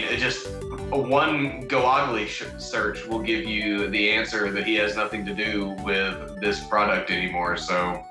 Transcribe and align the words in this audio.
mean, 0.00 0.12
it 0.12 0.18
just 0.18 0.48
one 0.90 1.66
Google 1.66 2.26
search 2.58 3.06
will 3.06 3.20
give 3.20 3.44
you 3.44 3.88
the 3.88 4.10
answer 4.10 4.50
that 4.50 4.64
he 4.66 4.74
has 4.76 4.96
nothing 4.96 5.24
to 5.26 5.34
do 5.34 5.70
with 5.84 6.40
this 6.40 6.64
product 6.66 7.10
anymore. 7.10 7.56
So, 7.56 8.04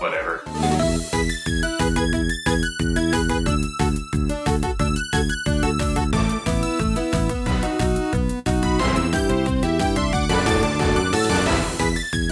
whatever. 0.00 0.42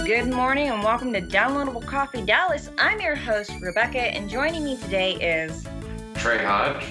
Good 0.05 0.33
morning 0.33 0.69
and 0.69 0.83
welcome 0.83 1.13
to 1.13 1.21
Downloadable 1.21 1.85
Coffee 1.85 2.23
Dallas. 2.23 2.69
I'm 2.77 2.99
your 3.01 3.15
host, 3.15 3.51
Rebecca, 3.59 3.99
and 3.99 4.29
joining 4.29 4.63
me 4.63 4.77
today 4.77 5.13
is 5.15 5.65
Trey 6.15 6.43
Hodge. 6.43 6.85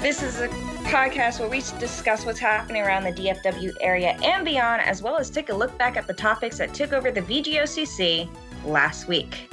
This 0.00 0.22
is 0.22 0.40
a 0.40 0.48
podcast 0.88 1.40
where 1.40 1.48
we 1.50 1.58
discuss 1.78 2.24
what's 2.24 2.38
happening 2.38 2.80
around 2.80 3.04
the 3.04 3.12
DFW 3.12 3.74
area 3.82 4.16
and 4.22 4.46
beyond, 4.46 4.80
as 4.80 5.02
well 5.02 5.18
as 5.18 5.28
take 5.28 5.50
a 5.50 5.54
look 5.54 5.76
back 5.76 5.98
at 5.98 6.06
the 6.06 6.14
topics 6.14 6.56
that 6.56 6.72
took 6.72 6.94
over 6.94 7.10
the 7.10 7.20
VGOCC 7.20 8.26
last 8.64 9.08
week. 9.08 9.52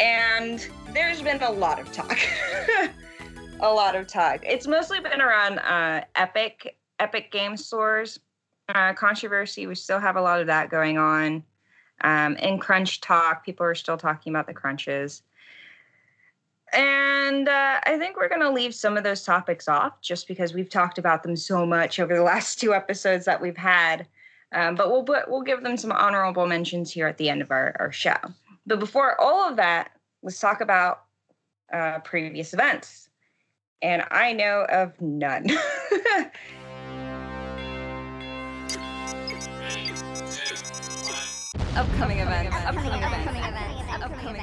And 0.00 0.66
there's 0.94 1.20
been 1.20 1.42
a 1.42 1.50
lot 1.50 1.78
of 1.78 1.92
talk. 1.92 2.18
a 3.60 3.70
lot 3.70 3.94
of 3.94 4.06
talk. 4.06 4.40
It's 4.42 4.66
mostly 4.66 5.00
been 5.00 5.20
around 5.20 5.58
uh, 5.58 6.02
Epic, 6.14 6.78
Epic 6.98 7.30
Game 7.30 7.54
Stores 7.54 8.18
uh, 8.74 8.94
controversy. 8.94 9.66
We 9.66 9.74
still 9.74 10.00
have 10.00 10.16
a 10.16 10.22
lot 10.22 10.40
of 10.40 10.46
that 10.46 10.70
going 10.70 10.96
on. 10.96 11.44
Um, 12.00 12.36
in 12.36 12.58
crunch 12.58 13.02
talk, 13.02 13.44
people 13.44 13.66
are 13.66 13.74
still 13.74 13.98
talking 13.98 14.32
about 14.32 14.46
the 14.46 14.54
crunches. 14.54 15.22
And 16.72 17.48
uh, 17.48 17.80
I 17.84 17.96
think 17.98 18.16
we're 18.16 18.28
going 18.28 18.42
to 18.42 18.50
leave 18.50 18.74
some 18.74 18.96
of 18.96 19.04
those 19.04 19.24
topics 19.24 19.68
off 19.68 20.00
just 20.00 20.28
because 20.28 20.52
we've 20.52 20.68
talked 20.68 20.98
about 20.98 21.22
them 21.22 21.36
so 21.36 21.64
much 21.64 21.98
over 21.98 22.14
the 22.14 22.22
last 22.34 22.60
two 22.60 22.74
episodes 22.74 23.24
that 23.24 23.40
we've 23.40 23.56
had. 23.56 24.06
Um, 24.52 24.74
but 24.76 24.90
we'll 24.90 25.04
we'll 25.28 25.42
give 25.42 25.62
them 25.62 25.76
some 25.76 25.92
honorable 25.92 26.46
mentions 26.46 26.90
here 26.90 27.06
at 27.06 27.18
the 27.18 27.28
end 27.28 27.42
of 27.42 27.50
our, 27.50 27.76
our 27.78 27.92
show. 27.92 28.16
But 28.66 28.80
before 28.80 29.20
all 29.20 29.48
of 29.48 29.56
that, 29.56 29.90
let's 30.22 30.40
talk 30.40 30.60
about 30.60 31.02
uh, 31.72 31.98
previous 32.00 32.54
events. 32.54 33.10
And 33.82 34.04
I 34.10 34.32
know 34.32 34.66
of 34.70 35.00
none. 35.00 35.46
Upcoming 41.76 42.18
events. 42.18 42.56
Upcoming 42.56 43.02
events. 43.02 43.37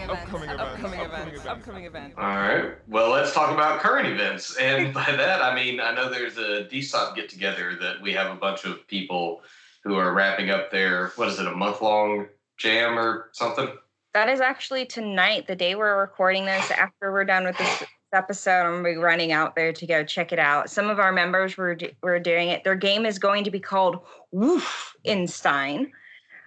Upcoming 0.09 0.50
events. 0.50 0.61
Upcoming 0.61 1.00
events. 1.00 1.45
Upcoming 1.45 1.86
events. 1.86 2.16
All 2.17 2.23
right. 2.23 2.75
Well, 2.88 3.09
let's 3.09 3.34
talk 3.34 3.52
about 3.52 3.80
current 3.80 4.08
events. 4.08 4.56
And 4.58 4.94
by 4.94 5.06
that, 5.06 5.42
I 5.42 5.56
mean, 5.56 5.80
I 5.80 5.94
know 5.94 6.09
there's 6.09 6.38
a 6.38 6.67
DSOP 6.72 7.16
get 7.16 7.30
together 7.30 7.75
that 7.81 8.02
we 8.02 8.14
have 8.14 8.31
a 8.31 8.36
bunch 8.36 8.66
of 8.66 8.88
people 8.88 9.42
who 9.84 9.95
are 9.95 10.14
wrapping 10.14 10.50
up 10.50 10.72
their, 10.72 11.08
what 11.16 11.28
is 11.28 11.39
it, 11.39 11.47
a 11.47 11.52
month 11.52 11.81
long 11.81 12.28
jam 12.58 12.97
or 12.97 13.30
something? 13.34 13.67
That 14.14 14.30
is 14.30 14.39
actually 14.39 14.86
tonight, 14.86 15.47
the 15.47 15.56
day 15.56 15.75
we're 15.75 16.00
recording 16.00 16.45
this. 16.45 16.72
After 16.72 17.12
we're 17.12 17.25
done 17.25 17.44
with 17.44 17.58
this 17.58 17.84
episode, 18.14 18.62
I'm 18.62 18.81
gonna 18.81 18.84
be 18.84 18.95
running 18.95 19.34
out 19.34 19.56
there 19.56 19.73
to 19.73 19.86
go 19.86 20.03
check 20.06 20.31
it 20.31 20.40
out. 20.40 20.69
Some 20.69 20.90
of 20.90 21.00
our 21.00 21.12
members 21.12 21.58
were 21.58 21.78
were 22.02 22.19
doing 22.19 22.47
it. 22.47 22.64
Their 22.64 22.75
game 22.75 23.06
is 23.06 23.19
going 23.19 23.44
to 23.44 23.52
be 23.52 23.59
called 23.59 24.00
Wolfenstein 24.34 25.92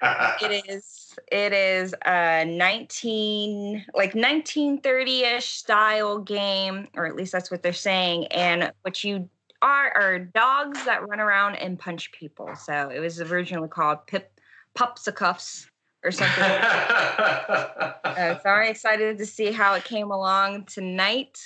it 0.42 0.64
is 0.68 1.07
it 1.30 1.52
is 1.52 1.94
a 2.06 2.44
19 2.44 3.86
like 3.94 4.12
1930ish 4.12 5.42
style 5.42 6.18
game 6.18 6.88
or 6.96 7.06
at 7.06 7.16
least 7.16 7.32
that's 7.32 7.50
what 7.50 7.62
they're 7.62 7.72
saying 7.72 8.26
and 8.28 8.72
what 8.82 9.04
you 9.04 9.28
are 9.62 9.90
are 9.96 10.18
dogs 10.18 10.84
that 10.84 11.06
run 11.08 11.20
around 11.20 11.56
and 11.56 11.78
punch 11.78 12.12
people. 12.12 12.54
So 12.56 12.90
it 12.90 13.00
was 13.00 13.20
originally 13.20 13.68
called 13.68 14.06
pip 14.06 14.40
Pupsicuffs 14.76 15.66
or 16.04 16.12
something 16.12 16.44
uh, 16.44 18.38
so 18.40 18.48
i'm 18.48 18.68
excited 18.68 19.18
to 19.18 19.26
see 19.26 19.50
how 19.50 19.74
it 19.74 19.84
came 19.84 20.10
along 20.10 20.64
tonight. 20.64 21.38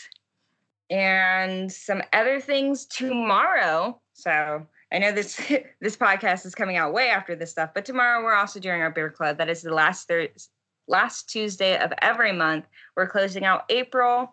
And 0.91 1.73
some 1.73 2.03
other 2.13 2.39
things 2.39 2.85
tomorrow. 2.85 3.99
So 4.13 4.67
I 4.93 4.99
know 4.99 5.13
this 5.13 5.41
this 5.81 5.97
podcast 5.97 6.47
is 6.47 6.55
coming 6.55 6.77
out 6.77 6.93
way 6.93 7.09
after 7.09 7.35
this 7.35 7.51
stuff, 7.51 7.71
but 7.75 7.85
tomorrow 7.85 8.23
we're 8.23 8.35
also 8.35 8.61
doing 8.61 8.81
our 8.81 8.91
beer 8.91 9.11
club. 9.11 9.39
That 9.39 9.49
is 9.49 9.63
the 9.63 9.75
last 9.75 10.07
thir- 10.07 10.29
last 10.87 11.29
Tuesday 11.29 11.79
of 11.79 11.93
every 12.03 12.33
month. 12.33 12.67
We're 12.97 13.09
closing 13.09 13.45
out 13.45 13.65
April. 13.71 14.33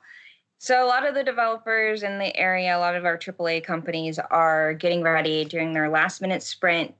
So 0.61 0.85
a 0.85 0.87
lot 0.87 1.07
of 1.07 1.15
the 1.15 1.23
developers 1.23 2.03
in 2.03 2.19
the 2.19 2.35
area, 2.35 2.77
a 2.77 2.79
lot 2.79 2.95
of 2.95 3.05
our 3.05 3.17
AAA 3.17 3.63
companies 3.63 4.19
are 4.19 4.73
getting 4.73 5.01
ready, 5.03 5.45
doing 5.45 5.73
their 5.73 5.89
last 5.89 6.21
minute 6.21 6.43
sprint 6.43 6.93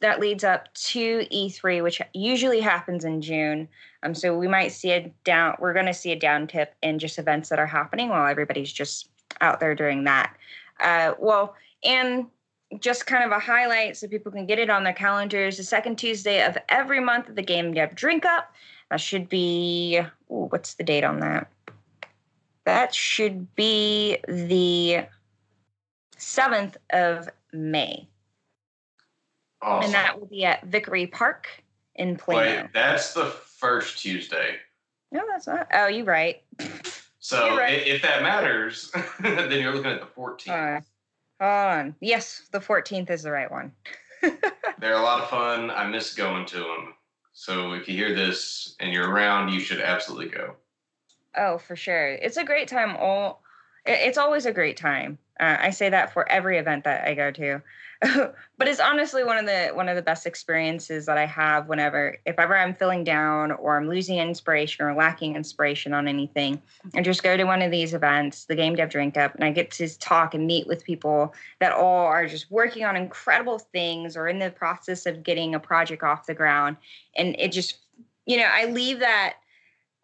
that 0.00 0.20
leads 0.20 0.44
up 0.44 0.72
to 0.74 1.26
E3, 1.30 1.82
which 1.82 2.00
usually 2.12 2.60
happens 2.60 3.04
in 3.04 3.20
June. 3.20 3.68
Um, 4.02 4.14
so 4.14 4.36
we 4.36 4.48
might 4.48 4.72
see 4.72 4.90
a 4.90 5.12
down. 5.24 5.56
We're 5.58 5.74
going 5.74 5.86
to 5.86 5.94
see 5.94 6.12
a 6.12 6.18
down 6.18 6.46
tip 6.46 6.74
in 6.82 6.98
just 6.98 7.18
events 7.18 7.48
that 7.50 7.58
are 7.58 7.66
happening 7.66 8.08
while 8.08 8.26
everybody's 8.26 8.72
just 8.72 9.08
out 9.40 9.60
there 9.60 9.74
doing 9.74 10.04
that. 10.04 10.34
Uh, 10.80 11.12
well, 11.18 11.54
and 11.84 12.26
just 12.80 13.06
kind 13.06 13.24
of 13.24 13.30
a 13.30 13.38
highlight 13.38 13.96
so 13.96 14.08
people 14.08 14.32
can 14.32 14.46
get 14.46 14.58
it 14.58 14.70
on 14.70 14.84
their 14.84 14.92
calendars. 14.92 15.56
The 15.56 15.64
second 15.64 15.96
Tuesday 15.96 16.44
of 16.44 16.56
every 16.68 17.00
month 17.00 17.28
of 17.28 17.36
the 17.36 17.42
Game 17.42 17.72
Dev 17.72 17.94
Drink 17.94 18.24
Up. 18.24 18.52
That 18.90 19.00
should 19.00 19.28
be, 19.28 19.98
ooh, 20.30 20.46
what's 20.50 20.74
the 20.74 20.84
date 20.84 21.04
on 21.04 21.20
that? 21.20 21.50
That 22.64 22.94
should 22.94 23.54
be 23.56 24.18
the 24.26 25.06
7th 26.16 26.76
of 26.92 27.28
May. 27.52 28.08
Awesome. 29.62 29.84
And 29.86 29.94
that 29.94 30.18
will 30.18 30.26
be 30.26 30.44
at 30.44 30.64
Vickery 30.66 31.06
Park 31.06 31.48
in 31.94 32.16
Plano. 32.16 32.62
Wait, 32.62 32.70
that's 32.74 33.14
the 33.14 33.26
first 33.26 33.98
Tuesday. 33.98 34.56
No, 35.12 35.22
that's 35.30 35.46
not. 35.46 35.68
Oh, 35.72 35.86
you're 35.86 36.04
right. 36.04 36.42
So 37.20 37.46
You're 37.46 37.56
right. 37.56 37.86
if 37.86 38.02
that 38.02 38.22
matters, 38.22 38.92
then 39.20 39.50
you're 39.52 39.74
looking 39.74 39.90
at 39.90 40.00
the 40.00 40.06
14th. 40.06 40.78
Uh, 40.78 40.80
on. 41.40 41.94
Yes, 42.00 42.48
the 42.50 42.60
14th 42.60 43.10
is 43.10 43.22
the 43.22 43.30
right 43.30 43.50
one. 43.50 43.72
They're 44.78 44.94
a 44.94 45.02
lot 45.02 45.22
of 45.22 45.30
fun. 45.30 45.70
I 45.70 45.86
miss 45.86 46.14
going 46.14 46.46
to 46.46 46.58
them. 46.58 46.94
So 47.32 47.72
if 47.72 47.88
you 47.88 47.96
hear 47.96 48.14
this 48.14 48.76
and 48.80 48.92
you're 48.92 49.10
around, 49.10 49.52
you 49.52 49.60
should 49.60 49.80
absolutely 49.80 50.28
go. 50.28 50.54
Oh, 51.36 51.58
for 51.58 51.74
sure. 51.74 52.12
It's 52.12 52.36
a 52.36 52.44
great 52.44 52.68
time. 52.68 52.96
All 52.96 53.42
it's 53.86 54.18
always 54.18 54.46
a 54.46 54.52
great 54.52 54.76
time. 54.76 55.18
Uh, 55.38 55.56
I 55.60 55.70
say 55.70 55.90
that 55.90 56.12
for 56.12 56.30
every 56.30 56.58
event 56.58 56.84
that 56.84 57.06
I 57.06 57.14
go 57.14 57.30
to. 57.32 57.60
but 58.58 58.68
it's 58.68 58.80
honestly 58.80 59.24
one 59.24 59.38
of 59.38 59.46
the 59.46 59.70
one 59.72 59.88
of 59.88 59.96
the 59.96 60.02
best 60.02 60.26
experiences 60.26 61.06
that 61.06 61.16
I 61.16 61.24
have 61.26 61.68
whenever 61.68 62.18
if 62.26 62.38
ever 62.38 62.56
I'm 62.56 62.74
feeling 62.74 63.02
down 63.02 63.52
or 63.52 63.76
I'm 63.76 63.88
losing 63.88 64.18
inspiration 64.18 64.84
or 64.84 64.94
lacking 64.94 65.36
inspiration 65.36 65.94
on 65.94 66.06
anything, 66.06 66.60
I 66.94 67.00
just 67.00 67.22
go 67.22 67.36
to 67.36 67.44
one 67.44 67.62
of 67.62 67.70
these 67.70 67.94
events, 67.94 68.44
the 68.44 68.56
Game 68.56 68.74
Dev 68.74 68.90
Drink 68.90 69.16
Up, 69.16 69.34
and 69.34 69.44
I 69.44 69.50
get 69.50 69.70
to 69.72 69.98
talk 69.98 70.34
and 70.34 70.46
meet 70.46 70.66
with 70.66 70.84
people 70.84 71.34
that 71.60 71.72
all 71.72 72.04
are 72.04 72.26
just 72.26 72.50
working 72.50 72.84
on 72.84 72.96
incredible 72.96 73.58
things 73.58 74.16
or 74.16 74.28
in 74.28 74.38
the 74.38 74.50
process 74.50 75.06
of 75.06 75.22
getting 75.22 75.54
a 75.54 75.60
project 75.60 76.02
off 76.02 76.26
the 76.26 76.34
ground. 76.34 76.76
And 77.16 77.36
it 77.38 77.52
just, 77.52 77.78
you 78.26 78.36
know, 78.36 78.48
I 78.52 78.66
leave 78.66 78.98
that, 78.98 79.36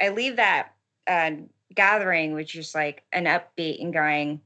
I 0.01 0.11
leave 0.11 0.37
that 0.37 0.73
uh, 1.07 1.33
gathering 1.75 2.33
with 2.33 2.47
just 2.47 2.75
like 2.75 3.03
an 3.13 3.25
upbeat 3.25 3.83
and 3.83 3.93
going, 3.93 4.41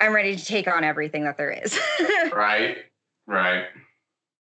I'm 0.00 0.14
ready 0.14 0.36
to 0.36 0.44
take 0.44 0.68
on 0.68 0.84
everything 0.84 1.24
that 1.24 1.36
there 1.36 1.50
is. 1.50 1.78
Right? 2.32 2.78
Right. 3.26 3.66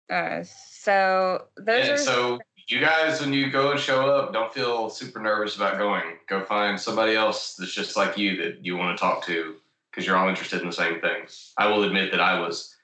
uh, 0.09 0.44
so 0.44 1.46
those 1.58 1.88
And 1.88 1.91
are 1.91 1.97
so 1.97 2.40
you 2.68 2.80
guys, 2.80 3.19
when 3.22 3.34
you 3.34 3.50
go 3.50 3.72
and 3.72 3.80
show 3.80 4.08
up, 4.09 4.34
don't 4.34 4.53
feel 4.53 4.90
super 4.90 5.19
nervous 5.19 5.56
about 5.56 5.78
going. 5.78 6.03
Go 6.28 6.44
find 6.46 6.80
somebody 6.80 7.16
else 7.16 7.56
that's 7.56 7.74
just 7.74 7.97
like 7.97 8.18
you 8.18 8.38
that 8.38 8.66
you 8.66 8.78
want 8.78 8.97
to 8.97 9.02
talk 9.02 9.25
to 9.25 9.56
because 9.92 10.08
you're 10.08 10.18
all 10.18 10.30
interested 10.30 10.62
in 10.62 10.68
the 10.68 10.74
same 10.74 11.00
things. 11.01 11.54
I 11.57 11.68
will 11.68 11.83
admit 11.83 12.12
that 12.12 12.22
I 12.22 12.39
was, 12.39 12.75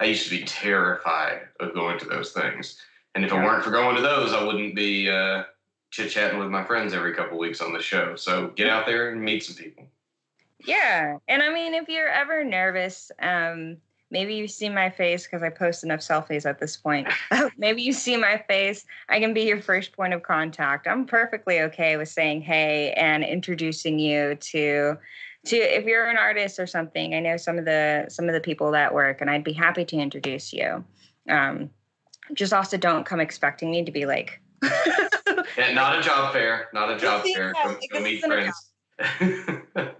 I 0.00 0.04
used 0.04 0.24
to 0.24 0.30
be 0.30 0.44
terrified 0.44 1.42
of 1.60 1.72
going 1.74 1.98
to 2.00 2.04
those 2.04 2.32
things. 2.32 2.78
And 3.14 3.24
if 3.24 3.32
it 3.32 3.36
weren't 3.36 3.64
for 3.64 3.70
going 3.70 3.96
to 3.96 4.02
those, 4.02 4.32
I 4.32 4.44
wouldn't 4.44 4.74
be 4.74 5.08
uh, 5.08 5.44
chit 5.90 6.10
chatting 6.10 6.38
with 6.38 6.48
my 6.48 6.64
friends 6.64 6.92
every 6.92 7.14
couple 7.14 7.38
weeks 7.38 7.60
on 7.60 7.72
the 7.72 7.80
show. 7.80 8.16
So 8.16 8.48
get 8.48 8.68
out 8.68 8.86
there 8.86 9.10
and 9.10 9.20
meet 9.20 9.44
some 9.44 9.56
people. 9.56 9.86
Yeah. 10.64 11.18
And 11.28 11.42
I 11.42 11.52
mean, 11.52 11.74
if 11.74 11.88
you're 11.88 12.08
ever 12.08 12.44
nervous, 12.44 13.10
um, 13.20 13.76
maybe 14.10 14.34
you 14.34 14.48
see 14.48 14.68
my 14.68 14.90
face 14.90 15.24
because 15.24 15.42
I 15.42 15.50
post 15.50 15.84
enough 15.84 16.00
selfies 16.00 16.46
at 16.46 16.58
this 16.58 16.76
point. 16.76 17.08
maybe 17.58 17.82
you 17.82 17.92
see 17.92 18.16
my 18.16 18.42
face. 18.48 18.84
I 19.08 19.20
can 19.20 19.34
be 19.34 19.42
your 19.42 19.60
first 19.60 19.92
point 19.92 20.14
of 20.14 20.22
contact. 20.22 20.86
I'm 20.86 21.06
perfectly 21.06 21.60
okay 21.62 21.96
with 21.96 22.08
saying 22.08 22.42
hey 22.42 22.92
and 22.92 23.24
introducing 23.24 23.98
you 23.98 24.34
to 24.34 24.96
to 25.46 25.56
if 25.56 25.84
you're 25.84 26.06
an 26.06 26.16
artist 26.16 26.58
or 26.58 26.66
something. 26.66 27.14
I 27.14 27.20
know 27.20 27.36
some 27.36 27.58
of 27.58 27.64
the 27.64 28.06
some 28.08 28.26
of 28.28 28.34
the 28.34 28.40
people 28.40 28.70
that 28.72 28.92
work 28.94 29.20
and 29.20 29.30
I'd 29.30 29.44
be 29.44 29.52
happy 29.52 29.84
to 29.84 29.96
introduce 29.96 30.52
you. 30.52 30.84
Um, 31.28 31.70
just 32.34 32.52
also 32.52 32.76
don't 32.76 33.06
come 33.06 33.20
expecting 33.20 33.70
me 33.70 33.84
to 33.84 33.92
be 33.92 34.06
like 34.06 34.40
And 35.56 35.74
not 35.74 35.98
a 35.98 36.02
job 36.02 36.32
fair, 36.32 36.68
not 36.72 36.90
a 36.90 36.96
job 36.98 37.22
fair. 37.22 37.52
yeah, 37.54 37.74
Go, 37.90 37.98
go 37.98 38.00
meet 38.00 38.24
friends. 38.24 38.70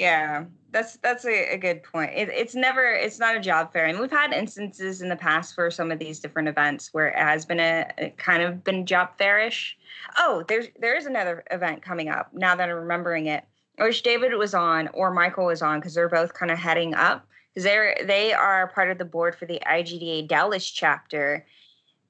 Yeah, 0.00 0.44
that's 0.70 0.96
that's 0.96 1.26
a, 1.26 1.52
a 1.52 1.58
good 1.58 1.82
point. 1.82 2.12
It, 2.14 2.30
it's 2.30 2.54
never 2.54 2.90
it's 2.90 3.18
not 3.18 3.36
a 3.36 3.40
job 3.40 3.70
fair, 3.70 3.84
and 3.84 4.00
we've 4.00 4.10
had 4.10 4.32
instances 4.32 5.02
in 5.02 5.10
the 5.10 5.16
past 5.16 5.54
for 5.54 5.70
some 5.70 5.92
of 5.92 5.98
these 5.98 6.20
different 6.20 6.48
events 6.48 6.88
where 6.92 7.08
it 7.08 7.18
has 7.18 7.44
been 7.44 7.60
a, 7.60 8.10
kind 8.16 8.42
of 8.42 8.64
been 8.64 8.86
job 8.86 9.10
fairish. 9.18 9.76
Oh, 10.16 10.42
there's 10.48 10.68
there 10.80 10.96
is 10.96 11.04
another 11.04 11.44
event 11.50 11.82
coming 11.82 12.08
up 12.08 12.32
now 12.32 12.56
that 12.56 12.70
I'm 12.70 12.76
remembering 12.76 13.26
it, 13.26 13.44
which 13.76 14.02
David 14.02 14.32
was 14.36 14.54
on 14.54 14.88
or 14.94 15.12
Michael 15.12 15.44
was 15.44 15.60
on 15.60 15.80
because 15.80 15.92
they're 15.92 16.08
both 16.08 16.32
kind 16.32 16.50
of 16.50 16.58
heading 16.58 16.94
up 16.94 17.26
because 17.52 17.64
they're 17.64 17.94
they 18.06 18.32
are 18.32 18.68
part 18.68 18.90
of 18.90 18.96
the 18.96 19.04
board 19.04 19.34
for 19.34 19.44
the 19.44 19.60
IGDA 19.66 20.26
Dallas 20.28 20.66
chapter. 20.66 21.44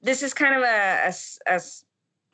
This 0.01 0.23
is 0.23 0.33
kind 0.33 0.55
of 0.55 0.61
a, 0.61 1.13
a, 1.45 1.55
a 1.57 1.61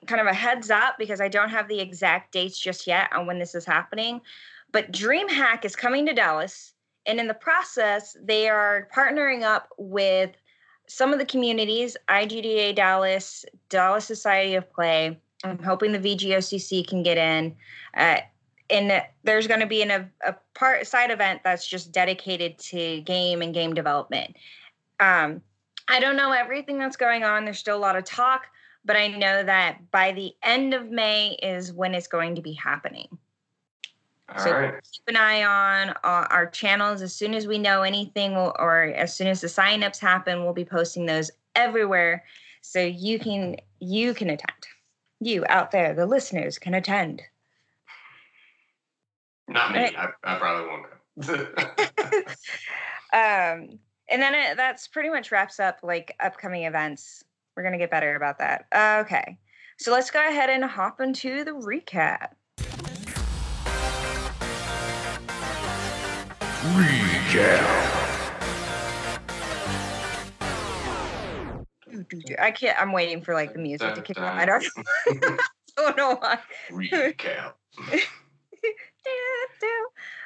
kind 0.06 0.22
of 0.22 0.28
a 0.28 0.36
heads 0.36 0.70
up 0.70 1.00
because 1.00 1.20
I 1.20 1.30
don't 1.30 1.50
have 1.50 1.68
the 1.68 1.80
exact 1.80 2.32
dates 2.32 2.60
just 2.60 2.86
yet 2.86 3.12
on 3.12 3.26
when 3.26 3.40
this 3.40 3.56
is 3.56 3.66
happening 3.66 4.22
but 4.72 4.92
DreamHack 4.92 5.66
is 5.66 5.76
coming 5.76 6.06
to 6.06 6.14
Dallas, 6.14 6.74
and 7.06 7.20
in 7.20 7.28
the 7.28 7.34
process, 7.34 8.16
they 8.22 8.50
are 8.50 8.90
partnering 8.96 9.44
up 9.44 9.70
with 9.78 10.32
some 10.88 11.14
of 11.14 11.20
the 11.20 11.26
communities, 11.26 11.98
IGDA 12.10 12.76
Dallas, 12.76 13.46
Dallas 13.70 14.06
Society 14.06 14.56
of 14.56 14.72
Play. 14.72 15.20
I'm 15.44 15.62
hoping 15.62 15.92
the 15.92 16.00
VGOCC 16.00 16.88
can 16.88 17.04
get 17.04 17.18
in. 17.18 17.56
Uh, 17.96 18.18
and 18.70 19.04
there's 19.24 19.48
going 19.48 19.60
to 19.60 19.66
be 19.66 19.82
an, 19.82 20.10
a, 20.26 20.36
part 20.54 20.86
side 20.88 21.12
event 21.12 21.42
that's 21.44 21.68
just 21.68 21.92
dedicated 21.92 22.58
to 22.58 23.02
game 23.02 23.42
and 23.42 23.54
game 23.54 23.74
development. 23.74 24.36
Um, 25.00 25.42
I 25.88 26.00
don't 26.00 26.18
know 26.18 26.32
everything 26.32 26.78
that's 26.78 26.98
going 26.98 27.24
on. 27.24 27.46
There's 27.46 27.60
still 27.60 27.78
a 27.78 27.80
lot 27.80 27.96
of 27.96 28.04
talk, 28.04 28.48
but 28.84 28.98
I 28.98 29.08
know 29.08 29.44
that 29.44 29.90
by 29.92 30.12
the 30.12 30.34
end 30.44 30.74
of 30.74 30.90
May 30.90 31.38
is 31.42 31.72
when 31.72 31.94
it's 31.94 32.08
going 32.08 32.36
to 32.36 32.42
be 32.42 32.54
happening. 32.54 33.08
All 34.36 34.44
so 34.44 34.52
right. 34.52 34.74
keep 34.92 35.04
an 35.08 35.16
eye 35.16 35.44
on 35.44 35.90
uh, 36.04 36.28
our 36.30 36.48
channels. 36.48 37.02
As 37.02 37.14
soon 37.14 37.34
as 37.34 37.48
we 37.48 37.58
know 37.58 37.84
anything, 37.84 38.34
we'll, 38.34 38.54
or 38.60 38.84
as 38.84 39.16
soon 39.16 39.28
as 39.28 39.42
the 39.42 39.48
signups 39.48 40.00
happen, 40.00 40.44
we'll 40.44 40.54
be 40.54 40.66
posting 40.66 41.06
those 41.06 41.32
everywhere, 41.56 42.26
so 42.62 42.82
you 42.82 43.20
can 43.20 43.56
you 43.80 44.14
can 44.14 44.30
attend. 44.30 44.68
You 45.20 45.46
out 45.48 45.72
there, 45.72 45.94
the 45.94 46.06
listeners, 46.06 46.60
can 46.60 46.74
attend. 46.74 47.22
Not 49.48 49.72
me. 49.72 49.80
Right. 49.80 49.96
I, 49.98 50.10
I 50.24 50.38
probably 50.38 50.68
won't 50.68 50.86
go. 50.86 50.98
um, 53.14 53.80
and 54.10 54.22
then 54.22 54.36
it, 54.36 54.58
that's 54.58 54.88
pretty 54.88 55.10
much 55.10 55.32
wraps 55.32 55.60
up 55.60 55.80
like 55.84 56.16
upcoming 56.20 56.64
events. 56.64 57.24
We're 57.56 57.64
gonna 57.64 57.78
get 57.78 57.90
better 57.90 58.16
about 58.16 58.40
that. 58.40 58.66
Okay, 59.06 59.38
so 59.78 59.92
let's 59.92 60.12
go 60.12 60.20
ahead 60.20 60.50
and 60.50 60.66
hop 60.66 61.00
into 61.00 61.46
the 61.46 61.52
recap. 61.52 62.32
Doo. 67.38 67.44
I 72.40 72.52
can't. 72.52 72.82
I'm 72.82 72.92
waiting 72.92 73.22
for 73.22 73.34
like 73.34 73.54
the 73.54 73.60
music 73.60 73.94
to 73.94 74.02
kick 74.02 74.20
on. 74.20 74.26
I 74.40 74.46
don't, 74.46 74.66
don't 75.76 75.98
know 75.98 76.16
why. 76.16 76.40
Recap. 76.72 77.54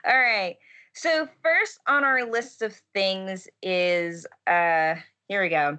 All 0.06 0.18
right. 0.18 0.58
So 0.94 1.28
first 1.44 1.80
on 1.88 2.04
our 2.04 2.26
list 2.26 2.62
of 2.62 2.80
things 2.94 3.48
is 3.62 4.26
uh 4.48 4.96
here 5.28 5.42
we 5.42 5.50
go. 5.50 5.78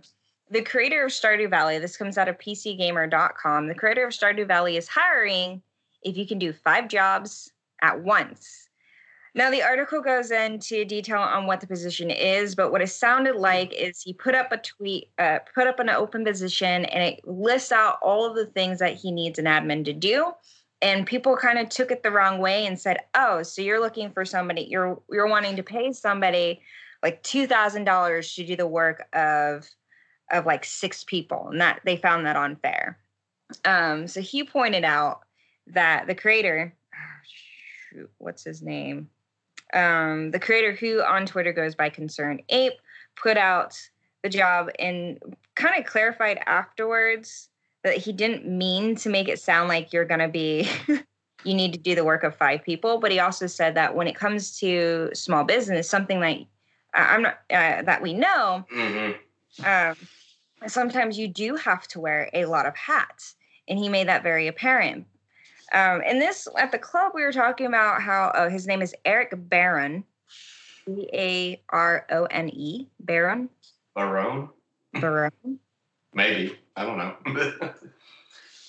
The 0.50 0.62
creator 0.62 1.06
of 1.06 1.12
Stardew 1.12 1.49
Valley, 1.49 1.79
this 1.79 1.96
comes 1.96 2.19
out 2.19 2.29
of 2.29 2.37
pcgamer.com. 2.37 3.69
The 3.69 3.75
creator 3.75 4.06
of 4.06 4.12
Stardew 4.12 4.46
Valley 4.46 4.76
is 4.76 4.87
hiring 4.87 5.62
if 6.02 6.17
you 6.17 6.26
can 6.26 6.38
do 6.38 6.52
five 6.52 6.88
jobs 6.88 7.50
at 7.81 8.02
once. 8.02 8.69
Now 9.34 9.50
the 9.50 9.62
article 9.62 10.02
goes 10.02 10.31
into 10.31 10.84
detail 10.84 11.19
on 11.19 11.46
what 11.46 11.61
the 11.61 11.67
position 11.67 12.11
is, 12.11 12.55
but 12.55 12.70
what 12.70 12.82
it 12.82 12.88
sounded 12.88 13.37
like 13.37 13.73
is 13.73 14.02
he 14.02 14.12
put 14.12 14.34
up 14.34 14.52
a 14.52 14.58
tweet, 14.58 15.08
uh, 15.19 15.38
put 15.55 15.67
up 15.67 15.81
an 15.81 15.88
open 15.88 16.23
position, 16.25 16.84
and 16.84 17.02
it 17.02 17.26
lists 17.26 17.73
out 17.73 17.99
all 18.02 18.26
of 18.26 18.37
the 18.37 18.46
things 18.46 18.79
that 18.81 18.96
he 18.96 19.11
needs 19.11 19.38
an 19.38 19.46
admin 19.46 19.87
to 19.87 19.94
do 19.94 20.32
and 20.82 21.06
people 21.06 21.37
kind 21.37 21.58
of 21.58 21.69
took 21.69 21.93
it 21.93 22.02
the 22.02 22.11
wrong 22.11 22.40
way 22.40 22.67
and 22.67 22.79
said, 22.79 22.99
"Oh, 23.14 23.43
so 23.43 23.62
you're 23.62 23.81
looking 23.81 24.11
for 24.11 24.25
somebody 24.25 24.62
you're 24.62 25.00
you're 25.11 25.29
wanting 25.29 25.56
to 25.56 25.62
pay 25.62 25.93
somebody 25.93 26.61
like 27.02 27.23
$2,000 27.23 28.34
to 28.34 28.46
do 28.46 28.56
the 28.56 28.67
work 28.67 29.08
of 29.14 29.69
of 30.31 30.44
like 30.44 30.64
six 30.64 31.05
people." 31.05 31.49
And 31.50 31.61
that 31.61 31.81
they 31.84 31.96
found 31.96 32.26
that 32.26 32.37
unfair. 32.37 32.99
Um 33.64 34.08
so 34.08 34.20
he 34.20 34.44
pointed 34.44 34.84
out 34.84 35.20
that 35.69 36.06
the 36.08 36.14
creator 36.14 36.75
shoot, 37.93 38.11
what's 38.19 38.44
his 38.44 38.61
name? 38.62 39.08
Um 39.72 40.30
the 40.30 40.38
creator 40.38 40.72
who 40.72 41.02
on 41.02 41.26
Twitter 41.26 41.52
goes 41.52 41.74
by 41.74 41.88
Concerned 41.88 42.42
Ape 42.48 42.74
put 43.16 43.36
out 43.36 43.78
the 44.22 44.28
job 44.28 44.70
and 44.78 45.19
kind 45.54 45.78
of 45.78 45.90
clarified 45.90 46.38
afterwards 46.46 47.48
that 47.82 47.96
he 47.96 48.12
didn't 48.12 48.46
mean 48.46 48.94
to 48.96 49.08
make 49.08 49.28
it 49.28 49.40
sound 49.40 49.69
like 49.69 49.92
you're 49.92 50.04
going 50.04 50.20
to 50.20 50.28
be 50.28 50.69
you 51.44 51.54
need 51.54 51.72
to 51.72 51.78
do 51.78 51.94
the 51.96 52.04
work 52.04 52.22
of 52.22 52.36
five 52.36 52.62
people 52.62 52.98
but 52.98 53.10
he 53.10 53.19
also 53.19 53.48
said 53.48 53.74
that 53.74 53.96
when 53.96 54.06
it 54.06 54.14
comes 54.14 54.56
to 54.60 55.10
small 55.12 55.42
business 55.42 55.90
something 55.90 56.20
like 56.20 56.46
i'm 56.94 57.22
not 57.22 57.40
uh, 57.50 57.82
that 57.82 58.00
we 58.00 58.14
know 58.14 58.64
hmm 58.70 59.10
um, 59.64 59.96
sometimes 60.66 61.19
you 61.19 61.28
do 61.28 61.56
have 61.56 61.86
to 61.88 62.00
wear 62.00 62.30
a 62.32 62.46
lot 62.46 62.66
of 62.66 62.76
hats. 62.76 63.36
And 63.69 63.78
he 63.78 63.88
made 63.88 64.08
that 64.08 64.22
very 64.22 64.48
apparent 64.48 65.06
um, 65.72 66.02
and 66.06 66.20
this 66.20 66.48
at 66.58 66.72
the 66.72 66.78
club 66.78 67.12
we 67.14 67.22
were 67.22 67.32
talking 67.32 67.66
about 67.66 68.02
how 68.02 68.26
uh, 68.34 68.48
his 68.48 68.66
name 68.66 68.82
is 68.82 68.94
eric 69.04 69.32
barron 69.48 70.04
b-a-r-o-n-e 70.86 71.58
barron 73.00 73.48
Barone? 73.94 74.48
barron 74.94 75.32
Maybe. 76.14 76.58
I 76.76 76.84
don't 76.84 76.98
know. 76.98 77.14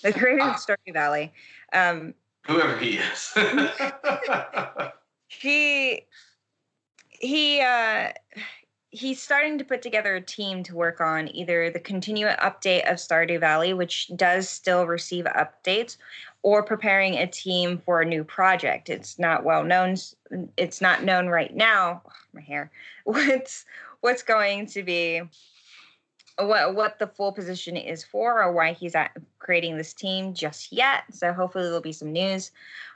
the 0.04 0.14
creator 0.14 0.44
of 0.44 0.56
stardew 0.56 0.94
valley 0.94 1.34
um, 1.74 2.14
Whoever 2.46 2.78
he 2.78 2.98
is. 2.98 3.34
he 5.28 6.02
he 7.10 7.62
uh 7.62 8.10
he's 8.90 9.22
starting 9.22 9.58
to 9.58 9.64
put 9.64 9.82
together 9.82 10.16
a 10.16 10.22
team 10.22 10.62
to 10.64 10.76
work 10.76 11.00
on 11.00 11.34
either 11.34 11.70
the 11.70 11.80
continuous 11.80 12.36
update 12.36 12.90
of 12.90 12.98
Stardew 12.98 13.40
Valley, 13.40 13.74
which 13.74 14.12
does 14.16 14.48
still 14.48 14.86
receive 14.86 15.26
updates, 15.26 15.98
or 16.44 16.62
preparing 16.62 17.16
a 17.16 17.26
team 17.26 17.82
for 17.86 18.02
a 18.02 18.06
new 18.06 18.24
project. 18.24 18.90
It's 18.90 19.18
not 19.18 19.44
well 19.46 19.64
known. 19.64 19.96
It's 20.58 20.82
not 20.82 21.04
known 21.04 21.28
right 21.28 21.56
now. 21.56 22.02
my 22.34 22.42
hair. 22.42 22.70
What's 23.06 23.66
what's 24.02 24.24
going 24.24 24.66
to 24.68 24.84
be 24.84 25.22
what 26.38 26.76
what 26.76 27.00
the 27.00 27.08
full 27.08 27.32
position 27.32 27.78
is 27.78 28.04
for, 28.04 28.44
or 28.44 28.52
why 28.52 28.74
he's 28.74 28.96
at 28.96 29.12
creating 29.40 29.78
this 29.78 29.94
team 29.94 30.34
just 30.34 30.72
yet. 30.72 31.04
So 31.12 31.34
hopefully 31.34 31.66
there'll 31.66 31.82
be 31.82 31.94
some 31.94 32.12
news. 32.12 32.52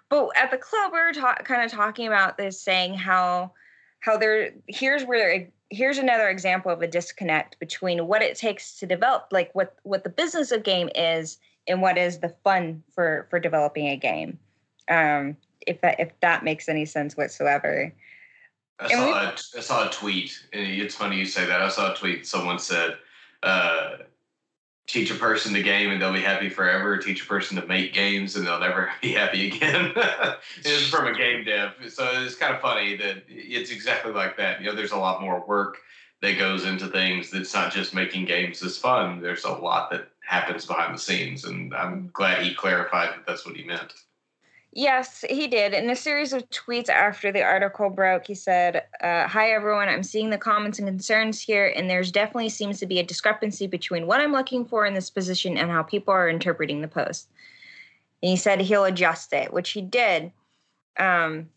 But 0.10 0.30
at 0.38 0.52
the 0.52 0.58
club, 0.58 0.92
we 0.94 1.00
are 1.00 1.14
ta- 1.14 1.44
kind 1.44 1.64
of 1.64 1.72
talking 1.72 2.08
about 2.08 2.38
this, 2.38 2.60
saying 2.60 2.96
how 2.96 3.52
how 4.00 4.18
there 4.18 4.52
here's 4.68 5.04
where 5.04 5.48
here's 5.70 5.98
another 5.98 6.30
example 6.30 6.72
of 6.72 6.82
a 6.82 6.88
disconnect 6.88 7.60
between 7.60 8.08
what 8.08 8.22
it 8.22 8.38
takes 8.38 8.80
to 8.80 8.86
develop 8.86 9.28
like 9.32 9.54
what 9.54 9.76
what 9.84 10.04
the 10.04 10.10
business 10.10 10.52
of 10.52 10.64
game 10.64 10.90
is 10.96 11.40
and 11.68 11.82
what 11.82 11.98
is 11.98 12.20
the 12.20 12.30
fun 12.44 12.84
for 12.94 13.28
for 13.30 13.40
developing 13.40 13.88
a 13.88 13.98
game 13.98 14.38
um 14.90 15.36
if 15.66 15.82
that 15.82 16.00
if 16.00 16.12
that 16.22 16.44
makes 16.44 16.70
any 16.70 16.86
sense 16.86 17.18
whatsoever 17.18 17.94
I 18.80 18.88
And 18.94 19.06
we- 19.06 19.12
saw, 19.12 19.22
a, 19.24 19.34
I 19.58 19.62
saw 19.62 19.88
a 19.88 19.92
tweet. 19.92 20.40
and 20.54 20.68
It's 20.68 20.94
funny 20.94 21.18
you 21.18 21.26
say 21.26 21.46
that. 21.48 21.62
I 21.64 21.68
saw 21.68 21.94
a 21.94 21.96
tweet. 21.96 22.28
Someone 22.28 22.60
said, 22.60 22.96
uh, 23.42 23.98
"Teach 24.86 25.10
a 25.10 25.16
person 25.16 25.52
to 25.56 25.64
game 25.64 25.90
and 25.90 26.00
they'll 26.00 26.14
be 26.14 26.22
happy 26.22 26.48
forever. 26.50 26.96
Teach 26.98 27.24
a 27.24 27.26
person 27.26 27.60
to 27.60 27.66
make 27.66 27.92
games 27.92 28.36
and 28.36 28.46
they'll 28.46 28.60
never 28.60 28.92
be 29.02 29.14
happy 29.14 29.48
again." 29.48 29.94
it's 30.58 30.90
from 30.90 31.08
a 31.08 31.14
game 31.16 31.44
dev, 31.44 31.74
so 31.90 32.08
it's 32.22 32.36
kind 32.36 32.54
of 32.54 32.62
funny 32.62 32.96
that 32.98 33.24
it's 33.28 33.72
exactly 33.72 34.12
like 34.14 34.38
that. 34.38 34.62
You 34.62 34.68
know, 34.70 34.76
there's 34.76 34.92
a 34.92 34.98
lot 34.98 35.22
more 35.22 35.44
work 35.48 35.80
that 36.22 36.38
goes 36.38 36.64
into 36.64 36.86
things. 36.88 37.32
That's 37.32 37.54
not 37.56 37.74
just 37.74 37.96
making 37.96 38.26
games 38.26 38.62
as 38.62 38.78
fun. 38.78 39.22
There's 39.22 39.44
a 39.44 39.52
lot 39.54 39.90
that 39.90 40.10
happens 40.28 40.66
behind 40.66 40.94
the 40.94 41.00
scenes, 41.00 41.46
and 41.46 41.74
I'm 41.74 42.10
glad 42.14 42.44
he 42.44 42.54
clarified 42.54 43.10
that 43.10 43.26
that's 43.26 43.46
what 43.46 43.56
he 43.56 43.64
meant. 43.64 43.94
Yes, 44.74 45.24
he 45.28 45.48
did. 45.48 45.74
In 45.74 45.90
a 45.90 45.96
series 45.96 46.34
of 46.34 46.48
tweets 46.50 46.90
after 46.90 47.32
the 47.32 47.42
article 47.42 47.90
broke, 47.90 48.28
he 48.28 48.36
said, 48.36 48.84
uh, 49.02 49.28
Hi, 49.28 49.52
everyone. 49.52 49.88
I'm 49.88 50.04
seeing 50.04 50.30
the 50.30 50.38
comments 50.38 50.78
and 50.78 50.88
concerns 50.88 51.42
here, 51.42 51.74
and 51.76 51.90
there's 51.90 52.12
definitely 52.12 52.50
seems 52.50 52.78
to 52.80 52.86
be 52.86 53.00
a 53.00 53.04
discrepancy 53.04 53.66
between 53.66 54.06
what 54.06 54.20
I'm 54.20 54.34
looking 54.34 54.66
for 54.66 54.86
in 54.86 54.94
this 54.94 55.10
position 55.10 55.58
and 55.58 55.72
how 55.72 55.82
people 55.82 56.14
are 56.14 56.30
interpreting 56.30 56.82
the 56.82 56.88
post. 56.88 57.30
And 58.22 58.30
he 58.30 58.36
said 58.36 58.60
he'll 58.60 58.84
adjust 58.84 59.32
it, 59.32 59.54
which 59.54 59.72
he 59.72 59.82
did. 59.82 60.32
Um, 61.00 61.50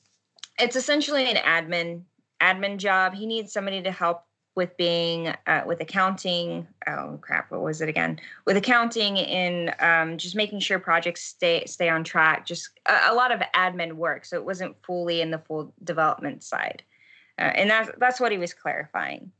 it's 0.59 0.77
essentially 0.77 1.29
an 1.31 1.37
admin 1.37 2.03
admin 2.41 2.79
job. 2.79 3.15
He 3.15 3.27
needs 3.27 3.53
somebody 3.53 3.83
to 3.83 3.91
help 3.91 4.25
with 4.61 4.77
being 4.77 5.29
uh, 5.47 5.63
with 5.65 5.81
accounting. 5.81 6.69
Oh 6.87 7.19
crap, 7.23 7.51
what 7.51 7.63
was 7.63 7.81
it 7.81 7.89
again? 7.89 8.21
With 8.45 8.59
accounting 8.59 9.19
and 9.19 9.75
um, 9.81 10.19
just 10.19 10.37
making 10.37 10.61
sure 10.61 10.79
projects 10.79 11.23
stay 11.23 11.65
stay 11.65 11.89
on 11.89 12.05
track. 12.05 12.45
Just 12.45 12.79
a, 12.85 13.11
a, 13.11 13.15
lot 13.15 13.33
of 13.33 13.41
admin 13.57 13.95
work, 13.95 14.27
so 14.27 14.37
it 14.37 14.45
wasn't 14.45 14.77
fully 14.85 15.23
in 15.23 15.31
the 15.31 15.39
full 15.39 15.73
development 15.83 16.43
side, 16.43 16.83
uh, 17.39 17.53
and 17.55 17.71
that's 17.71 17.91
that's 17.97 18.21
what 18.21 18.33
he 18.33 18.39
was 18.39 18.53
clarifying. 18.53 19.33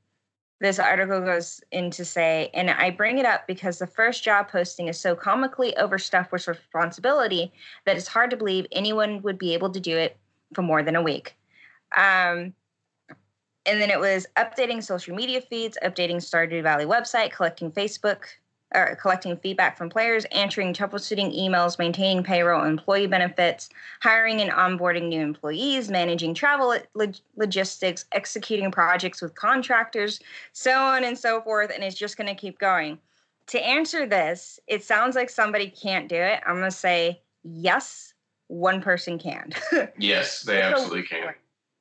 This 0.59 0.79
article 0.79 1.21
goes 1.21 1.61
in 1.71 1.91
to 1.91 2.05
say, 2.07 2.51
and 2.55 2.71
I 2.71 2.89
bring 2.89 3.19
it 3.19 3.27
up 3.27 3.47
because 3.47 3.79
the 3.79 3.87
first 3.87 4.25
job 4.25 4.49
posting 4.49 4.89
is 4.89 4.99
so 4.99 5.15
comically 5.15 5.77
overstuffed 5.77 6.33
with 6.33 6.49
responsibility 6.49 7.53
that 7.85 7.99
it's 7.99 8.09
hard 8.09 8.31
to 8.31 8.39
believe 8.39 8.67
anyone 8.73 9.21
would 9.21 9.39
be 9.39 9.53
able 9.53 9.71
to 9.71 9.81
do 9.81 9.99
it 9.99 10.17
for 10.55 10.63
more 10.63 10.83
than 10.83 10.97
a 10.97 11.03
week. 11.03 11.37
Um, 11.95 12.55
and 13.67 13.81
then 13.81 13.91
it 13.91 14.01
was 14.01 14.27
updating 14.37 14.83
social 14.83 15.15
media 15.15 15.41
feeds, 15.41 15.77
updating 15.83 16.17
Stardew 16.17 16.63
Valley 16.63 16.87
website, 16.87 17.33
collecting 17.33 17.71
Facebook 17.71 18.25
or 18.75 18.97
collecting 19.01 19.37
feedback 19.37 19.77
from 19.77 19.91
players, 19.91 20.25
answering 20.27 20.73
troubleshooting 20.73 21.37
emails, 21.37 21.79
maintaining 21.79 22.23
payroll, 22.23 22.65
employee 22.65 23.07
benefits, 23.07 23.69
hiring 24.01 24.41
and 24.41 24.51
onboarding 24.51 25.09
new 25.09 25.21
employees, 25.21 25.91
managing 25.91 26.35
travel 26.35 26.77
log- 26.95 27.17
logistics, 27.37 28.05
executing 28.13 28.71
projects 28.71 29.21
with 29.21 29.35
contractors, 29.35 30.21
so 30.53 30.73
on 30.73 31.05
and 31.05 31.19
so 31.19 31.41
forth. 31.43 31.73
And 31.75 31.83
it's 31.83 31.97
just 31.97 32.17
going 32.17 32.29
to 32.29 32.35
keep 32.35 32.59
going. 32.59 32.99
To 33.49 33.61
answer 33.61 34.07
this, 34.07 34.61
it 34.69 34.85
sounds 34.85 35.17
like 35.17 35.31
somebody 35.31 35.69
can't 35.69 36.09
do 36.09 36.15
it. 36.15 36.41
I'm 36.47 36.57
going 36.57 36.71
to 36.71 36.77
say 36.77 37.21
yes, 37.43 38.15
one 38.47 38.81
person 38.81 39.19
can. 39.19 39.53
yes, 39.99 40.43
they 40.43 40.63
absolutely 40.63 41.03
can. 41.03 41.35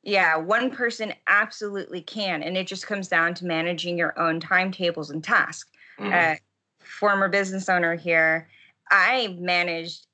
Yeah, 0.03 0.37
one 0.37 0.71
person 0.71 1.13
absolutely 1.27 2.01
can. 2.01 2.41
And 2.41 2.57
it 2.57 2.67
just 2.67 2.87
comes 2.87 3.07
down 3.07 3.33
to 3.35 3.45
managing 3.45 3.97
your 3.97 4.17
own 4.19 4.39
timetables 4.39 5.09
and 5.09 5.23
tasks. 5.23 5.69
Mm-hmm. 5.99 6.13
Uh, 6.13 6.35
former 6.79 7.27
business 7.27 7.67
owner 7.67 7.95
here, 7.95 8.47
I 8.89 9.35
managed 9.39 10.05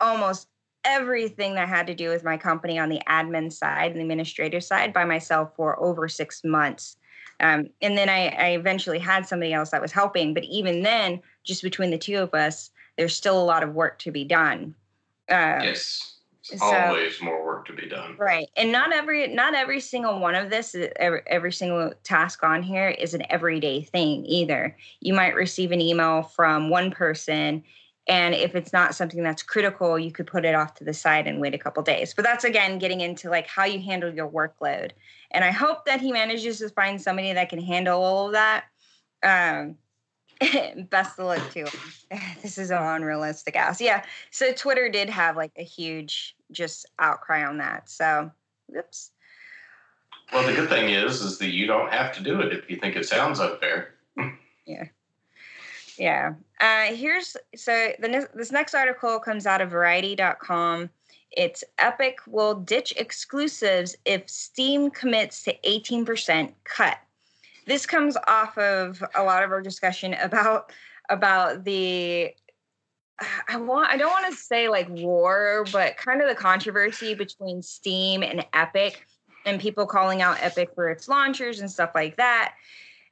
almost 0.00 0.48
everything 0.84 1.54
that 1.54 1.68
had 1.68 1.86
to 1.86 1.94
do 1.94 2.08
with 2.08 2.24
my 2.24 2.36
company 2.36 2.78
on 2.78 2.88
the 2.88 3.00
admin 3.08 3.52
side 3.52 3.92
and 3.92 3.96
the 3.96 4.02
administrative 4.02 4.64
side 4.64 4.92
by 4.92 5.04
myself 5.04 5.54
for 5.56 5.80
over 5.82 6.08
six 6.08 6.42
months. 6.44 6.96
Um, 7.40 7.68
and 7.82 7.96
then 7.96 8.08
I, 8.08 8.28
I, 8.28 8.50
eventually 8.50 8.98
had 8.98 9.26
somebody 9.26 9.52
else 9.52 9.70
that 9.70 9.82
was 9.82 9.90
helping. 9.90 10.34
But 10.34 10.44
even 10.44 10.82
then, 10.82 11.20
just 11.42 11.62
between 11.62 11.90
the 11.90 11.98
two 11.98 12.18
of 12.18 12.32
us, 12.32 12.70
there's 12.96 13.16
still 13.16 13.40
a 13.40 13.44
lot 13.44 13.64
of 13.64 13.74
work 13.74 13.98
to 14.00 14.12
be 14.12 14.24
done. 14.24 14.74
Uh, 15.28 15.58
yes 15.62 16.13
so, 16.44 16.62
always 16.62 17.22
more 17.22 17.44
work 17.44 17.66
to 17.66 17.72
be 17.72 17.88
done 17.88 18.14
right 18.18 18.50
and 18.56 18.70
not 18.70 18.92
every 18.92 19.26
not 19.28 19.54
every 19.54 19.80
single 19.80 20.20
one 20.20 20.34
of 20.34 20.50
this 20.50 20.76
every, 20.96 21.22
every 21.26 21.52
single 21.52 21.92
task 22.02 22.42
on 22.42 22.62
here 22.62 22.88
is 22.88 23.14
an 23.14 23.22
everyday 23.30 23.82
thing 23.82 24.24
either 24.26 24.76
you 25.00 25.14
might 25.14 25.34
receive 25.34 25.72
an 25.72 25.80
email 25.80 26.22
from 26.22 26.68
one 26.68 26.90
person 26.90 27.62
and 28.06 28.34
if 28.34 28.54
it's 28.54 28.74
not 28.74 28.94
something 28.94 29.22
that's 29.22 29.42
critical 29.42 29.98
you 29.98 30.12
could 30.12 30.26
put 30.26 30.44
it 30.44 30.54
off 30.54 30.74
to 30.74 30.84
the 30.84 30.92
side 30.92 31.26
and 31.26 31.40
wait 31.40 31.54
a 31.54 31.58
couple 31.58 31.82
days 31.82 32.12
but 32.12 32.24
that's 32.24 32.44
again 32.44 32.78
getting 32.78 33.00
into 33.00 33.30
like 33.30 33.46
how 33.46 33.64
you 33.64 33.80
handle 33.80 34.12
your 34.12 34.28
workload 34.28 34.90
and 35.30 35.44
i 35.44 35.50
hope 35.50 35.86
that 35.86 36.00
he 36.00 36.12
manages 36.12 36.58
to 36.58 36.68
find 36.68 37.00
somebody 37.00 37.32
that 37.32 37.48
can 37.48 37.60
handle 37.60 38.02
all 38.02 38.26
of 38.26 38.32
that 38.32 38.64
um, 39.22 39.76
best 40.90 41.18
of 41.18 41.26
luck 41.26 41.50
to 41.52 41.60
him. 41.60 41.68
This 42.42 42.58
is 42.58 42.70
an 42.70 42.82
unrealistic 42.82 43.56
ass. 43.56 43.80
Yeah. 43.80 44.04
So 44.30 44.52
Twitter 44.52 44.88
did 44.88 45.08
have 45.08 45.36
like 45.36 45.52
a 45.56 45.64
huge 45.64 46.33
just 46.52 46.86
outcry 46.98 47.44
on 47.44 47.58
that. 47.58 47.90
So, 47.90 48.30
oops. 48.76 49.10
Well, 50.32 50.46
the 50.46 50.54
good 50.54 50.68
thing 50.68 50.90
is, 50.90 51.20
is 51.20 51.38
that 51.38 51.52
you 51.52 51.66
don't 51.66 51.92
have 51.92 52.14
to 52.16 52.22
do 52.22 52.40
it 52.40 52.52
if 52.52 52.70
you 52.70 52.76
think 52.76 52.96
it 52.96 53.06
sounds 53.06 53.40
unfair. 53.40 53.94
yeah. 54.66 54.84
Yeah. 55.98 56.34
Uh, 56.60 56.94
here's 56.94 57.36
so 57.54 57.92
the 58.00 58.28
this 58.34 58.50
next 58.50 58.74
article 58.74 59.20
comes 59.20 59.46
out 59.46 59.60
of 59.60 59.70
Variety.com. 59.70 60.90
It's 61.36 61.64
Epic 61.78 62.18
will 62.26 62.54
ditch 62.54 62.94
exclusives 62.96 63.96
if 64.04 64.28
Steam 64.28 64.90
commits 64.90 65.42
to 65.44 65.54
18% 65.64 66.52
cut 66.64 66.98
this 67.66 67.86
comes 67.86 68.16
off 68.26 68.56
of 68.58 69.02
a 69.14 69.22
lot 69.22 69.42
of 69.42 69.50
our 69.50 69.62
discussion 69.62 70.14
about 70.22 70.72
about 71.10 71.64
the 71.64 72.34
I 73.48 73.56
want 73.56 73.90
I 73.90 73.96
don't 73.96 74.10
want 74.10 74.32
to 74.32 74.40
say 74.40 74.68
like 74.68 74.88
war, 74.88 75.64
but 75.72 75.96
kind 75.96 76.20
of 76.20 76.28
the 76.28 76.34
controversy 76.34 77.14
between 77.14 77.62
Steam 77.62 78.22
and 78.22 78.44
Epic 78.52 79.06
and 79.46 79.60
people 79.60 79.86
calling 79.86 80.22
out 80.22 80.38
Epic 80.40 80.70
for 80.74 80.88
its 80.88 81.08
launchers 81.08 81.60
and 81.60 81.70
stuff 81.70 81.90
like 81.94 82.16
that. 82.16 82.54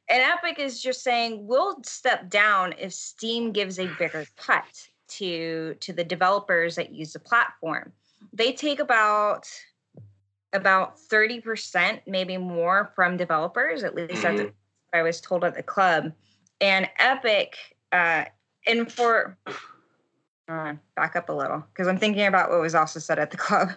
And 0.09 0.23
Epic 0.23 0.59
is 0.59 0.83
just 0.83 1.03
saying 1.03 1.47
we'll 1.47 1.83
step 1.85 2.29
down 2.29 2.75
if 2.79 2.93
Steam 2.93 3.53
gives 3.53 3.79
a 3.79 3.87
bigger 3.99 4.27
cut 4.37 4.89
to 5.09 5.75
to 5.75 5.93
the 5.93 6.05
developers 6.05 6.75
that 6.77 6.93
use 6.93 7.13
the 7.13 7.21
platform. 7.21 7.93
They 8.33 8.53
take 8.53 8.81
about 8.81 9.49
about 10.53 10.99
30%, 10.99 12.01
maybe 12.07 12.37
more 12.37 12.93
from 12.95 13.17
developers, 13.17 13.85
at 13.85 13.95
least 13.95 14.23
mm-hmm. 14.23 14.37
that's 14.37 14.43
what 14.43 14.55
I 14.93 15.03
was 15.03 15.21
told 15.21 15.45
at 15.45 15.55
the 15.55 15.63
club. 15.63 16.13
And 16.61 16.89
Epic, 16.99 17.57
uh, 17.91 18.27
and 18.67 18.93
for, 18.93 19.39
uh, 20.49 20.75
back 20.97 21.17
up 21.17 21.29
a 21.29 21.33
little, 21.33 21.65
because 21.73 21.89
I'm 21.89 21.99
thinking 21.99 22.27
about 22.27 22.51
what 22.51 22.61
was 22.61 22.75
also 22.75 23.01
said 23.01 23.19
at 23.19 23.31
the 23.31 23.37
club. 23.39 23.71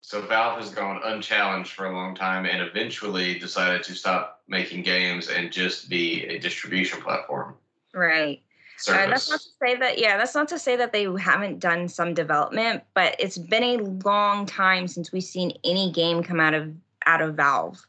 So 0.00 0.20
Valve 0.22 0.58
has 0.58 0.70
gone 0.70 1.00
unchallenged 1.04 1.72
for 1.72 1.86
a 1.86 1.94
long 1.94 2.16
time 2.16 2.44
and 2.44 2.60
eventually 2.60 3.38
decided 3.38 3.84
to 3.84 3.94
stop 3.94 4.42
making 4.48 4.82
games 4.82 5.28
and 5.28 5.52
just 5.52 5.88
be 5.88 6.24
a 6.24 6.38
distribution 6.38 7.00
platform. 7.00 7.54
Right. 7.94 8.42
Uh, 8.88 9.06
that's 9.06 9.30
not 9.30 9.40
to 9.40 9.48
say 9.62 9.76
that, 9.76 9.98
yeah, 9.98 10.16
that's 10.16 10.34
not 10.34 10.48
to 10.48 10.58
say 10.58 10.74
that 10.74 10.92
they 10.92 11.04
haven't 11.18 11.60
done 11.60 11.86
some 11.88 12.14
development, 12.14 12.82
but 12.94 13.14
it's 13.18 13.38
been 13.38 13.62
a 13.62 13.76
long 14.04 14.46
time 14.46 14.88
since 14.88 15.12
we've 15.12 15.22
seen 15.22 15.52
any 15.64 15.92
game 15.92 16.22
come 16.22 16.40
out 16.40 16.54
of 16.54 16.74
out 17.06 17.20
of 17.20 17.34
Valve. 17.34 17.86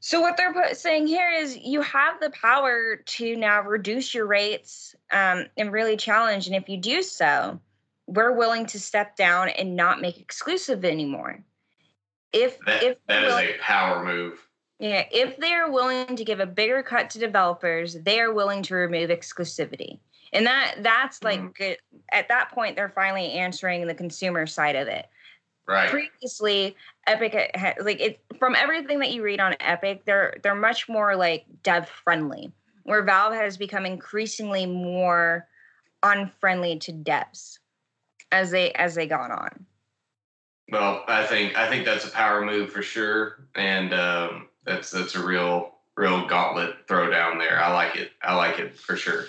So 0.00 0.20
what 0.20 0.36
they're 0.36 0.52
put, 0.52 0.76
saying 0.76 1.06
here 1.06 1.30
is 1.30 1.56
you 1.56 1.80
have 1.82 2.20
the 2.20 2.30
power 2.30 2.96
to 2.96 3.36
now 3.36 3.62
reduce 3.62 4.14
your 4.14 4.26
rates 4.26 4.94
um, 5.10 5.46
and 5.56 5.72
really 5.72 5.96
challenge, 5.96 6.46
and 6.46 6.54
if 6.54 6.68
you 6.68 6.76
do 6.76 7.02
so, 7.02 7.58
we're 8.06 8.32
willing 8.32 8.66
to 8.66 8.78
step 8.78 9.16
down 9.16 9.48
and 9.48 9.74
not 9.74 10.00
make 10.00 10.20
exclusive 10.20 10.84
anymore. 10.84 11.42
If 12.32 12.58
that, 12.66 12.82
if 12.82 12.98
that 13.08 13.24
is 13.24 13.34
a 13.34 13.58
power 13.60 14.04
move. 14.04 14.46
Yeah, 14.78 15.04
if 15.10 15.38
they 15.38 15.54
are 15.54 15.70
willing 15.70 16.16
to 16.16 16.24
give 16.24 16.38
a 16.38 16.46
bigger 16.46 16.82
cut 16.82 17.10
to 17.10 17.18
developers, 17.18 17.94
they 17.94 18.20
are 18.20 18.32
willing 18.32 18.62
to 18.64 18.74
remove 18.74 19.10
exclusivity. 19.10 19.98
And 20.32 20.46
that 20.46 20.76
that's 20.80 21.22
like 21.22 21.40
mm-hmm. 21.40 21.50
good. 21.56 21.78
at 22.12 22.28
that 22.28 22.50
point 22.50 22.76
they're 22.76 22.90
finally 22.90 23.32
answering 23.32 23.86
the 23.86 23.94
consumer 23.94 24.46
side 24.46 24.76
of 24.76 24.88
it. 24.88 25.06
Right. 25.66 25.88
Previously, 25.88 26.76
Epic 27.06 27.34
like 27.80 28.00
it 28.00 28.20
from 28.38 28.54
everything 28.56 28.98
that 29.00 29.12
you 29.12 29.22
read 29.22 29.40
on 29.40 29.54
Epic, 29.60 30.04
they're 30.04 30.36
they're 30.42 30.54
much 30.54 30.88
more 30.88 31.16
like 31.16 31.44
dev 31.62 31.88
friendly. 31.88 32.52
Where 32.84 33.02
Valve 33.02 33.34
has 33.34 33.56
become 33.56 33.84
increasingly 33.84 34.66
more 34.66 35.48
unfriendly 36.02 36.78
to 36.80 36.92
devs 36.92 37.58
as 38.32 38.50
they 38.50 38.72
as 38.72 38.94
they 38.94 39.06
gone 39.06 39.32
on. 39.32 39.66
Well, 40.70 41.04
I 41.06 41.24
think 41.26 41.56
I 41.56 41.68
think 41.68 41.84
that's 41.84 42.06
a 42.06 42.10
power 42.10 42.44
move 42.44 42.70
for 42.70 42.82
sure, 42.82 43.46
and 43.54 43.94
um, 43.94 44.48
that's 44.64 44.90
that's 44.90 45.14
a 45.14 45.24
real 45.24 45.72
real 45.96 46.26
gauntlet 46.26 46.86
throwdown 46.88 47.38
there. 47.38 47.62
I 47.62 47.72
like 47.72 47.96
it. 47.96 48.10
I 48.22 48.34
like 48.34 48.58
it 48.58 48.76
for 48.76 48.96
sure. 48.96 49.26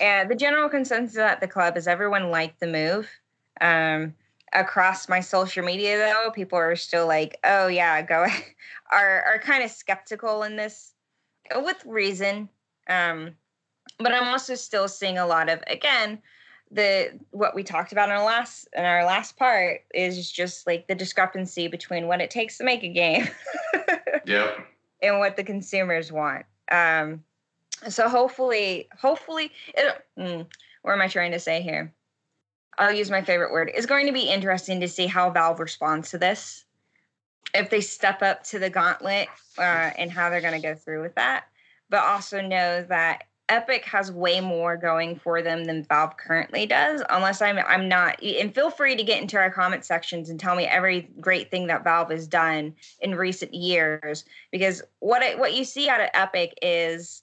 And 0.00 0.30
the 0.30 0.34
general 0.34 0.68
consensus 0.68 1.18
at 1.18 1.40
the 1.40 1.48
club 1.48 1.76
is 1.76 1.86
everyone 1.86 2.30
liked 2.30 2.60
the 2.60 2.66
move. 2.66 3.08
Um, 3.60 4.14
across 4.52 5.08
my 5.08 5.20
social 5.20 5.64
media, 5.64 5.96
though, 5.96 6.30
people 6.30 6.58
are 6.58 6.76
still 6.76 7.06
like, 7.06 7.38
"Oh 7.44 7.66
yeah, 7.68 8.02
go," 8.02 8.26
are 8.92 9.22
are 9.22 9.38
kind 9.38 9.62
of 9.62 9.70
skeptical 9.70 10.42
in 10.42 10.56
this, 10.56 10.92
with 11.54 11.82
reason. 11.86 12.48
Um, 12.88 13.36
but 13.98 14.12
I'm 14.12 14.28
also 14.28 14.54
still 14.54 14.88
seeing 14.88 15.18
a 15.18 15.26
lot 15.26 15.48
of 15.48 15.62
again 15.66 16.20
the 16.72 17.18
what 17.30 17.54
we 17.54 17.64
talked 17.64 17.92
about 17.92 18.08
in 18.08 18.14
our 18.14 18.24
last 18.24 18.68
in 18.76 18.84
our 18.84 19.04
last 19.04 19.36
part 19.36 19.80
is 19.92 20.30
just 20.30 20.66
like 20.66 20.86
the 20.86 20.94
discrepancy 20.94 21.66
between 21.66 22.06
what 22.06 22.20
it 22.20 22.30
takes 22.30 22.58
to 22.58 22.64
make 22.64 22.82
a 22.82 22.88
game. 22.88 23.28
yep 24.24 24.66
and 25.02 25.18
what 25.18 25.36
the 25.36 25.44
consumers 25.44 26.12
want. 26.12 26.46
Um, 26.70 27.24
so 27.88 28.08
hopefully, 28.08 28.88
hopefully, 28.98 29.52
it, 29.74 30.04
mm, 30.18 30.46
what 30.82 30.92
am 30.92 31.00
I 31.00 31.08
trying 31.08 31.32
to 31.32 31.40
say 31.40 31.62
here? 31.62 31.92
I'll 32.78 32.92
use 32.92 33.10
my 33.10 33.22
favorite 33.22 33.52
word. 33.52 33.70
It's 33.74 33.86
going 33.86 34.06
to 34.06 34.12
be 34.12 34.22
interesting 34.22 34.80
to 34.80 34.88
see 34.88 35.06
how 35.06 35.30
Valve 35.30 35.60
responds 35.60 36.10
to 36.10 36.18
this. 36.18 36.64
If 37.54 37.68
they 37.70 37.80
step 37.80 38.22
up 38.22 38.44
to 38.44 38.58
the 38.58 38.70
gauntlet 38.70 39.28
uh, 39.58 39.90
and 39.98 40.10
how 40.10 40.30
they're 40.30 40.40
going 40.40 40.60
to 40.60 40.66
go 40.66 40.74
through 40.74 41.02
with 41.02 41.14
that, 41.16 41.44
but 41.88 42.00
also 42.00 42.40
know 42.40 42.82
that 42.84 43.24
Epic 43.50 43.84
has 43.84 44.12
way 44.12 44.40
more 44.40 44.76
going 44.76 45.16
for 45.18 45.42
them 45.42 45.64
than 45.64 45.82
Valve 45.82 46.16
currently 46.16 46.66
does. 46.66 47.02
Unless 47.10 47.42
I'm 47.42 47.58
I'm 47.58 47.88
not. 47.88 48.22
And 48.22 48.54
feel 48.54 48.70
free 48.70 48.94
to 48.94 49.02
get 49.02 49.20
into 49.20 49.36
our 49.36 49.50
comment 49.50 49.84
sections 49.84 50.30
and 50.30 50.38
tell 50.38 50.54
me 50.54 50.66
every 50.66 51.10
great 51.20 51.50
thing 51.50 51.66
that 51.66 51.82
Valve 51.82 52.10
has 52.12 52.28
done 52.28 52.74
in 53.00 53.16
recent 53.16 53.52
years. 53.52 54.24
Because 54.52 54.82
what 55.00 55.22
I, 55.22 55.34
what 55.34 55.54
you 55.54 55.64
see 55.64 55.88
out 55.88 56.00
of 56.00 56.10
Epic 56.14 56.56
is 56.62 57.22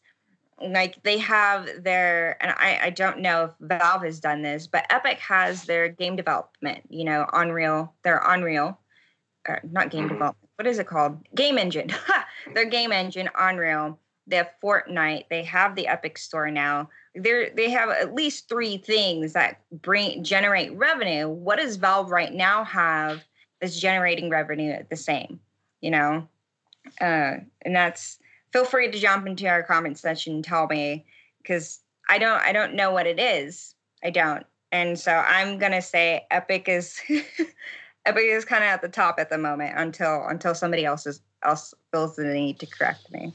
like 0.62 1.02
they 1.04 1.18
have 1.18 1.70
their 1.84 2.42
and 2.42 2.52
I, 2.58 2.80
I 2.84 2.90
don't 2.90 3.20
know 3.20 3.46
if 3.46 3.52
valve 3.60 4.04
has 4.04 4.20
done 4.20 4.42
this 4.42 4.68
but 4.68 4.86
epic 4.90 5.20
has 5.20 5.66
their 5.66 5.88
game 5.88 6.16
development 6.16 6.84
you 6.90 7.06
know 7.06 7.28
unreal 7.34 7.94
their 8.04 8.22
unreal 8.26 8.80
uh, 9.48 9.56
not 9.72 9.92
game 9.92 10.06
mm-hmm. 10.06 10.14
development 10.14 10.48
what 10.58 10.68
is 10.68 10.80
it 10.80 10.88
called? 10.88 11.20
Game 11.36 11.58
engine. 11.58 11.92
Their 12.54 12.66
game 12.66 12.92
engine 12.92 13.30
unreal 13.40 14.00
they 14.30 14.36
have 14.36 14.52
fortnite 14.62 15.24
they 15.30 15.42
have 15.44 15.76
the 15.76 15.88
epic 15.88 16.18
store 16.18 16.52
now. 16.52 16.90
They 17.16 17.50
they 17.56 17.70
have 17.70 17.90
at 17.90 18.14
least 18.14 18.50
three 18.50 18.78
things 18.78 19.34
that 19.34 19.62
bring 19.72 20.24
generate 20.24 20.74
revenue. 20.74 21.30
What 21.30 21.60
does 21.60 21.78
valve 21.78 22.12
right 22.12 22.34
now 22.34 22.66
have 22.66 23.24
that's 23.62 23.80
generating 23.80 24.30
revenue 24.30 24.72
at 24.72 24.90
the 24.90 24.98
same 24.98 25.40
you 25.80 25.92
know? 25.92 26.28
Uh, 27.00 27.38
and 27.62 27.76
that's 27.76 28.18
feel 28.54 28.66
free 28.66 28.92
to 28.92 29.00
jump 29.00 29.28
into 29.28 29.48
our 29.48 29.64
comment 29.64 29.98
section 29.98 30.36
and 30.36 30.44
tell 30.44 30.68
me 30.68 31.06
because 31.42 31.80
I 32.10 32.18
don't 32.18 32.42
I 32.42 32.52
don't 32.52 32.74
know 32.74 32.92
what 32.92 33.08
it 33.08 33.20
is. 33.20 33.76
I 34.04 34.10
don't. 34.10 34.46
And 34.72 35.00
so 35.00 35.12
I'm 35.12 35.58
gonna 35.58 35.82
say 35.82 36.26
Epic 36.32 36.68
is 36.68 37.00
Epic 38.06 38.24
is 38.24 38.46
kind 38.46 38.64
of 38.64 38.70
at 38.70 38.82
the 38.82 38.90
top 38.90 39.20
at 39.20 39.30
the 39.30 39.38
moment 39.38 39.74
until 39.78 40.28
until 40.28 40.56
somebody 40.56 40.86
else 40.86 41.06
is 41.06 41.22
else 41.44 41.74
feels 41.92 42.16
the 42.16 42.26
need 42.26 42.60
to 42.60 42.66
correct 42.66 43.12
me. 43.12 43.34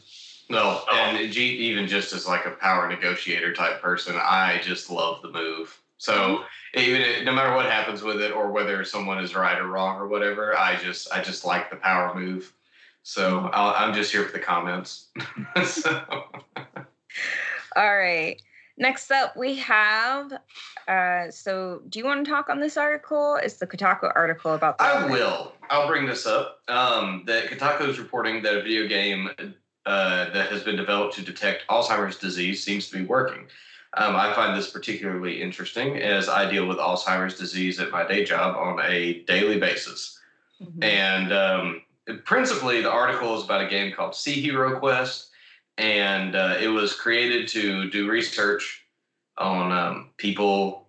No, 0.51 0.83
and 0.93 1.19
even 1.19 1.87
just 1.87 2.13
as 2.13 2.27
like 2.27 2.45
a 2.45 2.51
power 2.51 2.89
negotiator 2.89 3.55
type 3.55 3.81
person, 3.81 4.17
I 4.17 4.61
just 4.63 4.91
love 4.91 5.23
the 5.23 5.31
move. 5.31 5.81
So 5.99 6.13
mm-hmm. 6.75 6.81
even 6.81 7.25
no 7.25 7.33
matter 7.33 7.55
what 7.55 7.67
happens 7.67 8.03
with 8.03 8.21
it, 8.21 8.33
or 8.33 8.51
whether 8.51 8.85
someone 8.85 9.19
is 9.19 9.35
right 9.35 9.59
or 9.59 9.69
wrong 9.69 9.97
or 9.99 10.09
whatever, 10.09 10.59
I 10.59 10.77
just 10.77 11.13
I 11.13 11.23
just 11.23 11.45
like 11.45 11.71
the 11.71 11.77
power 11.77 12.15
move. 12.15 12.53
So 13.03 13.51
i 13.53 13.85
am 13.85 13.95
just 13.95 14.13
here 14.13 14.25
for 14.25 14.33
the 14.33 14.39
comments. 14.39 15.09
so. 15.65 16.03
All 17.77 17.97
right. 17.97 18.41
Next 18.79 19.11
up, 19.11 19.37
we 19.37 19.57
have. 19.57 20.33
Uh, 20.89 21.31
so, 21.31 21.83
do 21.89 21.99
you 21.99 22.05
want 22.05 22.25
to 22.25 22.31
talk 22.31 22.49
on 22.49 22.59
this 22.59 22.77
article? 22.77 23.37
It's 23.37 23.57
the 23.57 23.67
Kotaku 23.67 24.11
article 24.15 24.55
about. 24.55 24.79
The 24.79 24.85
I 24.85 25.07
will. 25.07 25.53
I'll 25.69 25.87
bring 25.87 26.07
this 26.07 26.27
up. 26.27 26.61
Um, 26.69 27.25
that 27.27 27.47
Kotaku 27.47 27.89
is 27.89 27.99
reporting 27.99 28.43
that 28.43 28.57
a 28.57 28.63
video 28.63 28.89
game 28.89 29.31
uh, 29.85 30.31
that 30.31 30.51
has 30.51 30.63
been 30.63 30.77
developed 30.77 31.15
to 31.15 31.23
detect 31.23 31.67
Alzheimer's 31.69 32.17
disease 32.17 32.65
seems 32.65 32.89
to 32.89 32.99
be 32.99 33.05
working. 33.05 33.47
Um, 33.95 34.17
I 34.17 34.33
find 34.33 34.57
this 34.57 34.71
particularly 34.71 35.43
interesting 35.43 35.99
as 35.99 36.29
I 36.29 36.51
deal 36.51 36.67
with 36.67 36.79
Alzheimer's 36.79 37.39
disease 37.39 37.79
at 37.79 37.91
my 37.91 38.07
day 38.07 38.25
job 38.25 38.57
on 38.57 38.81
a 38.85 39.23
daily 39.25 39.61
basis. 39.61 40.19
Mm-hmm. 40.63 40.83
And 40.83 41.33
um, 41.33 41.83
principally 42.25 42.81
the 42.83 42.91
article 42.91 43.37
is 43.37 43.45
about 43.45 43.65
a 43.65 43.69
game 43.69 43.93
called 43.93 44.15
Sea 44.15 44.41
Hero 44.41 44.79
Quest, 44.79 45.31
and 45.79 46.35
uh, 46.35 46.57
it 46.61 46.69
was 46.69 46.95
created 46.95 47.49
to 47.49 47.91
do 47.91 48.11
research 48.11 48.85
on 49.39 49.73
um, 49.73 50.11
people 50.17 50.87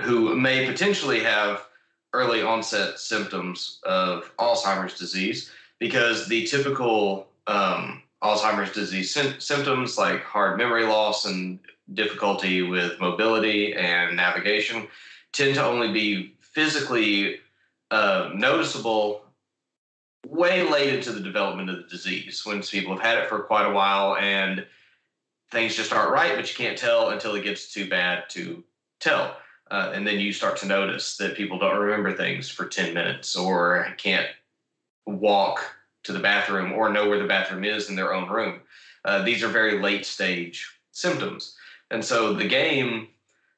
who 0.00 0.36
may 0.36 0.66
potentially 0.66 1.20
have 1.20 1.64
early 2.12 2.42
onset 2.42 2.98
symptoms 2.98 3.80
of 3.84 4.30
Alzheimer's 4.38 4.98
disease 4.98 5.50
because 5.78 6.26
the 6.28 6.46
typical 6.46 7.28
um, 7.46 8.02
Alzheimer's 8.22 8.72
disease 8.72 9.12
sy- 9.12 9.38
symptoms 9.38 9.98
like 9.98 10.22
hard 10.22 10.58
memory 10.58 10.84
loss 10.84 11.24
and 11.24 11.58
difficulty 11.94 12.62
with 12.62 13.00
mobility 13.00 13.74
and 13.74 14.16
navigation 14.16 14.86
tend 15.32 15.54
to 15.54 15.64
only 15.64 15.92
be 15.92 16.34
physically 16.40 17.36
uh, 17.90 18.30
noticeable 18.34 19.22
way 20.26 20.68
late 20.68 20.94
into 20.94 21.12
the 21.12 21.20
development 21.20 21.70
of 21.70 21.76
the 21.76 21.88
disease 21.88 22.44
when 22.44 22.62
people 22.62 22.94
have 22.94 23.04
had 23.04 23.18
it 23.18 23.28
for 23.28 23.40
quite 23.40 23.66
a 23.66 23.72
while 23.72 24.16
and 24.16 24.66
things 25.50 25.74
just 25.74 25.92
aren't 25.92 26.12
right, 26.12 26.36
but 26.36 26.48
you 26.48 26.56
can't 26.56 26.76
tell 26.78 27.10
until 27.10 27.34
it 27.34 27.44
gets 27.44 27.72
too 27.72 27.88
bad 27.88 28.28
to 28.30 28.62
tell. 29.00 29.36
Uh, 29.70 29.92
and 29.94 30.06
then 30.06 30.18
you 30.18 30.32
start 30.32 30.56
to 30.56 30.66
notice 30.66 31.16
that 31.16 31.36
people 31.36 31.58
don't 31.58 31.78
remember 31.78 32.12
things 32.14 32.48
for 32.48 32.66
10 32.66 32.94
minutes 32.94 33.36
or 33.36 33.88
can't 33.98 34.26
walk 35.06 35.60
to 36.04 36.12
the 36.12 36.18
bathroom 36.18 36.72
or 36.72 36.90
know 36.90 37.08
where 37.08 37.18
the 37.18 37.26
bathroom 37.26 37.64
is 37.64 37.88
in 37.88 37.96
their 37.96 38.14
own 38.14 38.28
room. 38.28 38.60
Uh, 39.04 39.22
these 39.22 39.42
are 39.42 39.48
very 39.48 39.80
late 39.80 40.04
stage 40.04 40.66
symptoms. 40.92 41.56
And 41.90 42.04
so 42.04 42.34
the 42.34 42.46
game 42.46 43.08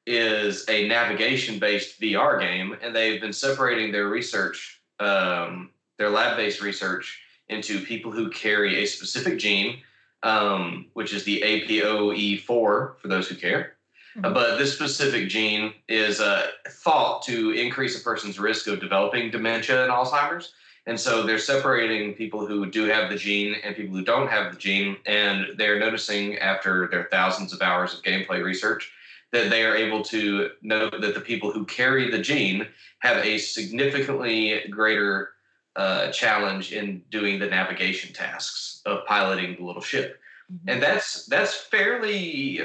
is 0.05 0.67
a 0.69 0.87
navigation 0.87 1.59
based 1.59 1.99
VR 1.99 2.39
game, 2.39 2.75
and 2.81 2.95
they've 2.95 3.21
been 3.21 3.33
separating 3.33 3.91
their 3.91 4.07
research 4.07 4.81
um, 4.99 5.69
their 6.01 6.09
lab 6.09 6.35
based 6.35 6.61
research 6.61 7.21
into 7.49 7.79
people 7.79 8.11
who 8.11 8.29
carry 8.31 8.81
a 8.81 8.87
specific 8.87 9.37
gene, 9.37 9.81
um, 10.23 10.87
which 10.93 11.13
is 11.13 11.23
the 11.23 11.41
APOE4 11.41 12.45
for 12.47 12.97
those 13.03 13.27
who 13.27 13.35
care. 13.35 13.73
Mm-hmm. 14.17 14.33
But 14.33 14.57
this 14.57 14.73
specific 14.73 15.29
gene 15.29 15.73
is 15.87 16.19
uh, 16.19 16.47
thought 16.67 17.21
to 17.23 17.51
increase 17.51 17.99
a 17.99 18.03
person's 18.03 18.39
risk 18.39 18.65
of 18.67 18.79
developing 18.79 19.29
dementia 19.29 19.83
and 19.83 19.91
Alzheimer's. 19.91 20.53
And 20.87 20.99
so 20.99 21.21
they're 21.21 21.37
separating 21.37 22.15
people 22.15 22.47
who 22.47 22.71
do 22.71 22.85
have 22.85 23.11
the 23.11 23.15
gene 23.15 23.55
and 23.63 23.75
people 23.75 23.95
who 23.95 24.03
don't 24.03 24.27
have 24.27 24.51
the 24.51 24.57
gene. 24.57 24.97
And 25.05 25.49
they're 25.55 25.79
noticing 25.79 26.39
after 26.39 26.87
their 26.87 27.07
thousands 27.11 27.53
of 27.53 27.61
hours 27.61 27.93
of 27.93 28.01
gameplay 28.01 28.43
research 28.43 28.91
that 29.31 29.51
they 29.51 29.63
are 29.63 29.75
able 29.75 30.01
to 30.05 30.49
note 30.63 30.99
that 30.99 31.13
the 31.13 31.21
people 31.21 31.51
who 31.51 31.63
carry 31.65 32.09
the 32.09 32.19
gene 32.19 32.67
have 32.99 33.23
a 33.23 33.37
significantly 33.37 34.63
greater 34.69 35.33
uh, 35.75 36.11
challenge 36.11 36.73
in 36.73 37.01
doing 37.09 37.39
the 37.39 37.47
navigation 37.47 38.13
tasks 38.13 38.81
of 38.85 39.05
piloting 39.05 39.55
the 39.55 39.63
little 39.63 39.81
ship, 39.81 40.19
mm-hmm. 40.51 40.69
and 40.69 40.83
that's 40.83 41.25
that's 41.25 41.55
fairly 41.55 42.61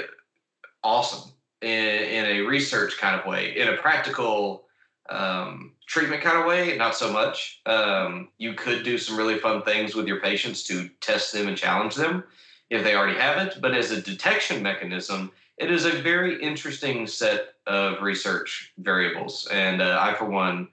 awesome 0.83 1.31
in, 1.61 1.69
in 1.69 2.25
a 2.25 2.41
research 2.41 2.97
kind 2.97 3.19
of 3.19 3.25
way. 3.25 3.57
In 3.57 3.69
a 3.69 3.77
practical 3.77 4.65
um, 5.09 5.73
treatment 5.85 6.21
kind 6.21 6.37
of 6.37 6.45
way, 6.45 6.77
not 6.77 6.95
so 6.95 7.11
much. 7.11 7.61
Um, 7.65 8.29
you 8.37 8.53
could 8.53 8.83
do 8.83 8.97
some 8.97 9.17
really 9.17 9.37
fun 9.37 9.61
things 9.63 9.95
with 9.95 10.07
your 10.07 10.19
patients 10.19 10.63
to 10.65 10.89
test 11.01 11.33
them 11.33 11.47
and 11.47 11.57
challenge 11.57 11.95
them 11.95 12.23
if 12.69 12.83
they 12.83 12.95
already 12.95 13.17
have 13.17 13.45
it. 13.45 13.59
But 13.61 13.75
as 13.75 13.91
a 13.91 14.01
detection 14.01 14.61
mechanism, 14.61 15.31
it 15.57 15.71
is 15.71 15.85
a 15.85 15.91
very 15.91 16.41
interesting 16.41 17.07
set 17.07 17.55
of 17.65 18.01
research 18.01 18.73
variables. 18.77 19.47
And 19.51 19.81
uh, 19.81 19.97
I, 19.99 20.13
for 20.13 20.25
one, 20.25 20.67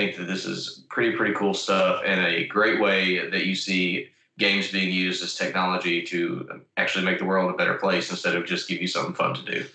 think 0.00 0.16
that 0.16 0.24
this 0.24 0.46
is 0.46 0.84
pretty 0.88 1.14
pretty 1.14 1.34
cool 1.34 1.52
stuff 1.52 2.02
and 2.06 2.20
a 2.20 2.46
great 2.46 2.80
way 2.80 3.28
that 3.28 3.44
you 3.44 3.54
see 3.54 4.08
games 4.38 4.72
being 4.72 4.90
used 4.90 5.22
as 5.22 5.34
technology 5.34 6.02
to 6.02 6.62
actually 6.78 7.04
make 7.04 7.18
the 7.18 7.24
world 7.24 7.50
a 7.50 7.56
better 7.56 7.74
place 7.74 8.10
instead 8.10 8.34
of 8.34 8.46
just 8.46 8.66
give 8.66 8.80
you 8.80 8.88
something 8.88 9.14
fun 9.14 9.34
to 9.34 9.42
do. 9.44 9.66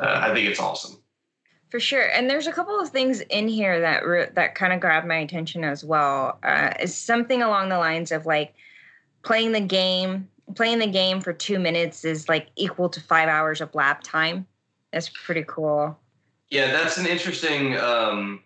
Uh, 0.00 0.20
I 0.24 0.34
think 0.34 0.48
it's 0.48 0.58
awesome. 0.58 1.00
For 1.70 1.78
sure, 1.78 2.10
and 2.10 2.28
there's 2.28 2.46
a 2.46 2.52
couple 2.52 2.80
of 2.80 2.88
things 2.88 3.20
in 3.20 3.46
here 3.46 3.80
that 3.80 4.04
re- 4.04 4.30
that 4.34 4.54
kind 4.54 4.72
of 4.72 4.80
grabbed 4.80 5.06
my 5.06 5.18
attention 5.18 5.62
as 5.64 5.84
well. 5.84 6.38
Uh, 6.42 6.72
is 6.80 6.96
something 6.96 7.42
along 7.42 7.68
the 7.68 7.78
lines 7.78 8.10
of 8.10 8.26
like 8.26 8.54
playing 9.22 9.52
the 9.52 9.60
game, 9.60 10.28
playing 10.54 10.78
the 10.78 10.86
game 10.86 11.20
for 11.20 11.32
two 11.32 11.58
minutes 11.58 12.04
is 12.04 12.28
like 12.28 12.48
equal 12.56 12.88
to 12.88 13.00
five 13.00 13.28
hours 13.28 13.60
of 13.60 13.74
lap 13.74 14.02
time. 14.02 14.46
That's 14.92 15.10
pretty 15.10 15.44
cool. 15.46 15.96
Yeah, 16.50 16.72
that's 16.72 16.96
an 16.96 17.06
interesting 17.06 17.76
um, 17.76 18.42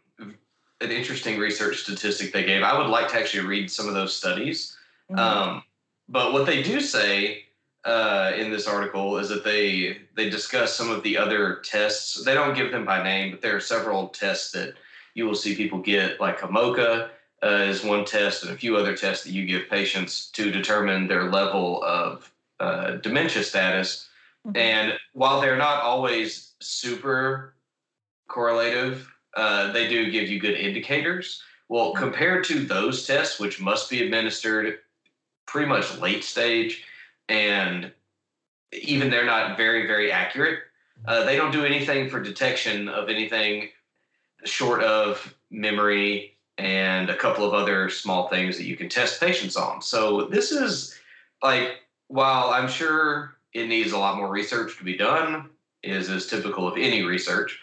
an 0.82 0.90
interesting 0.90 1.38
research 1.38 1.78
statistic 1.78 2.32
they 2.32 2.44
gave. 2.44 2.62
I 2.62 2.76
would 2.76 2.88
like 2.88 3.08
to 3.08 3.16
actually 3.16 3.46
read 3.46 3.70
some 3.70 3.88
of 3.88 3.94
those 3.94 4.14
studies. 4.14 4.76
Mm-hmm. 5.10 5.18
Um, 5.18 5.62
but 6.08 6.32
what 6.32 6.46
they 6.46 6.62
do 6.62 6.80
say 6.80 7.44
uh, 7.84 8.32
in 8.36 8.50
this 8.50 8.66
article 8.66 9.18
is 9.18 9.28
that 9.28 9.44
they 9.44 9.98
they 10.14 10.28
discuss 10.28 10.74
some 10.74 10.90
of 10.90 11.02
the 11.02 11.16
other 11.16 11.60
tests. 11.64 12.22
They 12.24 12.34
don't 12.34 12.54
give 12.54 12.70
them 12.70 12.84
by 12.84 13.02
name, 13.02 13.30
but 13.30 13.40
there 13.40 13.56
are 13.56 13.60
several 13.60 14.08
tests 14.08 14.52
that 14.52 14.74
you 15.14 15.26
will 15.26 15.34
see 15.34 15.54
people 15.54 15.78
get, 15.78 16.20
like 16.20 16.42
a 16.42 16.48
MoCA 16.48 17.10
uh, 17.42 17.46
is 17.46 17.84
one 17.84 18.04
test, 18.04 18.44
and 18.44 18.52
a 18.52 18.56
few 18.56 18.76
other 18.76 18.96
tests 18.96 19.24
that 19.24 19.32
you 19.32 19.46
give 19.46 19.68
patients 19.68 20.30
to 20.30 20.50
determine 20.50 21.06
their 21.06 21.30
level 21.30 21.82
of 21.84 22.32
uh, 22.60 22.92
dementia 22.96 23.42
status. 23.42 24.08
Mm-hmm. 24.46 24.56
And 24.56 24.92
while 25.12 25.40
they're 25.40 25.56
not 25.56 25.82
always 25.82 26.54
super 26.60 27.54
correlative, 28.28 29.11
uh, 29.36 29.72
they 29.72 29.88
do 29.88 30.10
give 30.10 30.28
you 30.28 30.40
good 30.40 30.54
indicators. 30.54 31.42
Well, 31.68 31.92
mm-hmm. 31.92 32.02
compared 32.02 32.44
to 32.44 32.60
those 32.64 33.06
tests, 33.06 33.38
which 33.40 33.60
must 33.60 33.90
be 33.90 34.02
administered 34.02 34.78
pretty 35.46 35.68
much 35.68 35.98
late 35.98 36.24
stage, 36.24 36.84
and 37.28 37.92
even 38.72 39.10
they're 39.10 39.26
not 39.26 39.56
very, 39.56 39.86
very 39.86 40.10
accurate, 40.10 40.60
uh, 41.06 41.24
they 41.24 41.36
don't 41.36 41.52
do 41.52 41.64
anything 41.64 42.08
for 42.08 42.20
detection 42.20 42.88
of 42.88 43.08
anything 43.08 43.68
short 44.44 44.82
of 44.82 45.34
memory 45.50 46.36
and 46.58 47.10
a 47.10 47.16
couple 47.16 47.44
of 47.44 47.54
other 47.54 47.88
small 47.88 48.28
things 48.28 48.56
that 48.56 48.64
you 48.64 48.76
can 48.76 48.88
test 48.88 49.20
patients 49.20 49.56
on. 49.56 49.82
So 49.82 50.26
this 50.26 50.52
is 50.52 50.98
like, 51.42 51.80
while 52.08 52.50
I'm 52.50 52.68
sure 52.68 53.36
it 53.52 53.66
needs 53.66 53.92
a 53.92 53.98
lot 53.98 54.16
more 54.16 54.30
research 54.30 54.78
to 54.78 54.84
be 54.84 54.96
done, 54.96 55.50
is 55.82 56.08
as 56.08 56.26
typical 56.26 56.68
of 56.68 56.76
any 56.76 57.02
research. 57.02 57.58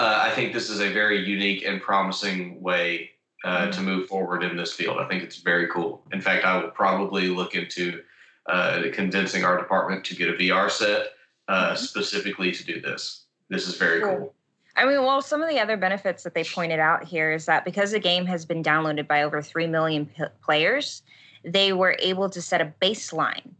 Uh, 0.00 0.18
I 0.22 0.30
think 0.30 0.54
this 0.54 0.70
is 0.70 0.80
a 0.80 0.88
very 0.88 1.22
unique 1.28 1.62
and 1.66 1.78
promising 1.78 2.58
way 2.62 3.10
uh, 3.44 3.58
mm-hmm. 3.58 3.70
to 3.72 3.80
move 3.82 4.08
forward 4.08 4.42
in 4.42 4.56
this 4.56 4.72
field. 4.72 4.96
I 4.96 5.06
think 5.06 5.22
it's 5.22 5.36
very 5.36 5.66
cool. 5.66 6.02
In 6.10 6.22
fact, 6.22 6.42
I 6.42 6.56
will 6.56 6.70
probably 6.70 7.28
look 7.28 7.54
into 7.54 8.00
uh, 8.48 8.84
condensing 8.94 9.44
our 9.44 9.58
department 9.58 10.02
to 10.06 10.16
get 10.16 10.30
a 10.30 10.32
VR 10.32 10.70
set 10.70 11.08
uh, 11.48 11.72
mm-hmm. 11.74 11.76
specifically 11.76 12.50
to 12.50 12.64
do 12.64 12.80
this. 12.80 13.26
This 13.50 13.68
is 13.68 13.76
very 13.76 14.00
cool. 14.00 14.16
cool. 14.16 14.34
I 14.74 14.86
mean, 14.86 15.02
well, 15.02 15.20
some 15.20 15.42
of 15.42 15.50
the 15.50 15.60
other 15.60 15.76
benefits 15.76 16.22
that 16.22 16.32
they 16.32 16.44
pointed 16.44 16.80
out 16.80 17.04
here 17.04 17.30
is 17.30 17.44
that 17.44 17.66
because 17.66 17.90
the 17.90 18.00
game 18.00 18.24
has 18.24 18.46
been 18.46 18.62
downloaded 18.62 19.06
by 19.06 19.22
over 19.22 19.42
3 19.42 19.66
million 19.66 20.06
p- 20.06 20.24
players, 20.42 21.02
they 21.44 21.74
were 21.74 21.94
able 21.98 22.30
to 22.30 22.40
set 22.40 22.62
a 22.62 22.72
baseline, 22.80 23.50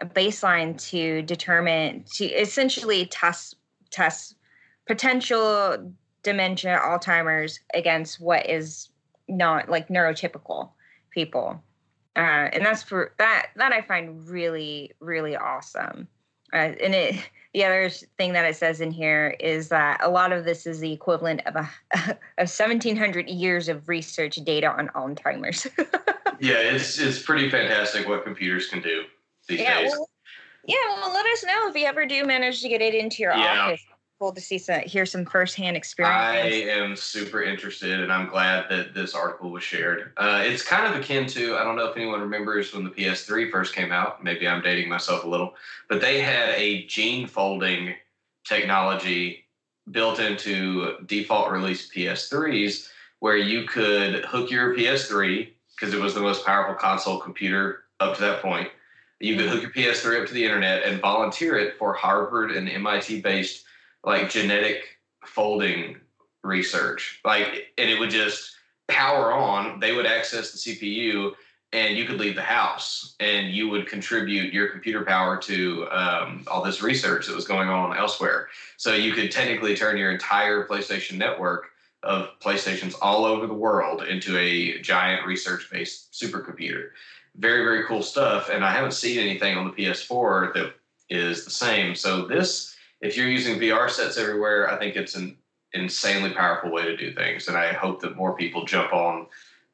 a 0.00 0.06
baseline 0.06 0.76
to 0.88 1.22
determine, 1.22 2.02
to 2.14 2.24
essentially 2.24 3.06
test, 3.06 3.54
test 3.92 4.35
potential 4.86 5.92
dementia, 6.22 6.80
Alzheimer's 6.82 7.60
against 7.74 8.20
what 8.20 8.48
is 8.48 8.88
not 9.28 9.68
like 9.68 9.88
neurotypical 9.88 10.70
people. 11.10 11.62
Uh, 12.16 12.48
and 12.52 12.64
that's 12.64 12.82
for 12.82 13.12
that, 13.18 13.48
that 13.56 13.72
I 13.72 13.82
find 13.82 14.26
really, 14.28 14.92
really 15.00 15.36
awesome. 15.36 16.08
Uh, 16.52 16.72
and 16.82 16.94
it, 16.94 17.16
the 17.52 17.64
other 17.64 17.90
thing 17.90 18.32
that 18.32 18.44
it 18.44 18.56
says 18.56 18.80
in 18.80 18.90
here 18.90 19.36
is 19.40 19.68
that 19.68 20.00
a 20.02 20.08
lot 20.08 20.32
of 20.32 20.44
this 20.44 20.66
is 20.66 20.78
the 20.80 20.92
equivalent 20.92 21.42
of 21.46 21.56
a 21.56 21.68
of 22.38 22.48
1700 22.48 23.28
years 23.28 23.68
of 23.68 23.88
research 23.88 24.36
data 24.36 24.68
on 24.68 24.88
Alzheimer's. 24.88 25.66
yeah, 26.40 26.54
it's 26.54 26.98
it's 26.98 27.20
pretty 27.20 27.50
fantastic 27.50 28.08
what 28.08 28.24
computers 28.24 28.68
can 28.68 28.80
do 28.80 29.04
these 29.48 29.60
yeah, 29.60 29.80
days. 29.80 29.90
Well, 29.92 30.08
yeah, 30.66 30.76
well, 30.96 31.12
let 31.12 31.26
us 31.26 31.44
know 31.44 31.68
if 31.68 31.76
you 31.76 31.86
ever 31.86 32.06
do 32.06 32.24
manage 32.24 32.62
to 32.62 32.68
get 32.68 32.80
it 32.80 32.94
into 32.94 33.22
your 33.22 33.34
yeah. 33.34 33.66
office 33.66 33.84
cool 34.18 34.32
to 34.32 34.40
see 34.40 34.58
some 34.58 34.80
hear 34.80 35.04
some 35.04 35.24
firsthand 35.24 35.76
experience. 35.76 36.16
I 36.16 36.48
am 36.70 36.96
super 36.96 37.42
interested, 37.42 38.00
and 38.00 38.12
I'm 38.12 38.28
glad 38.28 38.66
that 38.70 38.94
this 38.94 39.14
article 39.14 39.50
was 39.50 39.62
shared. 39.62 40.12
Uh, 40.16 40.42
it's 40.44 40.62
kind 40.62 40.92
of 40.92 41.00
akin 41.00 41.26
to 41.28 41.56
I 41.56 41.64
don't 41.64 41.76
know 41.76 41.86
if 41.86 41.96
anyone 41.96 42.20
remembers 42.20 42.72
when 42.72 42.84
the 42.84 42.90
PS3 42.90 43.50
first 43.50 43.74
came 43.74 43.92
out. 43.92 44.24
Maybe 44.24 44.48
I'm 44.48 44.62
dating 44.62 44.88
myself 44.88 45.24
a 45.24 45.28
little, 45.28 45.54
but 45.88 46.00
they 46.00 46.20
had 46.20 46.50
a 46.50 46.86
gene 46.86 47.26
folding 47.26 47.94
technology 48.44 49.44
built 49.90 50.18
into 50.18 50.96
default 51.06 51.50
release 51.50 51.90
PS3s, 51.90 52.88
where 53.20 53.36
you 53.36 53.64
could 53.64 54.24
hook 54.24 54.50
your 54.50 54.74
PS3 54.74 55.48
because 55.74 55.94
it 55.94 56.00
was 56.00 56.14
the 56.14 56.20
most 56.20 56.44
powerful 56.44 56.74
console 56.74 57.20
computer 57.20 57.84
up 58.00 58.14
to 58.14 58.20
that 58.22 58.40
point. 58.40 58.68
You 59.20 59.36
could 59.36 59.48
hook 59.48 59.62
your 59.62 59.70
PS3 59.70 60.22
up 60.22 60.28
to 60.28 60.34
the 60.34 60.44
internet 60.44 60.84
and 60.84 61.00
volunteer 61.00 61.56
it 61.56 61.78
for 61.78 61.92
Harvard 61.92 62.50
and 62.50 62.68
MIT 62.68 63.20
based 63.20 63.65
like 64.06 64.30
genetic 64.30 64.98
folding 65.26 65.96
research. 66.44 67.20
Like, 67.24 67.72
and 67.76 67.90
it 67.90 67.98
would 67.98 68.10
just 68.10 68.56
power 68.88 69.32
on. 69.32 69.80
They 69.80 69.92
would 69.92 70.06
access 70.06 70.52
the 70.52 70.58
CPU, 70.58 71.32
and 71.72 71.98
you 71.98 72.06
could 72.06 72.18
leave 72.18 72.36
the 72.36 72.42
house, 72.42 73.16
and 73.18 73.52
you 73.52 73.68
would 73.68 73.88
contribute 73.88 74.54
your 74.54 74.68
computer 74.68 75.04
power 75.04 75.36
to 75.38 75.88
um, 75.90 76.44
all 76.46 76.62
this 76.62 76.80
research 76.80 77.26
that 77.26 77.34
was 77.34 77.46
going 77.46 77.68
on 77.68 77.96
elsewhere. 77.96 78.48
So 78.76 78.94
you 78.94 79.12
could 79.12 79.32
technically 79.32 79.76
turn 79.76 79.98
your 79.98 80.12
entire 80.12 80.66
PlayStation 80.66 81.18
network 81.18 81.66
of 82.04 82.28
PlayStations 82.40 82.94
all 83.02 83.24
over 83.24 83.48
the 83.48 83.54
world 83.54 84.04
into 84.04 84.38
a 84.38 84.80
giant 84.80 85.26
research-based 85.26 86.12
supercomputer. 86.12 86.90
Very, 87.34 87.64
very 87.64 87.84
cool 87.86 88.02
stuff. 88.02 88.48
And 88.48 88.64
I 88.64 88.70
haven't 88.70 88.92
seen 88.92 89.18
anything 89.18 89.58
on 89.58 89.66
the 89.66 89.72
PS4 89.72 90.54
that 90.54 90.74
is 91.10 91.44
the 91.44 91.50
same. 91.50 91.96
So 91.96 92.26
this 92.26 92.75
if 93.06 93.16
you're 93.16 93.28
using 93.28 93.58
VR 93.58 93.88
sets 93.88 94.18
everywhere, 94.18 94.70
I 94.70 94.78
think 94.78 94.96
it's 94.96 95.14
an 95.14 95.36
insanely 95.72 96.30
powerful 96.30 96.70
way 96.70 96.84
to 96.84 96.96
do 96.96 97.12
things, 97.12 97.48
and 97.48 97.56
I 97.56 97.72
hope 97.72 98.00
that 98.02 98.16
more 98.16 98.36
people 98.36 98.64
jump 98.64 98.92
on 98.92 99.26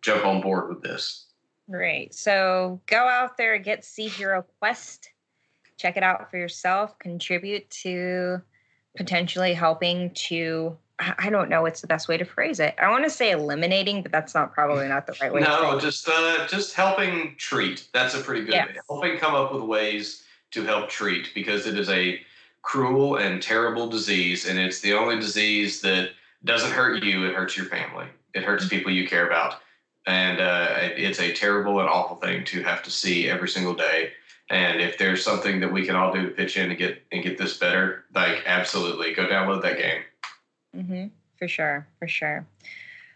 jump 0.03 0.25
on 0.25 0.41
board 0.41 0.69
with 0.69 0.83
this. 0.83 1.27
Great. 1.71 2.15
So 2.15 2.81
go 2.87 3.09
out 3.09 3.37
there, 3.37 3.57
get 3.59 3.85
Sea 3.85 4.09
Hero 4.09 4.45
Quest, 4.59 5.11
check 5.77 5.97
it 5.97 6.03
out 6.03 6.29
for 6.31 6.37
yourself, 6.37 6.99
contribute 6.99 7.71
to 7.71 8.43
potentially 8.97 9.55
helping 9.55 10.11
to 10.11 10.77
I 11.19 11.31
don't 11.31 11.49
know 11.49 11.63
what's 11.63 11.81
the 11.81 11.87
best 11.87 12.07
way 12.07 12.17
to 12.17 12.25
phrase 12.25 12.61
it. 12.61 12.77
I 12.81 12.89
want 12.91 13.05
to 13.05 13.11
say 13.11 13.33
eliminating, 13.33 14.03
but 14.03 14.13
that's 14.13 14.35
not 14.35 14.53
probably 14.53 14.87
not 14.87 15.07
the 15.07 15.17
right 15.21 15.33
way. 15.33 15.41
No, 15.41 15.79
just 15.81 16.09
uh, 16.09 16.47
just 16.47 16.75
helping 16.75 17.35
treat. 17.39 17.89
That's 17.93 18.15
a 18.15 18.21
pretty 18.21 18.43
good. 18.43 18.55
Yes. 18.55 18.77
Helping 18.89 19.19
come 19.19 19.35
up 19.35 19.53
with 19.53 19.63
ways 19.63 20.23
to 20.53 20.63
help 20.63 20.89
treat 20.89 21.31
because 21.35 21.67
it 21.67 21.79
is 21.79 21.89
a 21.89 22.21
cruel 22.63 23.17
and 23.17 23.43
terrible 23.43 23.89
disease, 23.89 24.49
and 24.49 24.59
it's 24.59 24.81
the 24.81 24.95
only 24.95 25.17
disease 25.17 25.81
that 25.83 26.11
doesn't 26.45 26.73
hurt 26.73 27.03
you; 27.03 27.27
it 27.27 27.35
hurts 27.35 27.57
your 27.57 27.67
family. 27.67 28.07
It 28.35 28.45
hurts 28.45 28.65
mm-hmm. 28.65 28.77
people 28.77 28.93
you 28.93 29.07
care 29.07 29.27
about, 29.27 29.57
and 30.07 30.41
uh, 30.41 30.77
it's 30.79 31.21
a 31.21 31.33
terrible 31.33 31.81
and 31.81 31.89
awful 31.89 32.17
thing 32.17 32.45
to 32.47 32.63
have 32.63 32.83
to 32.85 32.91
see 32.91 33.29
every 33.29 33.49
single 33.49 33.75
day. 33.75 34.13
And 34.51 34.81
if 34.81 34.99
there's 34.99 35.25
something 35.25 35.61
that 35.61 35.73
we 35.73 35.87
can 35.87 35.97
all 35.97 36.13
do 36.13 36.23
to 36.23 36.29
pitch 36.29 36.57
in 36.57 36.71
and 36.71 36.79
get 36.79 37.03
and 37.13 37.23
get 37.23 37.39
this 37.39 37.59
better, 37.59 38.05
like 38.15 38.43
absolutely, 38.47 39.15
go 39.15 39.27
download 39.27 39.63
that 39.63 39.79
game. 39.79 40.03
Mm-hmm. 40.77 41.07
For 41.39 41.49
sure, 41.49 41.87
for 41.99 42.09
sure. 42.09 42.47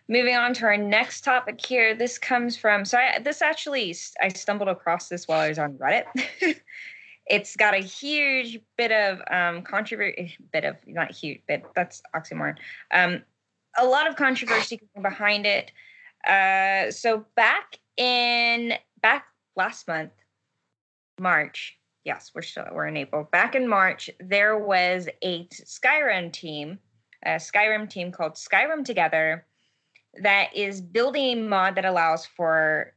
Moving 0.09 0.37
on 0.37 0.55
to 0.55 0.67
our 0.67 0.77
next 0.77 1.23
topic 1.23 1.65
here. 1.65 1.95
This 1.95 2.17
comes 2.17 2.57
from 2.57 2.85
so 2.85 2.99
I, 2.99 3.19
this 3.19 3.43
actually 3.43 3.95
I 4.21 4.29
stumbled 4.29 4.69
across 4.69 5.09
this 5.09 5.27
while 5.27 5.41
I 5.41 5.49
was 5.49 5.59
on 5.59 5.75
Reddit. 5.75 6.05
it's 7.27 7.57
got 7.57 7.75
a 7.75 7.79
huge 7.79 8.61
bit 8.77 8.93
of 8.93 9.21
um, 9.31 9.63
controversy, 9.63 10.37
bit 10.53 10.65
of 10.65 10.77
not 10.87 11.11
huge, 11.13 11.41
but 11.49 11.63
that's 11.75 12.03
oxymoron. 12.15 12.57
Um, 12.93 13.23
a 13.79 13.85
lot 13.85 14.09
of 14.09 14.17
controversy 14.17 14.81
behind 15.03 15.47
it. 15.47 15.73
Uh, 16.27 16.91
so 16.91 17.25
back 17.35 17.79
in 17.97 18.75
back 19.03 19.27
last 19.57 19.89
month, 19.89 20.13
March. 21.21 21.79
Yes, 22.05 22.31
we're 22.35 22.43
still 22.43 22.67
we're 22.73 22.87
in 22.87 22.97
April. 22.97 23.25
Back 23.25 23.55
in 23.55 23.67
March, 23.67 24.09
there 24.21 24.59
was 24.59 25.09
a 25.23 25.47
Skyrim 25.49 26.33
team, 26.33 26.79
a 27.25 27.31
Skyrim 27.31 27.91
team 27.91 28.13
called 28.13 28.35
Skyrim 28.35 28.85
Together, 28.85 29.45
that 30.23 30.55
is 30.55 30.81
building 30.81 31.39
a 31.39 31.43
mod 31.49 31.75
that 31.75 31.85
allows 31.85 32.25
for 32.25 32.93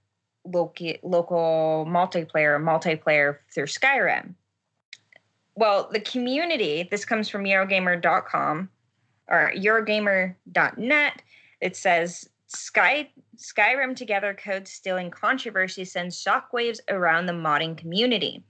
local 0.52 0.94
local 1.04 1.86
multiplayer 1.88 2.62
multiplayer 2.62 3.38
through 3.54 3.66
Skyrim. 3.66 4.34
Well, 5.56 5.90
the 5.92 6.00
community, 6.00 6.88
this 6.90 7.04
comes 7.04 7.28
from 7.28 7.44
Eurogamer.com 7.44 8.70
or 9.28 9.52
Eurogamer.net. 9.56 11.22
It 11.62 11.76
says 11.76 12.30
Sky 12.48 13.10
Skyrim 13.38 13.96
Together 13.96 14.34
code 14.34 14.68
stealing 14.68 15.12
controversy 15.12 15.86
sends 15.86 16.22
shockwaves 16.22 16.80
around 16.90 17.26
the 17.26 17.34
modding 17.34 17.78
community. 17.78 18.44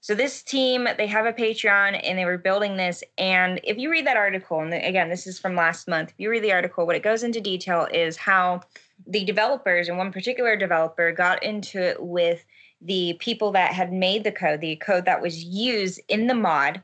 So 0.00 0.16
this 0.16 0.42
team, 0.42 0.88
they 0.98 1.06
have 1.06 1.26
a 1.26 1.32
Patreon 1.32 2.00
and 2.02 2.18
they 2.18 2.24
were 2.24 2.36
building 2.36 2.76
this. 2.76 3.04
And 3.18 3.60
if 3.62 3.78
you 3.78 3.88
read 3.88 4.04
that 4.08 4.16
article, 4.16 4.58
and 4.58 4.74
again, 4.74 5.08
this 5.08 5.28
is 5.28 5.38
from 5.38 5.54
last 5.54 5.86
month, 5.86 6.10
if 6.10 6.14
you 6.18 6.28
read 6.28 6.42
the 6.42 6.52
article, 6.52 6.86
what 6.86 6.96
it 6.96 7.04
goes 7.04 7.22
into 7.22 7.40
detail 7.40 7.86
is 7.94 8.16
how 8.16 8.62
the 9.06 9.24
developers 9.24 9.88
and 9.88 9.98
one 9.98 10.12
particular 10.12 10.56
developer 10.56 11.12
got 11.12 11.42
into 11.42 11.80
it 11.80 12.02
with 12.02 12.44
the 12.80 13.16
people 13.20 13.52
that 13.52 13.72
had 13.72 13.92
made 13.92 14.24
the 14.24 14.32
code, 14.32 14.60
the 14.60 14.76
code 14.76 15.04
that 15.04 15.22
was 15.22 15.44
used 15.44 16.00
in 16.08 16.26
the 16.26 16.34
mod 16.34 16.82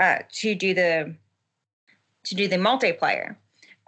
uh, 0.00 0.18
to 0.32 0.54
do 0.54 0.74
the 0.74 1.14
to 2.24 2.34
do 2.34 2.46
the 2.48 2.56
multiplayer. 2.56 3.36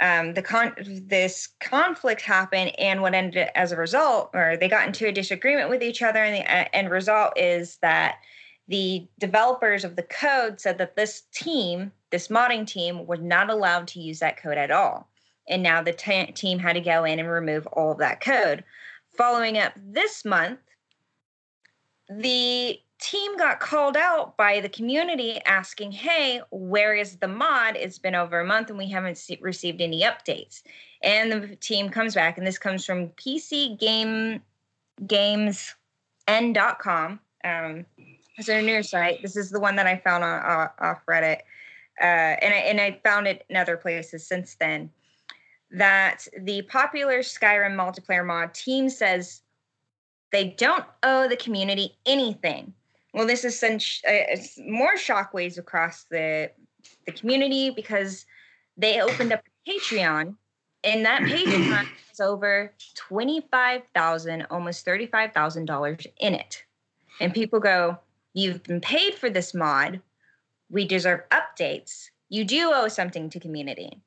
Um, 0.02 0.32
the 0.32 0.42
con 0.42 0.74
this 0.78 1.48
conflict 1.60 2.22
happened, 2.22 2.72
and 2.78 3.02
what 3.02 3.14
ended 3.14 3.48
as 3.54 3.70
a 3.70 3.76
result, 3.76 4.30
or 4.32 4.56
they 4.56 4.68
got 4.68 4.86
into 4.86 5.06
a 5.06 5.12
disagreement 5.12 5.68
with 5.68 5.82
each 5.82 6.02
other, 6.02 6.22
and 6.22 6.36
the 6.36 6.52
uh, 6.52 6.64
end 6.72 6.90
result 6.90 7.34
is 7.36 7.76
that 7.82 8.16
the 8.66 9.06
developers 9.18 9.84
of 9.84 9.96
the 9.96 10.02
code 10.04 10.60
said 10.60 10.78
that 10.78 10.96
this 10.96 11.24
team, 11.34 11.92
this 12.10 12.28
modding 12.28 12.66
team, 12.66 13.06
was 13.06 13.20
not 13.20 13.50
allowed 13.50 13.88
to 13.88 14.00
use 14.00 14.20
that 14.20 14.40
code 14.40 14.56
at 14.56 14.70
all 14.70 15.09
and 15.50 15.62
now 15.62 15.82
the 15.82 15.92
t- 15.92 16.32
team 16.32 16.58
had 16.58 16.74
to 16.74 16.80
go 16.80 17.04
in 17.04 17.18
and 17.18 17.28
remove 17.28 17.66
all 17.66 17.92
of 17.92 17.98
that 17.98 18.20
code. 18.20 18.64
Following 19.18 19.58
up 19.58 19.72
this 19.76 20.24
month, 20.24 20.60
the 22.08 22.80
team 23.00 23.36
got 23.36 23.60
called 23.60 23.96
out 23.96 24.36
by 24.36 24.60
the 24.60 24.68
community 24.68 25.40
asking, 25.44 25.92
"Hey, 25.92 26.40
where 26.50 26.94
is 26.94 27.18
the 27.18 27.28
mod? 27.28 27.76
It's 27.76 27.98
been 27.98 28.14
over 28.14 28.40
a 28.40 28.44
month 28.44 28.68
and 28.70 28.78
we 28.78 28.88
haven't 28.88 29.20
received 29.40 29.80
any 29.80 30.02
updates." 30.02 30.62
And 31.02 31.32
the 31.32 31.56
team 31.56 31.90
comes 31.90 32.14
back, 32.14 32.38
and 32.38 32.46
this 32.46 32.58
comes 32.58 32.86
from 32.86 33.08
PC 33.10 33.76
Game 33.78 34.42
Games 35.06 35.74
N.com. 36.28 37.20
Um, 37.42 37.86
it's 38.36 38.48
a 38.48 38.62
news 38.62 38.90
site. 38.90 39.22
This 39.22 39.36
is 39.36 39.50
the 39.50 39.60
one 39.60 39.76
that 39.76 39.86
I 39.86 39.96
found 39.96 40.22
on 40.22 40.40
uh, 40.40 40.68
off 40.78 41.04
Reddit, 41.06 41.40
uh, 42.00 42.36
and 42.42 42.54
I 42.54 42.58
and 42.58 42.80
I 42.80 43.00
found 43.02 43.26
it 43.26 43.44
in 43.48 43.56
other 43.56 43.76
places 43.76 44.26
since 44.26 44.54
then 44.54 44.90
that 45.72 46.26
the 46.40 46.62
popular 46.62 47.20
Skyrim 47.20 47.74
multiplayer 47.74 48.26
mod 48.26 48.54
team 48.54 48.88
says 48.88 49.42
they 50.32 50.50
don't 50.50 50.84
owe 51.02 51.28
the 51.28 51.36
community 51.36 51.96
anything. 52.06 52.72
well, 53.14 53.26
this 53.26 53.44
is 53.44 53.58
sent 53.58 53.82
sh- 53.82 54.02
uh, 54.06 54.36
more 54.66 54.94
shockwaves 54.94 55.58
across 55.58 56.04
the 56.04 56.50
the 57.06 57.12
community 57.12 57.70
because 57.70 58.24
they 58.76 59.00
opened 59.00 59.32
up 59.32 59.42
a 59.66 59.70
Patreon, 59.70 60.34
and 60.84 61.04
that 61.04 61.22
Patreon 61.28 61.86
has 62.08 62.20
over 62.20 62.72
twenty 62.94 63.46
five 63.50 63.82
thousand, 63.94 64.46
almost 64.50 64.84
thirty 64.84 65.06
five 65.06 65.32
thousand 65.32 65.66
dollars 65.66 66.06
in 66.18 66.34
it. 66.34 66.64
And 67.20 67.34
people 67.34 67.60
go, 67.60 67.98
"You've 68.34 68.62
been 68.62 68.80
paid 68.80 69.14
for 69.14 69.28
this 69.30 69.54
mod. 69.54 70.00
We 70.70 70.86
deserve 70.86 71.20
updates. 71.30 72.10
You 72.28 72.44
do 72.44 72.72
owe 72.72 72.88
something 72.88 73.28
to 73.30 73.40
community." 73.40 74.00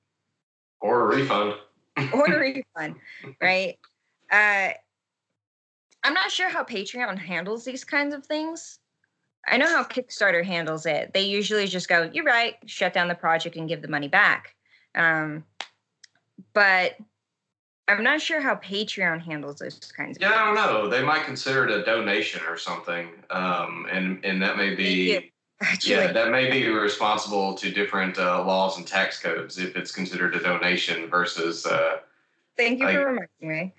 Or 0.83 1.09
a 1.09 1.15
refund. 1.15 1.55
or 2.13 2.25
a 2.25 2.39
refund, 2.39 2.95
right? 3.41 3.77
Uh, 4.29 4.71
I'm 6.03 6.13
not 6.13 6.29
sure 6.29 6.49
how 6.49 6.63
Patreon 6.63 7.17
handles 7.17 7.63
these 7.63 7.85
kinds 7.85 8.13
of 8.13 8.25
things. 8.25 8.79
I 9.47 9.55
know 9.57 9.67
how 9.67 9.85
Kickstarter 9.85 10.43
handles 10.43 10.85
it. 10.85 11.13
They 11.13 11.21
usually 11.21 11.67
just 11.67 11.87
go, 11.87 12.09
"You're 12.13 12.25
right," 12.25 12.55
shut 12.65 12.93
down 12.93 13.07
the 13.07 13.15
project 13.15 13.55
and 13.55 13.69
give 13.69 13.81
the 13.81 13.87
money 13.87 14.09
back. 14.09 14.55
Um, 14.93 15.45
but 16.53 16.97
I'm 17.87 18.03
not 18.03 18.21
sure 18.21 18.41
how 18.41 18.55
Patreon 18.55 19.21
handles 19.21 19.59
those 19.59 19.79
kinds 19.95 20.17
of. 20.17 20.21
Yeah, 20.21 20.33
I 20.33 20.45
don't 20.45 20.55
know. 20.55 20.89
They 20.89 21.01
might 21.01 21.23
consider 21.23 21.65
it 21.65 21.71
a 21.71 21.85
donation 21.85 22.41
or 22.45 22.57
something, 22.57 23.07
um, 23.29 23.87
and 23.89 24.23
and 24.25 24.41
that 24.41 24.57
may 24.57 24.75
be 24.75 25.31
Actually, 25.61 25.95
yeah, 25.95 26.11
that 26.11 26.31
may 26.31 26.49
be 26.49 26.67
responsible 26.67 27.53
to 27.55 27.71
different 27.71 28.17
uh, 28.17 28.43
laws 28.43 28.77
and 28.77 28.85
tax 28.85 29.19
codes 29.19 29.57
if 29.57 29.75
it's 29.75 29.91
considered 29.91 30.35
a 30.35 30.39
donation 30.39 31.09
versus. 31.09 31.65
Uh, 31.65 31.97
Thank 32.57 32.79
you 32.79 32.87
I- 32.87 32.93
for 32.93 33.05
reminding 33.05 33.27
me. 33.41 33.73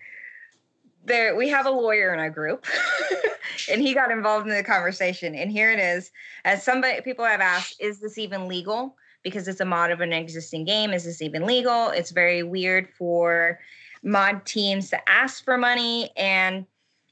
There, 1.06 1.36
we 1.36 1.50
have 1.50 1.66
a 1.66 1.70
lawyer 1.70 2.14
in 2.14 2.18
our 2.20 2.30
group, 2.30 2.64
and 3.70 3.82
he 3.82 3.92
got 3.92 4.10
involved 4.10 4.48
in 4.48 4.54
the 4.54 4.64
conversation. 4.64 5.34
And 5.34 5.52
here 5.52 5.70
it 5.70 5.78
is. 5.78 6.10
As 6.46 6.62
somebody, 6.62 7.02
people 7.02 7.26
have 7.26 7.42
asked, 7.42 7.76
is 7.78 8.00
this 8.00 8.16
even 8.16 8.48
legal? 8.48 8.96
Because 9.22 9.46
it's 9.46 9.60
a 9.60 9.66
mod 9.66 9.90
of 9.90 10.00
an 10.00 10.14
existing 10.14 10.64
game. 10.64 10.94
Is 10.94 11.04
this 11.04 11.20
even 11.20 11.44
legal? 11.44 11.90
It's 11.90 12.10
very 12.10 12.42
weird 12.42 12.88
for 12.88 13.60
mod 14.02 14.46
teams 14.46 14.88
to 14.90 15.08
ask 15.08 15.44
for 15.44 15.58
money. 15.58 16.10
And 16.16 16.64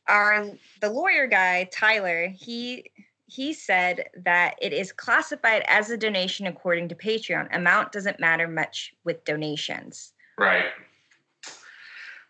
our 0.09 0.47
the 0.81 0.89
lawyer 0.89 1.27
guy, 1.27 1.69
Tyler, 1.71 2.29
he 2.29 2.91
he 3.33 3.55
said 3.55 4.11
that 4.15 4.57
it 4.61 4.75
is 4.75 4.93
classified 4.93 5.65
as 5.67 5.89
a 5.89 5.97
donation 5.97 6.47
according 6.47 6.89
to 6.89 6.95
Patreon. 6.95 7.49
Amount 7.57 7.93
doesn't 7.93 8.21
matter 8.21 8.47
much 8.47 8.95
with 9.05 9.25
donations. 9.25 10.13
right. 10.39 10.67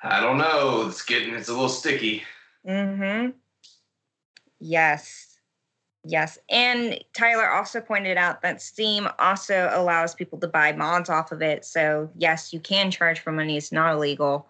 I 0.04 0.20
don't 0.20 0.38
know. 0.38 0.86
It's 0.88 1.02
getting 1.02 1.32
it's 1.34 1.48
a 1.48 1.52
little 1.52 1.68
sticky. 1.68 2.24
Mm-hmm. 2.66 3.30
Yes. 4.58 5.38
Yes. 6.04 6.38
And 6.50 6.98
Tyler 7.16 7.48
also 7.48 7.80
pointed 7.80 8.16
out 8.16 8.42
that 8.42 8.60
Steam 8.60 9.06
also 9.20 9.70
allows 9.72 10.16
people 10.16 10.40
to 10.40 10.48
buy 10.48 10.72
mods 10.72 11.08
off 11.08 11.30
of 11.30 11.40
it. 11.40 11.64
So 11.64 12.10
yes, 12.16 12.52
you 12.52 12.58
can 12.58 12.90
charge 12.90 13.20
for 13.20 13.30
money. 13.30 13.56
It's 13.56 13.70
not 13.70 13.94
illegal. 13.94 14.48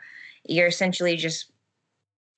You're 0.49 0.69
essentially 0.69 1.17
just 1.17 1.53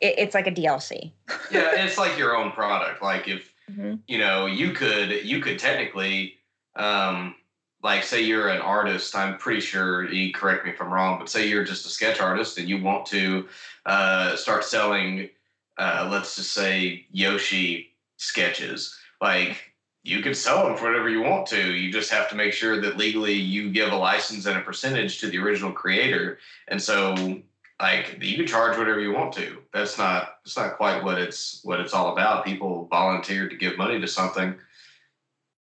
it, 0.01 0.15
it's 0.19 0.35
like 0.35 0.49
a 0.49 0.53
DLC. 0.53 1.13
Yeah, 1.53 1.85
it's 1.85 1.99
like 1.99 2.19
your 2.19 2.37
own 2.37 2.51
product. 2.51 3.01
Like 3.01 3.29
if 3.29 3.54
Mhm. 3.71 4.01
you 4.07 4.19
know 4.19 4.47
you 4.47 4.73
could 4.73 5.25
you 5.25 5.41
could 5.41 5.59
technically 5.59 6.35
um 6.77 7.35
like 7.83 8.03
say 8.03 8.21
you're 8.23 8.49
an 8.49 8.61
artist 8.61 9.15
i'm 9.17 9.39
pretty 9.39 9.61
sure 9.61 10.11
you 10.11 10.33
correct 10.35 10.65
me 10.67 10.71
if 10.73 10.81
i'm 10.83 10.93
wrong 10.93 11.19
but 11.19 11.31
say 11.31 11.47
you're 11.49 11.65
just 11.65 11.87
a 11.87 11.89
sketch 11.89 12.21
artist 12.21 12.59
and 12.59 12.69
you 12.69 12.83
want 12.83 13.07
to 13.07 13.49
uh 13.87 14.37
start 14.37 14.65
selling 14.65 15.31
uh 15.79 16.07
let's 16.11 16.37
just 16.37 16.53
say 16.53 17.07
yoshi 17.11 17.91
sketches 18.19 18.95
like 19.23 19.73
you 20.03 20.21
could 20.21 20.37
sell 20.37 20.67
them 20.67 20.77
for 20.77 20.85
whatever 20.85 21.09
you 21.09 21.23
want 21.23 21.47
to 21.47 21.73
you 21.73 21.91
just 21.91 22.11
have 22.11 22.29
to 22.29 22.37
make 22.37 22.53
sure 22.53 22.79
that 22.81 22.99
legally 22.99 23.33
you 23.33 23.71
give 23.71 23.93
a 23.93 23.97
license 23.97 24.45
and 24.45 24.59
a 24.59 24.63
percentage 24.63 25.21
to 25.21 25.29
the 25.29 25.39
original 25.39 25.73
creator 25.73 26.39
and 26.69 26.83
so 26.83 27.41
like 27.81 28.19
you 28.21 28.37
can 28.37 28.47
charge 28.47 28.79
whatever 28.79 29.01
you 29.01 29.13
want 29.13 29.33
to 29.33 29.59
that's 29.73 29.99
not 29.99 30.37
it's 30.45 30.57
not 30.57 30.77
quite 30.77 31.03
what 31.03 31.19
it's 31.19 31.61
what 31.65 31.81
it's 31.81 31.93
all 31.93 32.13
about 32.13 32.45
people 32.45 32.87
volunteer 32.91 33.49
to 33.49 33.57
give 33.57 33.77
money 33.77 34.01
to 34.01 34.07
something 34.07 34.55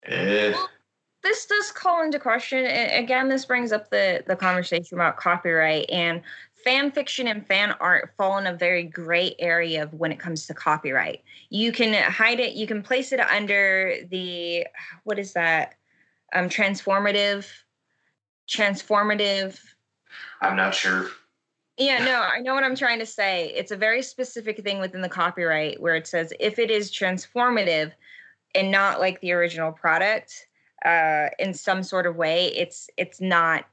eh, 0.06 0.54
This 1.24 1.46
does 1.48 1.72
call 1.72 2.04
into 2.04 2.20
question. 2.20 2.66
Again, 2.66 3.28
this 3.28 3.46
brings 3.46 3.72
up 3.72 3.90
the 3.90 4.24
the 4.28 4.36
conversation 4.36 4.98
about 4.98 5.18
copyright 5.18 5.90
and 5.90 6.22
fan 6.64 6.92
fiction 6.92 7.28
and 7.28 7.46
fan 7.48 7.74
art 7.80 8.14
fall 8.18 8.38
in 8.38 8.48
a 8.48 8.54
very 8.54 8.84
gray 8.84 9.36
area 9.40 9.84
of 9.84 9.94
when 9.94 10.12
it 10.12 10.20
comes 10.20 10.46
to 10.48 10.54
copyright. 10.54 11.24
You 11.50 11.72
can 11.72 11.94
hide 11.94 12.40
it. 12.40 12.54
You 12.54 12.68
can 12.68 12.84
place 12.84 13.12
it 13.12 13.20
under 13.20 13.96
the 14.10 14.68
what 15.04 15.18
is 15.20 15.34
that? 15.34 15.74
Um, 16.34 16.50
transformative, 16.50 17.48
transformative. 18.48 19.60
i'm 20.42 20.56
not 20.56 20.76
sure 20.76 21.10
Yeah, 21.78 22.04
no, 22.04 22.22
I 22.22 22.40
know 22.40 22.56
what 22.56 22.64
I'm 22.64 22.76
trying 22.76 23.00
to 23.00 23.06
say. 23.06 23.54
It's 23.56 23.72
a 23.72 23.78
very 23.78 24.02
specific 24.02 24.64
thing 24.64 24.80
within 24.80 25.02
the 25.02 25.10
copyright 25.10 25.80
where 25.80 25.96
it 25.96 26.08
says 26.08 26.34
if 26.40 26.58
it 26.58 26.72
is 26.72 26.92
transformative 26.92 27.92
and 28.56 28.72
not 28.72 29.00
like 29.00 29.22
the 29.22 29.32
original 29.34 29.72
product 29.72 30.48
uh, 30.84 31.28
in 31.38 31.54
some 31.54 31.84
sort 31.84 32.08
of 32.08 32.16
way, 32.16 32.48
it's 32.56 32.90
it's 32.98 33.22
not. 33.22 33.66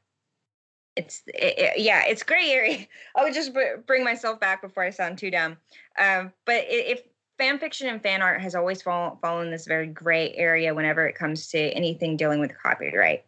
It's 0.96 1.22
it, 1.28 1.58
it- 1.58 1.80
yeah, 1.80 2.04
it's 2.06 2.22
gray 2.22 2.50
area. 2.50 2.86
I 3.16 3.24
would 3.24 3.34
just 3.34 3.54
br- 3.54 3.78
bring 3.86 4.04
myself 4.04 4.38
back 4.38 4.60
before 4.60 4.82
I 4.84 4.90
sound 4.90 5.16
too 5.16 5.30
dumb. 5.30 5.56
Um, 5.98 6.30
but 6.44 6.64
if 6.68 7.02
fan 7.38 7.58
fiction 7.58 7.88
and 7.88 8.02
fan 8.02 8.20
art 8.22 8.40
has 8.42 8.54
always 8.54 8.82
fallen 8.82 9.16
fallen 9.22 9.46
in 9.46 9.50
this 9.52 9.66
very 9.66 9.86
gray 9.86 10.34
area 10.34 10.74
whenever 10.74 11.06
it 11.06 11.14
comes 11.14 11.48
to 11.48 11.58
anything 11.70 12.18
dealing 12.18 12.38
with 12.40 12.52
copyright, 12.62 13.24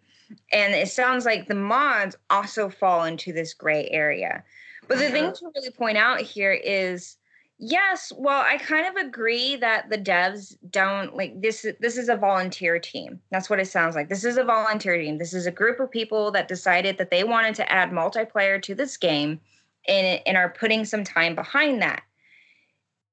and 0.52 0.74
it 0.74 0.88
sounds 0.88 1.24
like 1.24 1.48
the 1.48 1.54
mods 1.54 2.14
also 2.28 2.68
fall 2.68 3.04
into 3.04 3.32
this 3.32 3.54
gray 3.54 3.88
area. 3.90 4.44
But 4.88 4.98
the 4.98 5.10
thing 5.10 5.32
to 5.32 5.50
really 5.54 5.70
point 5.70 5.96
out 5.96 6.20
here 6.20 6.52
is 6.52 7.16
yes, 7.58 8.12
well, 8.16 8.44
I 8.46 8.58
kind 8.58 8.86
of 8.86 9.06
agree 9.06 9.56
that 9.56 9.90
the 9.90 9.98
devs 9.98 10.56
don't 10.70 11.16
like 11.16 11.40
this 11.40 11.66
this 11.80 11.96
is 11.96 12.08
a 12.08 12.16
volunteer 12.16 12.78
team. 12.78 13.20
That's 13.30 13.50
what 13.50 13.60
it 13.60 13.68
sounds 13.68 13.94
like. 13.94 14.08
This 14.08 14.24
is 14.24 14.36
a 14.36 14.44
volunteer 14.44 14.96
team. 14.98 15.18
This 15.18 15.34
is 15.34 15.46
a 15.46 15.52
group 15.52 15.80
of 15.80 15.90
people 15.90 16.30
that 16.32 16.48
decided 16.48 16.98
that 16.98 17.10
they 17.10 17.24
wanted 17.24 17.54
to 17.56 17.72
add 17.72 17.90
multiplayer 17.90 18.60
to 18.62 18.74
this 18.74 18.96
game 18.96 19.40
and 19.88 20.20
and 20.26 20.36
are 20.36 20.50
putting 20.50 20.84
some 20.84 21.04
time 21.04 21.34
behind 21.34 21.82
that. 21.82 22.02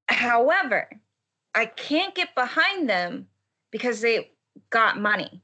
However, 0.08 0.88
I 1.54 1.66
can't 1.66 2.14
get 2.14 2.34
behind 2.34 2.88
them 2.88 3.28
because 3.70 4.00
they 4.00 4.30
got 4.70 5.00
money 5.00 5.42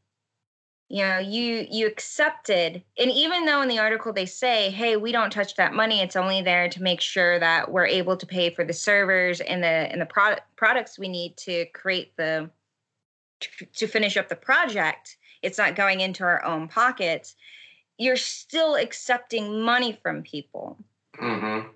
you 0.91 1.03
know 1.03 1.19
you 1.19 1.67
you 1.71 1.87
accepted. 1.87 2.83
And 2.99 3.11
even 3.11 3.47
though 3.47 3.63
in 3.63 3.69
the 3.69 3.79
article 3.79 4.13
they 4.13 4.27
say 4.27 4.71
hey 4.71 4.97
we 4.97 5.13
don't 5.13 5.33
touch 5.33 5.55
that 5.57 5.73
money 5.73 6.01
it's 6.03 6.17
only 6.17 6.43
there 6.43 6.69
to 6.69 6.83
make 6.83 7.01
sure 7.01 7.39
that 7.39 7.71
we're 7.71 7.87
able 7.87 8.17
to 8.17 8.27
pay 8.27 8.51
for 8.51 8.65
the 8.65 8.73
servers 8.73 9.41
and 9.41 9.63
the 9.63 9.67
and 9.67 10.01
the 10.01 10.07
product 10.07 10.43
products 10.57 10.99
we 10.99 11.09
need 11.09 11.37
to 11.39 11.65
create 11.67 12.17
the 12.17 12.51
to, 13.41 13.65
to 13.67 13.87
finish 13.87 14.17
up 14.19 14.29
the 14.29 14.37
project 14.37 15.17
it's 15.43 15.57
not 15.57 15.75
going 15.75 16.01
into 16.01 16.25
our 16.25 16.45
own 16.45 16.69
pockets 16.69 17.37
you're 18.01 18.17
still 18.17 18.77
accepting 18.77 19.61
money 19.61 19.99
from 20.03 20.23
people. 20.23 20.79
Mm-hmm. 21.21 21.69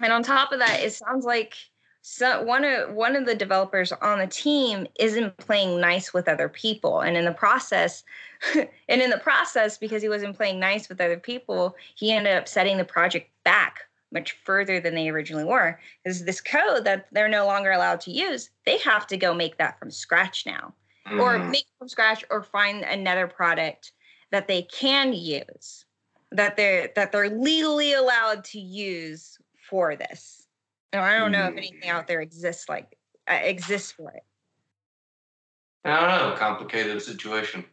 and 0.00 0.12
on 0.12 0.22
top 0.22 0.52
of 0.52 0.60
that, 0.60 0.80
it 0.80 0.92
sounds 0.92 1.24
like 1.24 1.54
so 2.02 2.42
one 2.44 2.64
of 2.64 2.94
one 2.94 3.16
of 3.16 3.26
the 3.26 3.34
developers 3.34 3.90
on 3.90 4.20
the 4.20 4.26
team 4.28 4.86
isn't 5.00 5.36
playing 5.38 5.80
nice 5.80 6.14
with 6.14 6.28
other 6.28 6.48
people, 6.48 7.00
and 7.00 7.16
in 7.16 7.24
the 7.24 7.32
process, 7.32 8.04
and 8.88 9.02
in 9.02 9.10
the 9.10 9.18
process, 9.18 9.78
because 9.78 10.02
he 10.02 10.08
wasn't 10.08 10.36
playing 10.36 10.60
nice 10.60 10.88
with 10.88 11.00
other 11.00 11.18
people, 11.18 11.76
he 11.94 12.12
ended 12.12 12.36
up 12.36 12.48
setting 12.48 12.76
the 12.76 12.84
project 12.84 13.30
back 13.44 13.80
much 14.12 14.32
further 14.44 14.80
than 14.80 14.94
they 14.94 15.08
originally 15.08 15.44
were. 15.44 15.78
Because 16.02 16.24
this 16.24 16.40
code 16.40 16.84
that 16.84 17.06
they're 17.12 17.28
no 17.28 17.46
longer 17.46 17.72
allowed 17.72 18.00
to 18.02 18.10
use, 18.10 18.50
they 18.64 18.78
have 18.78 19.06
to 19.08 19.16
go 19.16 19.34
make 19.34 19.58
that 19.58 19.78
from 19.78 19.90
scratch 19.90 20.46
now 20.46 20.74
or 21.18 21.38
Mhm. 21.38 21.50
make 21.50 21.66
from 21.78 21.88
scratch 21.88 22.24
or 22.30 22.42
find 22.42 22.84
another 22.84 23.26
product 23.26 23.92
that 24.30 24.46
they 24.48 24.62
can 24.62 25.12
use 25.12 25.84
that 26.30 26.56
they're 26.56 26.90
that 26.94 27.12
they're 27.12 27.30
legally 27.30 27.94
allowed 27.94 28.44
to 28.44 28.60
use 28.60 29.38
for 29.70 29.96
this 29.96 30.46
and 30.92 31.02
i 31.02 31.18
don't 31.18 31.32
know 31.32 31.46
if 31.46 31.56
anything 31.56 31.88
out 31.88 32.06
there 32.06 32.20
exists 32.20 32.68
like 32.68 32.98
uh, 33.30 33.34
exists 33.42 33.92
for 33.92 34.10
it 34.10 34.22
i 35.84 36.00
don't 36.00 36.30
know 36.30 36.36
complicated 36.36 37.00
situation 37.00 37.64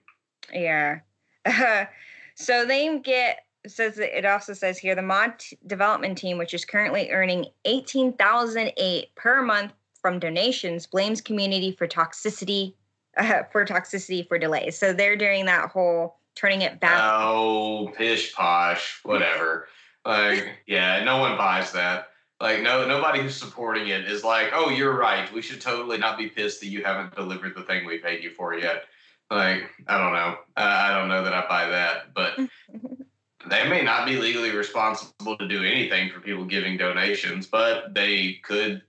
yeah. 0.53 0.99
So 2.36 2.65
they 2.65 2.99
get 2.99 3.45
says 3.65 3.95
that- 3.95 4.17
it 4.17 4.25
also 4.25 4.53
says 4.53 4.77
here 4.77 4.93
the 4.93 5.01
mod 5.01 5.39
t- 5.39 5.58
development 5.65 6.17
team 6.17 6.38
which 6.38 6.53
is 6.53 6.65
currently 6.65 7.10
earning 7.12 7.45
18008 7.63 9.15
per 9.15 9.41
month 9.41 9.73
from 10.01 10.19
donations 10.19 10.86
blames 10.86 11.21
community 11.21 11.71
for 11.71 11.88
toxicity 11.88 12.75
uh, 13.17 13.43
for 13.51 13.65
toxicity 13.65 14.27
for 14.27 14.38
delays. 14.38 14.77
So 14.77 14.93
they're 14.93 15.15
doing 15.15 15.45
that 15.45 15.69
whole 15.69 16.19
turning 16.36 16.62
it 16.62 16.79
back. 16.79 17.01
Oh 17.01 17.91
pish 17.97 18.34
posh 18.34 18.99
whatever. 19.03 19.67
Like 20.05 20.60
yeah 20.67 21.03
no 21.03 21.17
one 21.17 21.38
buys 21.38 21.71
that. 21.71 22.10
Like 22.41 22.62
no 22.62 22.86
nobody 22.86 23.21
who's 23.21 23.36
supporting 23.36 23.88
it 23.88 24.05
is 24.12 24.23
like, 24.23 24.49
oh, 24.53 24.69
you're 24.69 24.97
right. 24.97 25.31
We 25.34 25.41
should 25.41 25.62
totally 25.62 25.97
not 25.97 26.17
be 26.17 26.27
pissed 26.27 26.60
that 26.60 26.67
you 26.67 26.84
haven't 26.84 27.15
delivered 27.15 27.55
the 27.55 27.63
thing 27.63 27.86
we 27.86 27.97
paid 27.97 28.23
you 28.23 28.29
for 28.31 28.53
yet. 28.53 28.84
Like 29.31 29.69
I 29.88 29.97
don't 29.97 30.13
know. 30.13 30.38
Uh, 30.55 30.77
I 30.89 30.97
don't 30.97 31.09
know 31.09 31.23
that 31.23 31.33
I 31.33 31.47
buy 31.47 31.67
that, 31.69 32.13
but 32.13 32.38
they 33.49 33.69
may 33.69 33.83
not 33.83 34.05
be 34.05 34.17
legally 34.17 34.51
responsible 34.51 35.38
to 35.38 35.47
do 35.47 35.63
anything 35.63 36.11
for 36.11 36.19
people 36.19 36.45
giving 36.45 36.77
donations, 36.77 37.47
but 37.47 37.93
they 37.93 38.39
could 38.43 38.81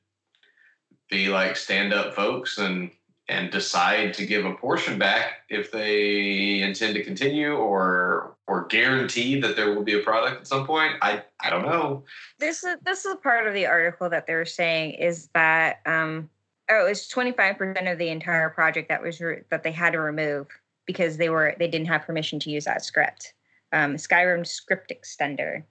be 1.10 1.28
like 1.28 1.56
stand 1.56 1.92
up 1.92 2.14
folks 2.14 2.58
and 2.58 2.90
and 3.28 3.50
decide 3.50 4.14
to 4.14 4.24
give 4.24 4.44
a 4.44 4.54
portion 4.54 4.98
back 4.98 5.44
if 5.48 5.72
they 5.72 6.60
intend 6.60 6.94
to 6.94 7.02
continue 7.02 7.54
or 7.54 8.36
or 8.46 8.66
guarantee 8.66 9.40
that 9.40 9.56
there 9.56 9.74
will 9.74 9.82
be 9.82 9.98
a 9.98 10.02
product 10.02 10.42
at 10.42 10.46
some 10.46 10.66
point. 10.66 10.92
I 11.02 11.22
I 11.40 11.50
don't 11.50 11.64
know. 11.64 12.04
This 12.38 12.62
is 12.62 12.76
this 12.82 13.04
is 13.04 13.16
part 13.22 13.46
of 13.46 13.54
the 13.54 13.66
article 13.66 14.08
that 14.10 14.26
they're 14.26 14.44
saying 14.44 14.92
is 14.92 15.28
that 15.34 15.80
um 15.86 16.30
oh 16.70 16.86
it's 16.86 17.12
25% 17.12 17.90
of 17.90 17.98
the 17.98 18.08
entire 18.08 18.50
project 18.50 18.88
that 18.88 19.02
was 19.02 19.20
re- 19.20 19.42
that 19.50 19.62
they 19.62 19.72
had 19.72 19.92
to 19.92 20.00
remove 20.00 20.46
because 20.86 21.16
they 21.16 21.28
were 21.28 21.54
they 21.58 21.68
didn't 21.68 21.88
have 21.88 22.02
permission 22.02 22.38
to 22.40 22.50
use 22.50 22.64
that 22.64 22.84
script. 22.84 23.34
Um, 23.72 23.96
Skyrim 23.96 24.46
script 24.46 24.92
extender. 24.92 25.62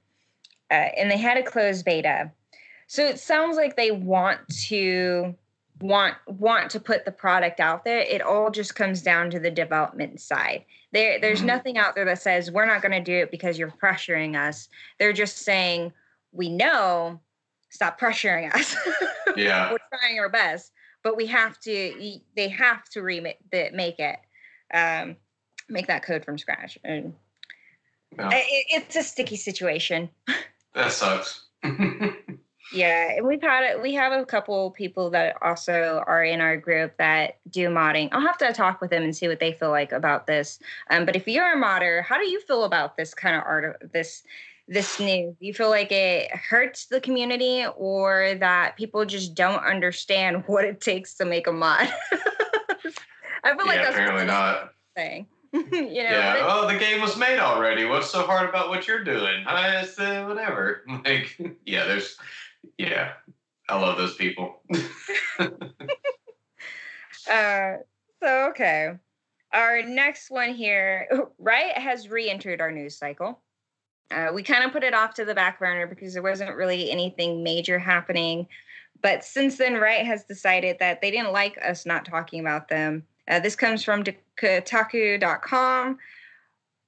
Uh, 0.72 0.74
and 0.98 1.10
they 1.12 1.18
had 1.18 1.38
a 1.38 1.44
closed 1.44 1.86
beta. 1.86 2.32
So 2.88 3.06
it 3.06 3.20
sounds 3.20 3.56
like 3.56 3.76
they 3.76 3.92
want 3.92 4.40
to 4.68 5.36
want 5.82 6.16
want 6.28 6.70
to 6.72 6.80
put 6.80 7.04
the 7.04 7.12
product 7.12 7.60
out 7.60 7.84
there 7.84 8.00
it 8.00 8.22
all 8.22 8.50
just 8.50 8.76
comes 8.76 9.02
down 9.02 9.30
to 9.30 9.42
the 9.42 9.52
development 9.52 10.22
side 10.22 10.64
there 10.94 11.20
there's 11.20 11.42
Mhm. 11.42 11.48
nothing 11.48 11.78
out 11.78 11.96
there 11.96 12.06
that 12.06 12.22
says 12.22 12.50
we're 12.50 12.66
not 12.66 12.82
going 12.82 12.94
to 12.94 13.02
do 13.02 13.12
it 13.18 13.30
because 13.30 13.60
you're 13.60 13.70
pressuring 13.72 14.38
us 14.38 14.70
they're 15.00 15.12
just 15.12 15.40
saying 15.40 15.92
we 16.32 16.48
know 16.48 17.20
stop 17.72 18.00
pressuring 18.00 18.56
us 18.56 18.74
Yeah. 19.36 19.70
we're 19.70 20.00
trying 20.00 20.18
our 20.18 20.30
best 20.30 20.72
but 21.06 21.16
we 21.16 21.28
have 21.28 21.58
to 21.62 22.20
they 22.36 22.50
have 22.50 22.84
to 22.90 23.02
remake 23.02 23.38
the- 23.52 23.70
make 23.72 24.00
it 24.00 24.18
um 24.74 25.16
make 25.70 25.88
that 25.88 26.04
code 26.04 26.26
from 26.26 26.38
scratch 26.38 26.78
and 26.84 27.14
Yeah. 28.18 28.30
It, 28.34 28.66
it's 28.70 28.96
a 28.98 29.04
sticky 29.04 29.38
situation 29.38 30.10
That 30.74 30.92
sucks. 30.92 31.46
Yeah, 32.74 33.12
and 33.18 33.28
we've 33.28 33.42
had 33.42 33.64
it. 33.64 33.82
We 33.82 33.94
have 33.94 34.12
a 34.12 34.26
couple 34.26 34.72
people 34.72 35.12
that 35.12 35.38
also 35.42 36.04
are 36.08 36.24
in 36.24 36.42
our 36.42 36.58
group 36.58 36.98
that 36.98 37.38
do 37.50 37.70
modding. 37.70 38.10
I'll 38.12 38.22
have 38.22 38.40
to 38.40 38.52
talk 38.54 38.82
with 38.82 38.90
them 38.90 39.04
and 39.04 39.16
see 39.16 39.28
what 39.28 39.40
they 39.40 39.54
feel 39.54 39.70
like 39.70 39.92
about 39.92 40.26
this. 40.26 40.60
Um, 40.90 41.06
but 41.06 41.16
if 41.16 41.28
you're 41.28 41.54
a 41.54 41.58
modder, 41.58 42.02
how 42.02 42.18
do 42.18 42.28
you 42.28 42.42
feel 42.42 42.64
about 42.64 42.98
this 42.98 43.14
kind 43.14 43.36
of 43.36 43.44
art? 43.46 43.92
This 43.94 44.24
this 44.68 45.00
news? 45.00 45.36
Do 45.40 45.46
you 45.46 45.54
feel 45.54 45.70
like 45.70 45.92
it 45.92 46.32
hurts 46.32 46.88
the 46.88 47.02
community, 47.02 47.66
or 47.76 48.36
that 48.40 48.78
people 48.78 49.06
just 49.06 49.36
don't 49.36 49.64
understand 49.64 50.44
what 50.48 50.66
it 50.66 50.82
takes 50.82 51.16
to 51.16 51.26
make 51.26 51.48
a 51.48 51.52
mod? 51.52 51.88
I 53.44 53.56
feel 53.56 53.68
like 53.68 53.82
that's 53.82 53.96
apparently 53.96 54.26
not. 54.26 54.72
thing. 54.96 55.28
you 55.54 55.62
know, 55.62 55.88
yeah. 55.92 56.40
Oh, 56.42 56.68
the 56.68 56.78
game 56.78 57.00
was 57.00 57.16
made 57.16 57.40
already. 57.40 57.86
What's 57.86 58.10
so 58.10 58.24
hard 58.24 58.50
about 58.50 58.70
what 58.70 58.88
you're 58.88 59.04
doing? 59.04 59.46
I, 59.46 59.82
it's 59.82 59.98
uh, 59.98 60.26
whatever. 60.28 60.82
Like, 61.06 61.40
yeah, 61.66 61.86
there's, 61.86 62.18
yeah. 62.78 63.14
I 63.70 63.80
love 63.80 63.98
those 63.98 64.16
people. 64.16 64.62
Uh, 67.30 67.78
so 68.22 68.50
okay. 68.50 68.92
Our 69.54 69.82
next 69.84 70.30
one 70.30 70.54
here, 70.54 71.08
Riot 71.40 71.78
has 71.78 72.10
re-entered 72.10 72.62
our 72.62 72.72
news 72.72 72.98
cycle. 72.98 73.42
Uh, 74.12 74.30
we 74.34 74.44
kind 74.44 74.64
of 74.64 74.72
put 74.72 74.84
it 74.84 74.94
off 74.94 75.14
to 75.16 75.26
the 75.26 75.36
back 75.36 75.60
burner 75.60 75.88
because 75.88 76.14
there 76.14 76.24
wasn't 76.24 76.56
really 76.56 76.92
anything 76.92 77.44
major 77.44 77.80
happening. 77.80 78.48
But 79.02 79.24
since 79.24 79.58
then, 79.58 79.76
Riot 79.76 80.06
has 80.06 80.24
decided 80.24 80.78
that 80.80 81.02
they 81.02 81.12
didn't 81.12 81.32
like 81.32 81.58
us 81.64 81.86
not 81.86 82.06
talking 82.06 82.40
about 82.40 82.70
them. 82.70 83.04
Uh, 83.28 83.40
this 83.40 83.56
comes 83.56 83.84
from 83.84 84.04
Kotaku.com. 84.38 85.98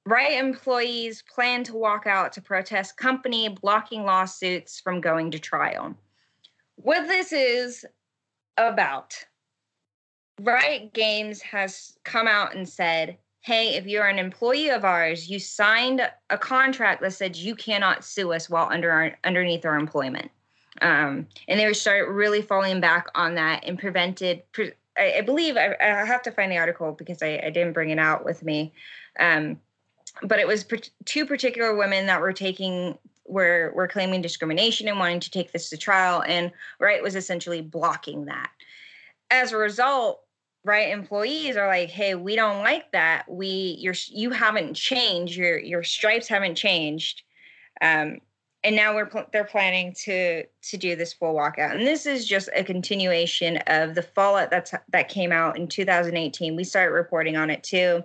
Riot 0.06 0.38
employees 0.38 1.22
plan 1.22 1.64
to 1.64 1.74
walk 1.74 2.06
out 2.06 2.32
to 2.32 2.40
protest 2.40 2.96
company 2.96 3.48
blocking 3.48 4.04
lawsuits 4.04 4.80
from 4.80 5.00
going 5.00 5.30
to 5.32 5.38
trial. 5.38 5.94
What 6.76 7.06
this 7.08 7.32
is 7.32 7.84
about 8.56 9.14
Riot 10.40 10.92
Games 10.92 11.42
has 11.42 11.98
come 12.04 12.26
out 12.26 12.54
and 12.54 12.68
said, 12.68 13.18
hey, 13.48 13.76
if 13.76 13.86
you're 13.86 14.06
an 14.06 14.18
employee 14.18 14.68
of 14.68 14.84
ours, 14.84 15.30
you 15.30 15.38
signed 15.38 16.02
a 16.28 16.36
contract 16.36 17.00
that 17.00 17.14
said 17.14 17.34
you 17.34 17.56
cannot 17.56 18.04
sue 18.04 18.30
us 18.34 18.50
while 18.50 18.68
under 18.70 18.90
our, 18.90 19.16
underneath 19.24 19.64
our 19.64 19.76
employment. 19.76 20.30
Um, 20.82 21.26
and 21.48 21.58
they 21.58 21.72
started 21.72 22.12
really 22.12 22.42
falling 22.42 22.78
back 22.78 23.06
on 23.14 23.36
that 23.36 23.64
and 23.66 23.78
prevented, 23.78 24.42
pre- 24.52 24.74
I, 24.98 25.14
I 25.16 25.20
believe, 25.22 25.56
I, 25.56 25.74
I 25.80 26.04
have 26.04 26.20
to 26.24 26.30
find 26.30 26.52
the 26.52 26.58
article 26.58 26.92
because 26.92 27.22
I, 27.22 27.40
I 27.42 27.48
didn't 27.48 27.72
bring 27.72 27.88
it 27.88 27.98
out 27.98 28.22
with 28.22 28.42
me. 28.42 28.74
Um, 29.18 29.58
but 30.22 30.38
it 30.38 30.46
was 30.46 30.62
par- 30.62 30.80
two 31.06 31.24
particular 31.24 31.74
women 31.74 32.04
that 32.04 32.20
were 32.20 32.34
taking 32.34 32.98
were 33.24 33.72
were 33.74 33.88
claiming 33.88 34.20
discrimination 34.20 34.88
and 34.88 34.98
wanting 34.98 35.20
to 35.20 35.30
take 35.30 35.52
this 35.52 35.68
to 35.68 35.76
trial 35.76 36.22
and 36.26 36.50
Riot 36.80 37.02
was 37.02 37.14
essentially 37.14 37.60
blocking 37.60 38.24
that 38.24 38.50
as 39.30 39.52
a 39.52 39.58
result 39.58 40.22
right 40.68 40.90
employees 40.90 41.56
are 41.56 41.66
like 41.66 41.88
hey 41.88 42.14
we 42.14 42.36
don't 42.36 42.62
like 42.62 42.92
that. 42.92 43.24
We 43.28 43.76
you're 43.80 43.94
you 44.08 44.30
haven't 44.30 44.74
changed. 44.74 45.36
Your 45.36 45.58
your 45.58 45.82
stripes 45.82 46.28
haven't 46.28 46.54
changed. 46.54 47.22
Um 47.80 48.20
and 48.64 48.74
now 48.74 48.94
we're 48.94 49.06
pl- 49.06 49.26
they're 49.32 49.44
planning 49.44 49.94
to 50.04 50.44
to 50.44 50.76
do 50.76 50.94
this 50.94 51.12
full 51.12 51.34
walkout. 51.34 51.76
And 51.76 51.86
this 51.86 52.06
is 52.06 52.26
just 52.26 52.50
a 52.54 52.62
continuation 52.62 53.56
of 53.66 53.94
the 53.94 54.02
fallout 54.02 54.50
that's 54.50 54.74
that 54.90 55.08
came 55.08 55.32
out 55.32 55.56
in 55.56 55.66
2018 55.66 56.54
we 56.54 56.64
started 56.64 56.92
reporting 56.92 57.36
on 57.36 57.50
it 57.50 57.62
too 57.62 58.04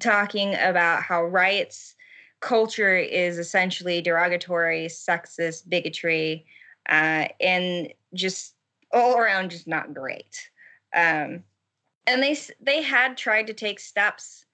talking 0.00 0.54
about 0.54 1.02
how 1.02 1.24
Riot's 1.24 1.94
culture 2.40 2.96
is 2.96 3.38
essentially 3.38 4.00
derogatory 4.00 4.86
sexist 4.86 5.68
bigotry 5.68 6.44
uh, 6.88 7.28
and 7.40 7.92
just 8.14 8.54
all 8.92 9.16
around 9.16 9.50
just 9.50 9.66
not 9.66 9.94
great. 9.94 10.50
Um, 10.94 11.44
and 12.06 12.22
they 12.22 12.36
they 12.60 12.82
had 12.82 13.16
tried 13.16 13.46
to 13.48 13.54
take 13.54 13.80
steps. 13.80 14.44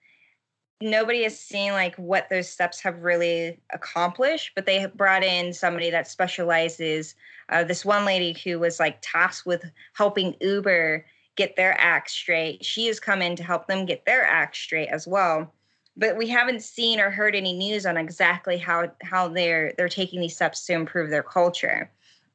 Nobody 0.80 1.24
has 1.24 1.38
seen 1.38 1.72
like 1.72 1.96
what 1.96 2.28
those 2.28 2.48
steps 2.48 2.80
have 2.80 3.02
really 3.02 3.58
accomplished 3.72 4.52
but 4.54 4.64
they 4.64 4.78
have 4.78 4.96
brought 4.96 5.24
in 5.24 5.52
somebody 5.52 5.90
that 5.90 6.06
specializes 6.06 7.16
uh, 7.48 7.64
this 7.64 7.84
one 7.84 8.04
lady 8.04 8.32
who 8.44 8.60
was 8.60 8.78
like 8.78 8.98
tasked 9.00 9.44
with 9.44 9.64
helping 9.94 10.36
uber 10.40 11.04
get 11.36 11.56
their 11.56 11.80
act 11.80 12.10
straight. 12.10 12.64
She 12.64 12.86
has 12.88 13.00
come 13.00 13.22
in 13.22 13.36
to 13.36 13.44
help 13.44 13.66
them 13.66 13.86
get 13.86 14.04
their 14.04 14.24
act 14.24 14.56
straight 14.56 14.88
as 14.88 15.06
well. 15.06 15.54
But 15.96 16.16
we 16.16 16.28
haven't 16.28 16.62
seen 16.62 17.00
or 17.00 17.10
heard 17.10 17.34
any 17.34 17.52
news 17.52 17.86
on 17.86 17.96
exactly 17.96 18.58
how 18.58 18.92
how 19.02 19.28
they're 19.28 19.72
they're 19.76 19.88
taking 19.88 20.20
these 20.20 20.36
steps 20.36 20.66
to 20.66 20.74
improve 20.74 21.10
their 21.10 21.22
culture 21.22 21.90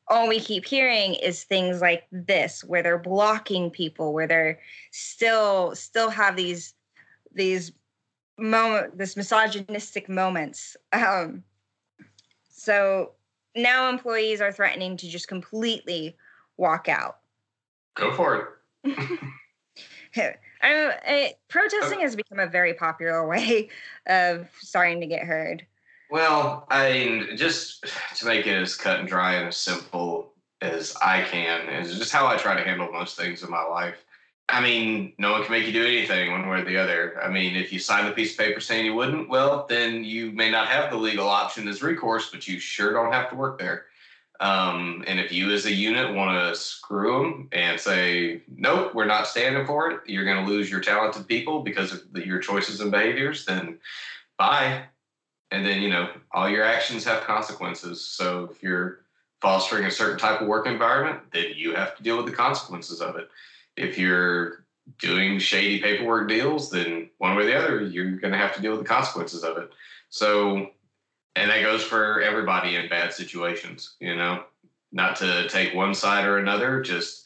all 0.07 0.27
we 0.27 0.39
keep 0.39 0.65
hearing 0.65 1.15
is 1.15 1.43
things 1.43 1.81
like 1.81 2.03
this 2.11 2.63
where 2.63 2.83
they're 2.83 2.97
blocking 2.97 3.69
people 3.69 4.13
where 4.13 4.27
they're 4.27 4.59
still 4.91 5.75
still 5.75 6.09
have 6.09 6.35
these 6.35 6.73
these 7.33 7.71
moment 8.37 8.97
this 8.97 9.15
misogynistic 9.15 10.09
moments. 10.09 10.75
Um 10.91 11.43
so 12.49 13.11
now 13.55 13.89
employees 13.89 14.41
are 14.41 14.51
threatening 14.51 14.97
to 14.97 15.07
just 15.07 15.27
completely 15.27 16.17
walk 16.57 16.89
out. 16.89 17.19
Go 17.95 18.11
for 18.13 18.57
it. 18.83 18.97
I 20.61 20.93
it, 21.05 21.39
protesting 21.49 21.99
has 22.01 22.15
become 22.15 22.39
a 22.39 22.47
very 22.47 22.73
popular 22.73 23.27
way 23.29 23.69
of 24.07 24.49
starting 24.59 24.99
to 25.01 25.07
get 25.07 25.23
heard 25.23 25.65
Well, 26.09 26.67
I 26.69 26.91
mean, 26.91 27.37
just 27.37 27.85
to 28.17 28.25
make 28.25 28.47
it 28.47 28.61
as 28.61 28.75
cut 28.75 28.99
and 28.99 29.07
dry 29.07 29.35
and 29.35 29.47
as 29.47 29.57
simple 29.57 30.33
as 30.61 30.95
I 31.01 31.23
can 31.23 31.67
is 31.69 31.97
just 31.97 32.13
how 32.13 32.27
I 32.27 32.37
try 32.37 32.55
to 32.55 32.63
handle 32.63 32.91
most 32.91 33.17
things 33.17 33.43
in 33.43 33.49
my 33.49 33.63
life. 33.63 33.97
I 34.49 34.61
mean, 34.61 35.13
no 35.17 35.31
one 35.31 35.43
can 35.43 35.51
make 35.51 35.65
you 35.65 35.71
do 35.73 35.85
anything 35.85 36.31
one 36.31 36.47
way 36.47 36.61
or 36.61 36.65
the 36.65 36.77
other. 36.77 37.21
I 37.23 37.29
mean, 37.29 37.55
if 37.55 37.71
you 37.71 37.79
signed 37.79 38.07
a 38.07 38.11
piece 38.11 38.33
of 38.33 38.37
paper 38.37 38.59
saying 38.59 38.85
you 38.85 38.93
wouldn't, 38.93 39.29
well, 39.29 39.65
then 39.67 40.03
you 40.03 40.31
may 40.31 40.51
not 40.51 40.67
have 40.67 40.91
the 40.91 40.97
legal 40.97 41.27
option 41.27 41.67
as 41.67 41.81
recourse, 41.81 42.29
but 42.29 42.47
you 42.47 42.59
sure 42.59 42.93
don't 42.93 43.13
have 43.13 43.29
to 43.29 43.35
work 43.35 43.57
there. 43.57 43.85
Um, 44.39 45.03
and 45.07 45.19
if 45.19 45.31
you 45.31 45.51
as 45.51 45.65
a 45.65 45.73
unit 45.73 46.13
want 46.13 46.37
to 46.37 46.59
screw 46.59 47.21
them 47.21 47.49
and 47.53 47.79
say, 47.79 48.41
nope, 48.55 48.93
we're 48.93 49.05
not 49.05 49.27
standing 49.27 49.65
for 49.65 49.91
it, 49.91 50.01
you're 50.05 50.25
going 50.25 50.45
to 50.45 50.51
lose 50.51 50.69
your 50.69 50.81
talented 50.81 51.27
people 51.27 51.61
because 51.61 51.93
of 51.93 52.01
the, 52.11 52.25
your 52.25 52.39
choices 52.39 52.81
and 52.81 52.91
behaviors, 52.91 53.45
then 53.45 53.79
bye 54.37 54.83
and 55.53 55.65
then 55.65 55.81
you 55.81 55.89
know 55.89 56.09
all 56.31 56.49
your 56.49 56.63
actions 56.63 57.03
have 57.05 57.23
consequences 57.23 58.05
so 58.05 58.49
if 58.51 58.61
you're 58.61 58.99
fostering 59.41 59.85
a 59.85 59.91
certain 59.91 60.19
type 60.19 60.41
of 60.41 60.47
work 60.47 60.67
environment 60.67 61.19
then 61.31 61.45
you 61.55 61.73
have 61.73 61.95
to 61.95 62.03
deal 62.03 62.17
with 62.17 62.25
the 62.25 62.31
consequences 62.31 63.01
of 63.01 63.15
it 63.15 63.29
if 63.77 63.97
you're 63.97 64.65
doing 64.99 65.39
shady 65.39 65.81
paperwork 65.81 66.27
deals 66.27 66.69
then 66.69 67.09
one 67.19 67.35
way 67.35 67.43
or 67.43 67.45
the 67.45 67.57
other 67.57 67.81
you're 67.81 68.17
going 68.17 68.33
to 68.33 68.37
have 68.37 68.53
to 68.53 68.61
deal 68.61 68.71
with 68.71 68.81
the 68.81 68.87
consequences 68.87 69.43
of 69.43 69.57
it 69.57 69.69
so 70.09 70.67
and 71.35 71.49
that 71.49 71.61
goes 71.61 71.83
for 71.83 72.21
everybody 72.21 72.75
in 72.75 72.89
bad 72.89 73.13
situations 73.13 73.95
you 73.99 74.15
know 74.15 74.43
not 74.93 75.15
to 75.17 75.49
take 75.49 75.73
one 75.73 75.93
side 75.93 76.25
or 76.25 76.37
another. 76.37 76.81
Just 76.81 77.25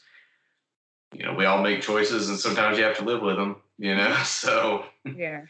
you 1.14 1.26
know, 1.26 1.34
we 1.34 1.46
all 1.46 1.62
make 1.62 1.82
choices, 1.82 2.30
and 2.30 2.40
sometimes 2.40 2.78
you 2.78 2.84
have 2.86 2.98
to 2.98 3.04
live 3.04 3.22
with 3.22 3.36
them. 3.36 3.58
You 3.78 3.96
know, 3.96 4.16
so 4.26 4.86
yeah. 5.16 5.42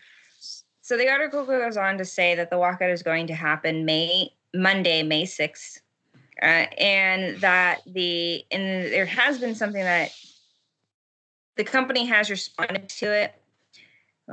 So 0.88 0.96
the 0.96 1.10
article 1.10 1.44
goes 1.44 1.76
on 1.76 1.98
to 1.98 2.06
say 2.06 2.34
that 2.36 2.50
the 2.50 2.56
walkout 2.56 2.94
is 2.94 3.04
going 3.04 3.28
to 3.28 3.34
happen 3.34 3.84
May 3.84 4.32
Monday, 4.56 5.04
May 5.04 5.26
sixth, 5.26 5.82
uh, 6.42 6.46
and 6.46 7.42
that 7.42 7.82
the 7.86 8.46
and 8.52 8.86
there 8.86 9.06
has 9.06 9.38
been 9.38 9.54
something 9.54 9.84
that 9.84 10.12
the 11.58 11.66
company 11.66 12.06
has 12.06 12.30
responded 12.30 12.88
to 12.88 13.12
it. 13.12 13.36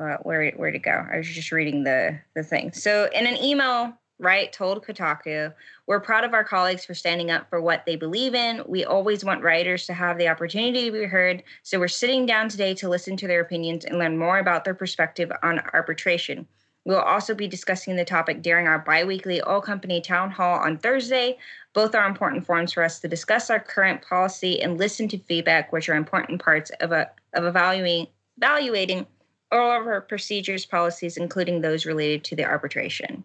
Uh, 0.00 0.18
where 0.22 0.48
where 0.52 0.70
to 0.70 0.78
go? 0.78 1.04
I 1.12 1.16
was 1.16 1.26
just 1.26 1.50
reading 1.50 1.82
the 1.82 2.20
the 2.36 2.44
thing. 2.44 2.72
So 2.72 3.08
in 3.12 3.26
an 3.26 3.36
email, 3.42 3.92
Riot 4.18 4.52
told 4.52 4.86
Kotaku, 4.86 5.52
"We're 5.86 6.00
proud 6.00 6.24
of 6.24 6.34
our 6.34 6.44
colleagues 6.44 6.84
for 6.84 6.94
standing 6.94 7.30
up 7.30 7.50
for 7.50 7.60
what 7.60 7.84
they 7.84 7.96
believe 7.96 8.34
in. 8.34 8.62
We 8.66 8.84
always 8.84 9.24
want 9.24 9.42
Rioters 9.42 9.86
to 9.86 9.92
have 9.92 10.18
the 10.18 10.28
opportunity 10.28 10.84
to 10.84 10.92
be 10.92 11.04
heard. 11.04 11.42
So 11.62 11.80
we're 11.80 11.88
sitting 11.88 12.24
down 12.24 12.48
today 12.48 12.74
to 12.74 12.88
listen 12.88 13.16
to 13.16 13.26
their 13.26 13.40
opinions 13.40 13.84
and 13.84 13.98
learn 13.98 14.16
more 14.16 14.38
about 14.38 14.64
their 14.64 14.74
perspective 14.74 15.32
on 15.42 15.60
arbitration." 15.72 16.46
We'll 16.86 17.00
also 17.00 17.34
be 17.34 17.48
discussing 17.48 17.96
the 17.96 18.04
topic 18.04 18.42
during 18.42 18.68
our 18.68 18.78
biweekly 18.78 19.40
all 19.40 19.62
company 19.62 20.02
town 20.02 20.30
hall 20.30 20.58
on 20.58 20.76
Thursday. 20.76 21.38
Both 21.72 21.94
are 21.94 22.06
important 22.06 22.44
forums 22.44 22.74
for 22.74 22.82
us 22.82 23.00
to 23.00 23.08
discuss 23.08 23.48
our 23.48 23.58
current 23.58 24.02
policy 24.02 24.60
and 24.60 24.76
listen 24.76 25.08
to 25.08 25.18
feedback, 25.18 25.72
which 25.72 25.88
are 25.88 25.94
important 25.94 26.42
parts 26.42 26.70
of, 26.80 26.92
a, 26.92 27.10
of 27.32 27.46
evaluating, 27.46 28.08
evaluating 28.36 29.06
all 29.50 29.80
of 29.80 29.86
our 29.86 30.02
procedures, 30.02 30.66
policies, 30.66 31.16
including 31.16 31.62
those 31.62 31.86
related 31.86 32.22
to 32.24 32.36
the 32.36 32.44
arbitration. 32.44 33.24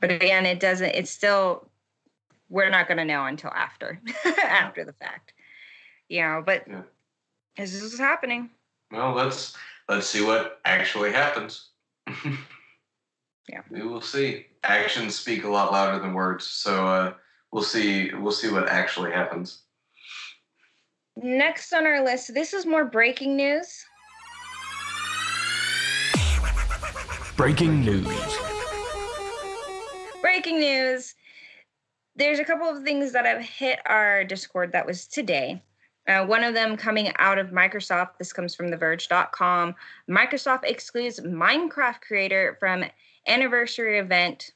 But 0.00 0.10
again, 0.10 0.46
it 0.46 0.60
doesn't, 0.60 0.90
it's 0.94 1.10
still, 1.10 1.68
we're 2.48 2.70
not 2.70 2.88
going 2.88 2.98
to 2.98 3.04
know 3.04 3.26
until 3.26 3.50
after, 3.50 4.00
after 4.44 4.84
the 4.84 4.94
fact. 4.94 5.34
You 6.08 6.22
know, 6.22 6.42
but 6.44 6.64
Yeah. 6.68 6.82
this 7.56 7.74
is 7.74 7.98
happening. 7.98 8.50
well, 8.90 9.12
let's 9.12 9.56
let's 9.88 10.06
see 10.06 10.24
what 10.24 10.60
actually 10.64 11.12
happens. 11.12 11.68
Yeah. 13.48 13.62
we 13.70 13.82
will 13.82 14.00
see. 14.00 14.46
Actions 14.64 15.14
speak 15.14 15.44
a 15.44 15.48
lot 15.48 15.70
louder 15.72 15.98
than 16.00 16.14
words, 16.14 16.46
so 16.46 16.86
uh, 16.86 17.12
we'll 17.52 17.62
see. 17.62 18.12
We'll 18.14 18.32
see 18.32 18.50
what 18.50 18.68
actually 18.68 19.12
happens. 19.12 19.62
Next 21.16 21.72
on 21.72 21.86
our 21.86 22.02
list, 22.04 22.32
this 22.34 22.52
is 22.54 22.66
more 22.66 22.84
breaking 22.84 23.36
news. 23.36 23.84
Breaking 27.36 27.80
news. 27.84 28.49
Breaking 30.20 30.60
news. 30.60 31.14
There's 32.16 32.38
a 32.38 32.44
couple 32.44 32.68
of 32.68 32.82
things 32.82 33.12
that 33.12 33.24
have 33.24 33.40
hit 33.40 33.78
our 33.86 34.24
discord 34.24 34.72
that 34.72 34.86
was 34.86 35.06
today. 35.06 35.62
Uh, 36.08 36.24
one 36.24 36.42
of 36.42 36.54
them 36.54 36.76
coming 36.76 37.12
out 37.18 37.38
of 37.38 37.50
microsoft. 37.50 38.18
This 38.18 38.32
comes 38.32 38.54
from 38.54 38.70
theverge.com 38.70 39.74
microsoft 40.08 40.64
excludes 40.64 41.20
minecraft 41.20 42.00
creator 42.00 42.56
from 42.58 42.84
anniversary 43.26 43.98
event 43.98 44.52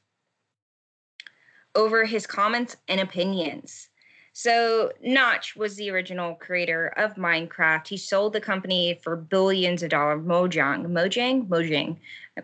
over 1.75 2.05
his 2.05 2.25
comments 2.27 2.75
and 2.87 2.99
opinions. 2.99 3.89
So 4.33 4.91
notch 5.01 5.55
was 5.55 5.77
the 5.77 5.89
original 5.91 6.35
creator 6.35 6.87
of 6.97 7.15
minecraft. 7.15 7.87
He 7.87 7.95
sold 7.95 8.33
the 8.33 8.41
company 8.41 8.99
for 9.01 9.15
billions 9.15 9.81
of 9.81 9.91
dollars. 9.91 10.21
Mojang 10.21 10.85
mojang 10.87 11.47
mojang 11.47 11.97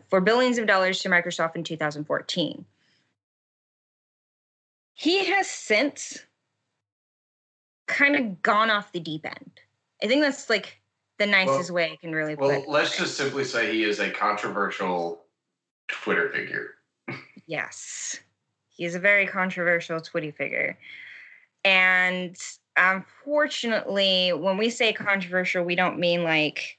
for 0.09 0.21
billions 0.21 0.57
of 0.57 0.67
dollars 0.67 1.01
to 1.01 1.09
microsoft 1.09 1.57
in 1.57 1.65
2014 1.65 2.65
he 4.93 5.25
has 5.25 5.47
since 5.47 6.19
kind 7.87 8.15
of 8.15 8.41
gone 8.41 8.69
off 8.69 8.91
the 8.91 8.99
deep 8.99 9.25
end. 9.25 9.59
I 10.03 10.07
think 10.07 10.21
that's 10.21 10.49
like 10.49 10.81
the 11.19 11.27
nicest 11.27 11.71
way 11.71 11.91
I 11.91 11.95
can 11.97 12.13
really 12.13 12.35
put 12.35 12.47
Well, 12.47 12.61
it. 12.63 12.69
let's 12.69 12.97
just 12.97 13.15
simply 13.17 13.43
say 13.43 13.71
he 13.71 13.83
is 13.83 13.99
a 13.99 14.09
controversial 14.09 15.25
Twitter 15.87 16.29
figure. 16.29 16.75
Yes. 17.47 18.19
He 18.69 18.85
is 18.85 18.95
a 18.95 18.99
very 18.99 19.27
controversial 19.27 19.99
Twitty 19.99 20.33
figure. 20.33 20.77
And 21.65 22.37
unfortunately, 22.77 24.31
when 24.31 24.57
we 24.57 24.69
say 24.69 24.93
controversial, 24.93 25.65
we 25.65 25.75
don't 25.75 25.99
mean 25.99 26.23
like 26.23 26.77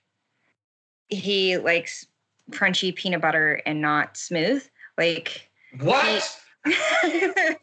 he 1.09 1.59
likes 1.59 2.07
crunchy 2.51 2.95
peanut 2.95 3.21
butter 3.21 3.61
and 3.67 3.83
not 3.83 4.17
smooth. 4.17 4.67
Like 4.97 5.51
What? 5.81 6.41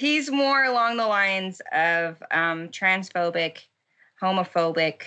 he's 0.00 0.30
more 0.30 0.64
along 0.64 0.96
the 0.96 1.06
lines 1.06 1.60
of 1.72 2.22
um, 2.30 2.68
transphobic, 2.68 3.58
homophobic. 4.20 5.02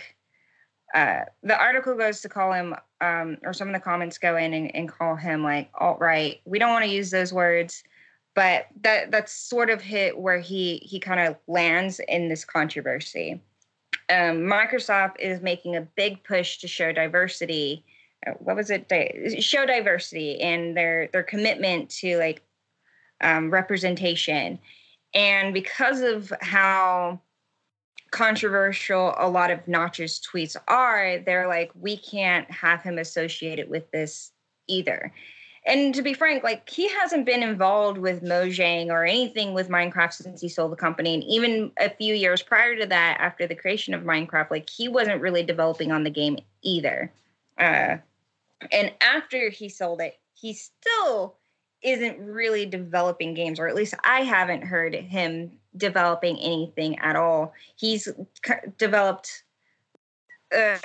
Uh, 0.94 1.22
the 1.41 1.60
article 1.60 1.96
goes 1.96 2.22
to 2.22 2.30
call 2.30 2.54
him, 2.54 2.76
um, 3.02 3.38
or 3.41 3.54
some 3.54 3.68
of 3.68 3.74
the 3.74 3.80
comments 3.80 4.20
go 4.20 4.38
in 4.38 4.54
and, 4.54 4.74
and 4.76 4.88
call 4.88 5.16
him 5.16 5.44
like 5.44 5.72
alt 5.80 6.00
right. 6.00 6.41
We 6.46 6.60
don't 6.60 6.70
want 6.70 6.86
to 6.86 6.91
use 6.91 7.10
those 7.10 7.34
words, 7.34 7.84
but 8.36 8.68
that 8.82 9.10
that's 9.10 9.34
sort 9.34 9.72
of 9.72 9.82
hit 9.82 10.16
where 10.16 10.39
he 10.39 10.78
he 10.84 11.00
kind 11.00 11.20
of 11.20 11.38
lands 11.48 12.00
in 12.08 12.30
this 12.30 12.46
controversy. 12.46 13.41
Um, 14.10 14.41
Microsoft 14.41 15.20
is 15.20 15.41
making 15.41 15.76
a 15.76 15.82
big 15.82 16.24
push 16.24 16.60
to 16.60 16.68
show 16.68 16.91
diversity. 16.91 17.84
uh, 18.28 18.34
What 18.34 18.56
was 18.56 18.70
it? 18.70 18.88
Di- 18.89 19.41
Show 19.41 19.66
diversity 19.66 20.39
and 20.39 20.78
their 20.78 21.10
their 21.12 21.24
commitment 21.24 21.89
to 22.02 22.18
like 22.20 22.44
um, 23.22 23.50
representation. 23.50 24.60
And 25.14 25.53
because 25.53 26.01
of 26.01 26.34
how 26.41 27.20
controversial 28.11 29.16
a 29.18 29.28
lot 29.28 29.51
of 29.51 29.68
Notch's 29.68 30.22
tweets 30.22 30.55
are, 30.68 31.20
they're 31.20 31.47
like, 31.47 31.72
we 31.80 31.97
can't 31.97 32.49
have 32.49 32.82
him 32.82 32.97
associated 32.97 33.70
with 33.70 33.89
this 33.91 34.32
either. 34.68 35.11
And 35.66 35.95
to 35.95 36.01
be 36.01 36.14
frank, 36.14 36.43
like 36.43 36.70
he 36.70 36.89
hasn't 36.89 37.26
been 37.26 37.41
involved 37.41 37.97
with 37.97 38.22
Mojang 38.22 38.88
or 38.88 39.05
anything 39.05 39.53
with 39.53 39.70
Minecraft 39.70 40.14
since 40.14 40.41
he 40.41 40.49
sold 40.49 40.74
the 40.74 40.78
company. 40.78 41.14
And 41.14 41.24
even 41.24 41.72
a 41.78 41.89
few 41.89 42.14
years 42.14 42.41
prior 42.41 42.76
to 42.76 42.86
that, 42.88 43.18
after 43.20 43.47
the 43.47 43.55
creation 43.55 43.93
of 43.93 44.03
Minecraft, 44.03 44.51
like 44.51 44.70
he 44.70 44.88
wasn't 44.88 45.22
really 45.22 45.43
developing 45.43 45.91
on 45.91 46.03
the 46.03 46.09
game 46.09 46.38
either. 46.64 47.11
Uh, 47.57 47.97
and 48.72 48.91
after 49.01 49.49
he 49.49 49.70
sold 49.70 50.01
it, 50.01 50.20
he 50.34 50.53
still 50.53 51.38
isn't 51.84 52.20
really 52.20 52.66
developing 52.66 53.34
games, 53.34 53.60
or 53.60 53.68
at 53.68 53.76
least 53.76 53.94
I 54.04 54.22
haven't 54.22 54.64
heard 54.64 54.94
him 54.96 55.52
developing 55.78 56.38
anything 56.40 56.98
at 57.00 57.16
all. 57.16 57.54
He's 57.76 58.08
developed, 58.78 59.44
uh, 60.56 60.78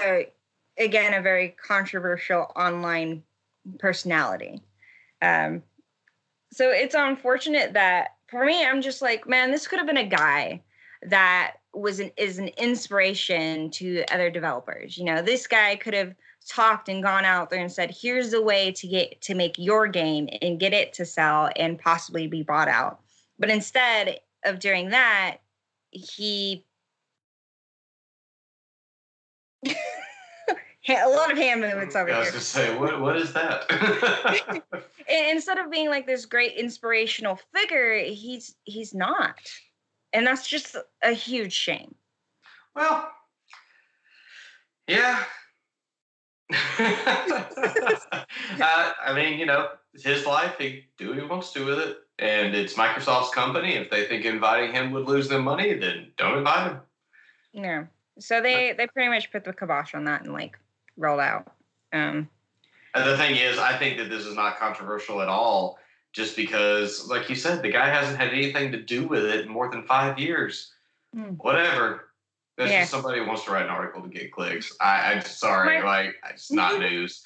again, 0.79 1.15
a 1.15 1.23
very 1.23 1.57
controversial 1.63 2.51
online 2.57 3.23
personality. 3.79 4.63
Um, 5.23 5.63
so 6.53 6.71
it's 6.71 6.95
unfortunate 6.95 7.75
that 7.75 8.17
for 8.29 8.45
me, 8.45 8.65
I'm 8.65 8.83
just 8.83 9.03
like, 9.03 9.29
man, 9.29 9.51
this 9.51 9.67
could 9.67 9.79
have 9.79 9.87
been 9.87 9.97
a 9.97 10.07
guy 10.07 10.63
that 11.03 11.55
was 11.75 12.01
an 12.01 12.11
is 12.17 12.39
an 12.39 12.49
inspiration 12.59 13.71
to 13.71 14.05
other 14.13 14.31
developers. 14.31 14.99
You 14.99 15.05
know, 15.05 15.23
this 15.23 15.47
guy 15.47 15.77
could 15.77 15.95
have 15.95 16.15
talked 16.49 16.89
and 16.89 17.03
gone 17.03 17.25
out 17.25 17.51
there 17.51 17.61
and 17.61 17.71
said, 17.71 17.95
here's 18.01 18.31
the 18.31 18.43
way 18.43 18.73
to 18.73 18.87
get 18.89 19.21
to 19.23 19.35
make 19.35 19.59
your 19.59 19.87
game 19.87 20.29
and 20.43 20.59
get 20.59 20.73
it 20.73 20.93
to 20.95 21.05
sell 21.05 21.51
and 21.57 21.79
possibly 21.79 22.27
be 22.27 22.43
bought 22.43 22.69
out. 22.69 23.01
But 23.39 23.51
instead 23.51 24.21
of 24.45 24.59
doing 24.59 24.91
that, 24.91 25.39
he 25.91 26.65
a 30.89 31.09
lot 31.09 31.31
of 31.31 31.39
hand 31.39 31.61
movements 31.61 31.95
over 31.95 32.11
I 32.11 32.19
was 32.19 32.29
here. 32.29 32.33
gonna 32.33 32.45
say, 32.45 32.79
what 32.79 33.01
what 33.01 33.17
is 33.17 33.33
that? 33.33 33.65
Instead 35.09 35.59
of 35.59 35.71
being 35.71 35.89
like 35.89 36.07
this 36.07 36.25
great 36.25 36.55
inspirational 36.55 37.39
figure, 37.55 37.99
he's 37.99 38.55
he's 38.65 38.95
not. 38.95 39.37
And 40.13 40.27
that's 40.27 40.49
just 40.49 40.77
a 41.03 41.13
huge 41.13 41.53
shame. 41.53 41.95
well, 42.75 43.11
yeah. 44.87 45.25
uh, 46.53 48.23
I 48.61 49.13
mean, 49.15 49.39
you 49.39 49.47
know, 49.47 49.69
it's 49.93 50.05
his 50.05 50.25
life. 50.25 50.55
He 50.59 50.87
do 50.97 51.11
what 51.11 51.19
he 51.19 51.25
wants 51.25 51.53
to 51.53 51.65
with 51.65 51.79
it, 51.79 51.99
and 52.19 52.55
it's 52.55 52.75
Microsoft's 52.75 53.35
company. 53.35 53.75
If 53.75 53.91
they 53.91 54.07
think 54.07 54.25
inviting 54.25 54.73
him 54.73 54.91
would 54.93 55.07
lose 55.07 55.29
them 55.29 55.45
money, 55.45 55.75
then 55.75 56.13
don't 56.17 56.39
invite 56.39 56.73
him. 56.73 56.81
Yeah. 57.53 57.85
So 58.19 58.41
they 58.41 58.73
they 58.73 58.87
pretty 58.87 59.11
much 59.11 59.31
put 59.31 59.45
the 59.45 59.53
kibosh 59.53 59.95
on 59.95 60.05
that 60.05 60.23
and 60.23 60.33
like 60.33 60.59
rolled 60.97 61.21
out. 61.21 61.53
Um 61.93 62.29
And 62.95 63.07
the 63.07 63.17
thing 63.17 63.37
is, 63.37 63.59
I 63.59 63.77
think 63.77 63.99
that 63.99 64.09
this 64.09 64.25
is 64.25 64.35
not 64.35 64.59
controversial 64.59 65.21
at 65.21 65.29
all, 65.29 65.79
just 66.13 66.35
because, 66.35 67.09
like 67.09 67.29
you 67.29 67.37
said, 67.37 67.63
the 67.63 67.71
guy 67.71 67.89
hasn't 67.89 68.19
had 68.19 68.33
anything 68.33 68.73
to 68.73 68.83
do 68.83 69.07
with 69.07 69.25
it 69.25 69.45
in 69.45 69.49
more 69.49 69.71
than 69.71 69.83
five 69.83 70.19
years. 70.19 70.73
Hmm. 71.15 71.35
Whatever. 71.35 72.08
That's 72.59 72.71
Yeah. 72.73 72.81
just 72.81 72.91
somebody 72.91 73.21
who 73.21 73.27
wants 73.27 73.45
to 73.45 73.53
write 73.53 73.63
an 73.65 73.71
article 73.71 74.03
to 74.03 74.09
get 74.09 74.33
clicks. 74.33 74.77
I, 74.81 75.13
I'm 75.13 75.23
sorry, 75.23 75.81
My- 75.81 75.87
like 75.87 76.17
it's 76.29 76.51
not 76.51 76.79
news. 76.81 77.23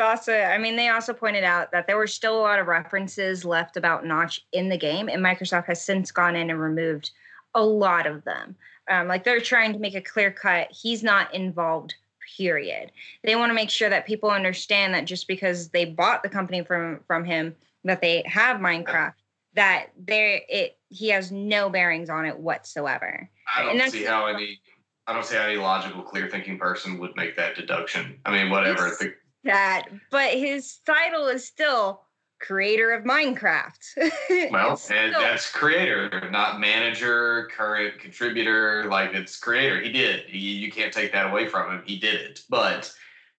Also, 0.00 0.32
I 0.34 0.58
mean, 0.58 0.74
they 0.76 0.88
also 0.88 1.12
pointed 1.12 1.44
out 1.44 1.70
that 1.72 1.86
there 1.86 1.96
were 1.98 2.06
still 2.06 2.38
a 2.38 2.40
lot 2.40 2.58
of 2.58 2.66
references 2.66 3.44
left 3.44 3.76
about 3.76 4.06
Notch 4.06 4.40
in 4.52 4.68
the 4.70 4.78
game, 4.78 5.08
and 5.08 5.22
Microsoft 5.24 5.66
has 5.66 5.82
since 5.82 6.10
gone 6.10 6.34
in 6.34 6.50
and 6.50 6.60
removed 6.60 7.10
a 7.54 7.62
lot 7.64 8.06
of 8.06 8.24
them. 8.24 8.56
Um, 8.90 9.06
like 9.06 9.22
they're 9.22 9.40
trying 9.40 9.72
to 9.74 9.78
make 9.78 9.94
a 9.94 10.00
clear 10.00 10.30
cut. 10.32 10.68
He's 10.70 11.02
not 11.02 11.32
involved. 11.34 11.94
Period. 12.38 12.90
They 13.24 13.36
want 13.36 13.50
to 13.50 13.54
make 13.54 13.68
sure 13.68 13.90
that 13.90 14.06
people 14.06 14.30
understand 14.30 14.94
that 14.94 15.04
just 15.04 15.28
because 15.28 15.68
they 15.68 15.84
bought 15.84 16.22
the 16.22 16.30
company 16.30 16.64
from 16.64 17.00
from 17.06 17.24
him, 17.26 17.54
that 17.84 18.00
they 18.00 18.22
have 18.26 18.58
Minecraft, 18.58 19.12
that 19.54 19.88
there 19.98 20.40
it 20.48 20.78
he 20.88 21.08
has 21.10 21.30
no 21.30 21.68
bearings 21.68 22.08
on 22.08 22.24
it 22.24 22.38
whatsoever. 22.38 23.28
I 23.54 23.62
don't 23.62 23.90
see 23.90 24.04
how 24.04 24.26
any. 24.26 24.60
I 25.06 25.12
don't 25.12 25.24
see 25.24 25.36
how 25.36 25.44
any 25.44 25.56
logical, 25.56 26.02
clear-thinking 26.02 26.58
person 26.58 26.98
would 26.98 27.16
make 27.16 27.36
that 27.36 27.56
deduction. 27.56 28.20
I 28.24 28.30
mean, 28.30 28.50
whatever. 28.50 28.96
The, 29.00 29.14
That, 29.42 29.88
but 30.12 30.30
his 30.34 30.78
title 30.86 31.26
is 31.26 31.44
still 31.44 32.02
creator 32.42 32.92
of 32.92 33.04
Minecraft. 33.04 33.78
well, 34.50 34.80
and 34.90 35.14
that's 35.14 35.50
creator, 35.50 36.28
not 36.30 36.60
manager, 36.60 37.48
current 37.52 37.98
contributor. 37.98 38.84
Like 38.88 39.14
it's 39.14 39.38
creator. 39.38 39.80
He 39.80 39.90
did. 39.90 40.26
He, 40.26 40.38
you 40.38 40.70
can't 40.70 40.92
take 40.92 41.12
that 41.12 41.30
away 41.30 41.48
from 41.48 41.70
him. 41.72 41.82
He 41.86 41.98
did 41.98 42.20
it. 42.20 42.40
But 42.50 42.92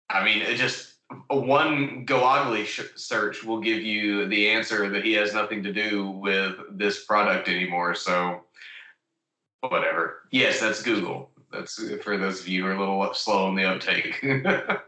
I 0.09 0.23
mean, 0.23 0.41
it 0.41 0.55
just 0.55 0.95
one 1.29 2.05
Go 2.05 2.23
Ugly 2.23 2.65
sh- 2.65 2.81
search 2.95 3.43
will 3.43 3.59
give 3.59 3.81
you 3.81 4.27
the 4.27 4.49
answer 4.49 4.89
that 4.89 5.03
he 5.03 5.13
has 5.13 5.33
nothing 5.33 5.61
to 5.63 5.73
do 5.73 6.09
with 6.09 6.55
this 6.71 7.05
product 7.05 7.47
anymore. 7.49 7.93
So 7.93 8.41
whatever. 9.69 10.27
Yes, 10.31 10.59
that's 10.59 10.81
Google. 10.81 11.31
That's 11.51 11.81
for 12.03 12.17
those 12.17 12.41
of 12.41 12.47
you 12.47 12.63
who 12.63 12.69
are 12.69 12.73
a 12.73 12.79
little 12.79 13.13
slow 13.13 13.45
on 13.45 13.55
the 13.55 13.65
uptake. 13.65 14.19
the 14.21 14.81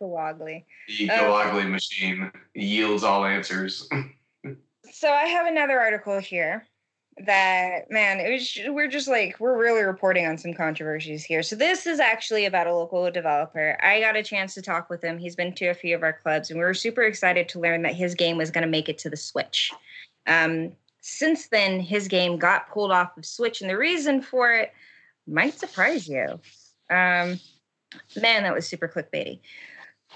Kawagli. 0.00 0.64
Ugly 1.10 1.64
machine 1.64 2.30
yields 2.54 3.04
all 3.04 3.24
answers. 3.24 3.88
So 4.92 5.10
I 5.10 5.26
have 5.26 5.46
another 5.46 5.78
article 5.80 6.18
here 6.18 6.66
that 7.26 7.90
man, 7.90 8.18
it 8.18 8.30
was 8.30 8.58
we're 8.68 8.88
just 8.88 9.08
like 9.08 9.38
we're 9.40 9.58
really 9.58 9.82
reporting 9.82 10.26
on 10.26 10.38
some 10.38 10.54
controversies 10.54 11.24
here. 11.24 11.42
So 11.42 11.56
this 11.56 11.86
is 11.86 12.00
actually 12.00 12.46
about 12.46 12.66
a 12.66 12.74
local 12.74 13.10
developer. 13.10 13.78
I 13.82 14.00
got 14.00 14.16
a 14.16 14.22
chance 14.22 14.54
to 14.54 14.62
talk 14.62 14.88
with 14.88 15.02
him. 15.02 15.18
He's 15.18 15.36
been 15.36 15.52
to 15.54 15.66
a 15.66 15.74
few 15.74 15.94
of 15.94 16.02
our 16.02 16.12
clubs, 16.12 16.50
and 16.50 16.58
we 16.58 16.64
were 16.64 16.74
super 16.74 17.02
excited 17.02 17.48
to 17.50 17.60
learn 17.60 17.82
that 17.82 17.94
his 17.94 18.14
game 18.14 18.36
was 18.36 18.50
going 18.50 18.62
to 18.62 18.70
make 18.70 18.88
it 18.88 18.98
to 18.98 19.10
the 19.10 19.16
Switch. 19.16 19.70
Um, 20.26 20.72
since 21.00 21.48
then, 21.48 21.80
his 21.80 22.08
game 22.08 22.38
got 22.38 22.68
pulled 22.68 22.92
off 22.92 23.16
of 23.16 23.24
Switch, 23.24 23.60
and 23.60 23.70
the 23.70 23.76
reason 23.76 24.22
for 24.22 24.52
it 24.52 24.72
might 25.26 25.58
surprise 25.58 26.08
you. 26.08 26.40
Um, 26.90 27.40
man, 28.16 28.42
that 28.42 28.54
was 28.54 28.66
super 28.66 28.88
clickbaity. 28.88 29.40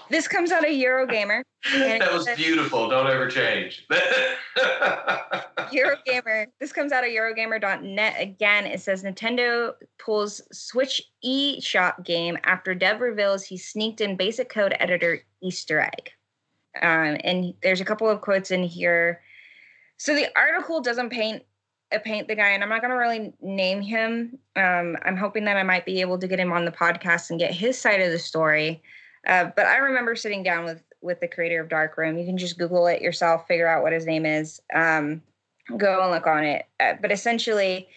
This 0.09 0.27
comes 0.27 0.51
out 0.51 0.63
of 0.63 0.71
Eurogamer. 0.71 1.41
That 1.73 2.13
was 2.13 2.27
beautiful. 2.35 2.89
Don't 2.89 3.07
ever 3.07 3.27
change. 3.27 3.87
Eurogamer. 5.73 6.45
This 6.59 6.71
comes 6.71 6.91
out 6.91 7.03
of 7.03 7.09
Eurogamer.net. 7.09 8.15
Again, 8.19 8.67
it 8.67 8.81
says 8.81 9.03
Nintendo 9.03 9.73
pulls 9.97 10.43
Switch 10.51 11.01
eShop 11.25 12.05
game 12.05 12.37
after 12.43 12.75
dev 12.75 13.01
reveals 13.01 13.43
he 13.43 13.57
sneaked 13.57 13.99
in 13.99 14.15
basic 14.15 14.47
code 14.47 14.75
editor 14.79 15.23
Easter 15.41 15.79
egg. 15.79 16.11
Um, 16.83 17.17
and 17.23 17.55
there's 17.63 17.81
a 17.81 17.85
couple 17.85 18.07
of 18.07 18.21
quotes 18.21 18.51
in 18.51 18.63
here. 18.63 19.21
So 19.97 20.13
the 20.13 20.27
article 20.35 20.81
doesn't 20.81 21.09
paint 21.09 21.43
uh, 21.93 21.99
paint 21.99 22.27
the 22.27 22.35
guy, 22.35 22.49
and 22.49 22.63
I'm 22.63 22.69
not 22.69 22.81
going 22.81 22.91
to 22.91 22.97
really 22.97 23.33
name 23.41 23.81
him. 23.81 24.37
Um, 24.55 24.97
I'm 25.05 25.17
hoping 25.17 25.45
that 25.45 25.57
I 25.57 25.63
might 25.63 25.85
be 25.85 26.01
able 26.01 26.17
to 26.17 26.27
get 26.27 26.39
him 26.39 26.51
on 26.51 26.65
the 26.65 26.71
podcast 26.71 27.29
and 27.29 27.39
get 27.39 27.53
his 27.53 27.79
side 27.79 28.01
of 28.01 28.11
the 28.11 28.19
story. 28.19 28.81
Uh, 29.27 29.51
but 29.55 29.67
I 29.67 29.77
remember 29.77 30.15
sitting 30.15 30.43
down 30.43 30.65
with 30.65 30.83
with 31.01 31.19
the 31.19 31.27
creator 31.27 31.61
of 31.61 31.69
Dark 31.69 31.97
Room. 31.97 32.17
You 32.17 32.25
can 32.25 32.37
just 32.37 32.57
Google 32.57 32.87
it 32.87 33.01
yourself, 33.01 33.47
figure 33.47 33.67
out 33.67 33.83
what 33.83 33.93
his 33.93 34.05
name 34.05 34.25
is, 34.25 34.59
um, 34.73 35.21
go 35.77 36.01
and 36.01 36.11
look 36.11 36.25
on 36.25 36.43
it. 36.43 36.65
Uh, 36.79 36.93
but 36.99 37.11
essentially, 37.11 37.87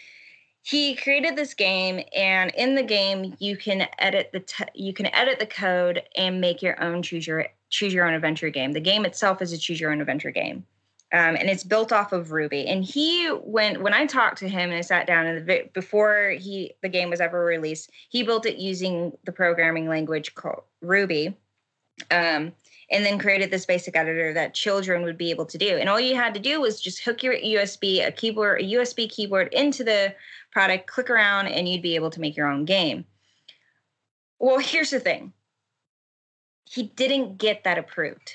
he 0.63 0.95
created 0.95 1.35
this 1.35 1.55
game, 1.55 2.03
and 2.15 2.53
in 2.55 2.75
the 2.75 2.83
game, 2.83 3.35
you 3.39 3.57
can 3.57 3.89
edit 3.99 4.31
the 4.33 4.41
t- 4.41 4.65
you 4.75 4.93
can 4.93 5.07
edit 5.15 5.39
the 5.39 5.47
code 5.47 6.03
and 6.17 6.41
make 6.41 6.63
your 6.63 6.81
own 6.83 7.03
choose 7.03 7.27
your 7.27 7.47
choose 7.71 7.95
your 7.95 8.07
own 8.07 8.15
adventure 8.15 8.51
game. 8.51 8.73
The 8.73 8.81
game 8.81 9.07
itself 9.07 9.41
is 9.41 9.53
a 9.53 9.59
choose 9.59 9.81
your 9.81 9.93
own 9.93 10.01
adventure 10.01 10.31
game. 10.31 10.67
Um, 11.11 11.37
and 11.37 11.49
it's 11.49 11.65
built 11.65 11.91
off 11.91 12.13
of 12.13 12.33
Ruby. 12.33 12.67
And 12.67 12.85
he 12.85 13.29
when 13.29 13.83
when 13.83 13.95
I 13.95 14.05
talked 14.05 14.39
to 14.39 14.49
him 14.49 14.71
and 14.71 14.79
I 14.79 14.83
sat 14.83 15.07
down 15.07 15.27
and 15.27 15.47
the, 15.47 15.71
before 15.73 16.31
he 16.39 16.75
the 16.83 16.89
game 16.89 17.09
was 17.09 17.21
ever 17.21 17.43
released, 17.45 17.91
he 18.11 18.23
built 18.23 18.45
it 18.45 18.59
using 18.59 19.17
the 19.25 19.33
programming 19.33 19.89
language 19.89 20.35
called 20.35 20.65
Ruby. 20.83 21.37
Um, 22.11 22.53
and 22.91 23.05
then 23.05 23.19
created 23.19 23.51
this 23.51 23.67
basic 23.67 23.97
editor 23.97 24.33
that 24.33 24.55
children 24.55 25.03
would 25.03 25.19
be 25.19 25.31
able 25.31 25.45
to 25.47 25.59
do. 25.59 25.77
And 25.77 25.89
all 25.89 26.01
you 26.01 26.15
had 26.15 26.33
to 26.35 26.41
do 26.41 26.61
was 26.61 26.81
just 26.81 27.05
hook 27.05 27.23
your 27.23 27.35
USB, 27.35 28.07
a 28.07 28.11
keyboard, 28.11 28.61
a 28.61 28.65
USB 28.65 29.11
keyboard 29.11 29.53
into 29.53 29.85
the 29.85 30.15
product, 30.53 30.87
click 30.87 31.11
around, 31.11 31.49
and 31.49 31.69
you'd 31.69 31.83
be 31.83 31.97
able 31.97 32.11
to 32.11 32.21
make 32.21 32.37
your 32.37 32.51
own 32.51 32.65
game. 32.65 33.05
Well, 34.39 34.59
here's 34.59 34.91
the 34.91 35.01
thing. 35.01 35.33
He 36.65 36.85
didn't 36.85 37.39
get 37.39 37.65
that 37.65 37.79
approved. 37.79 38.33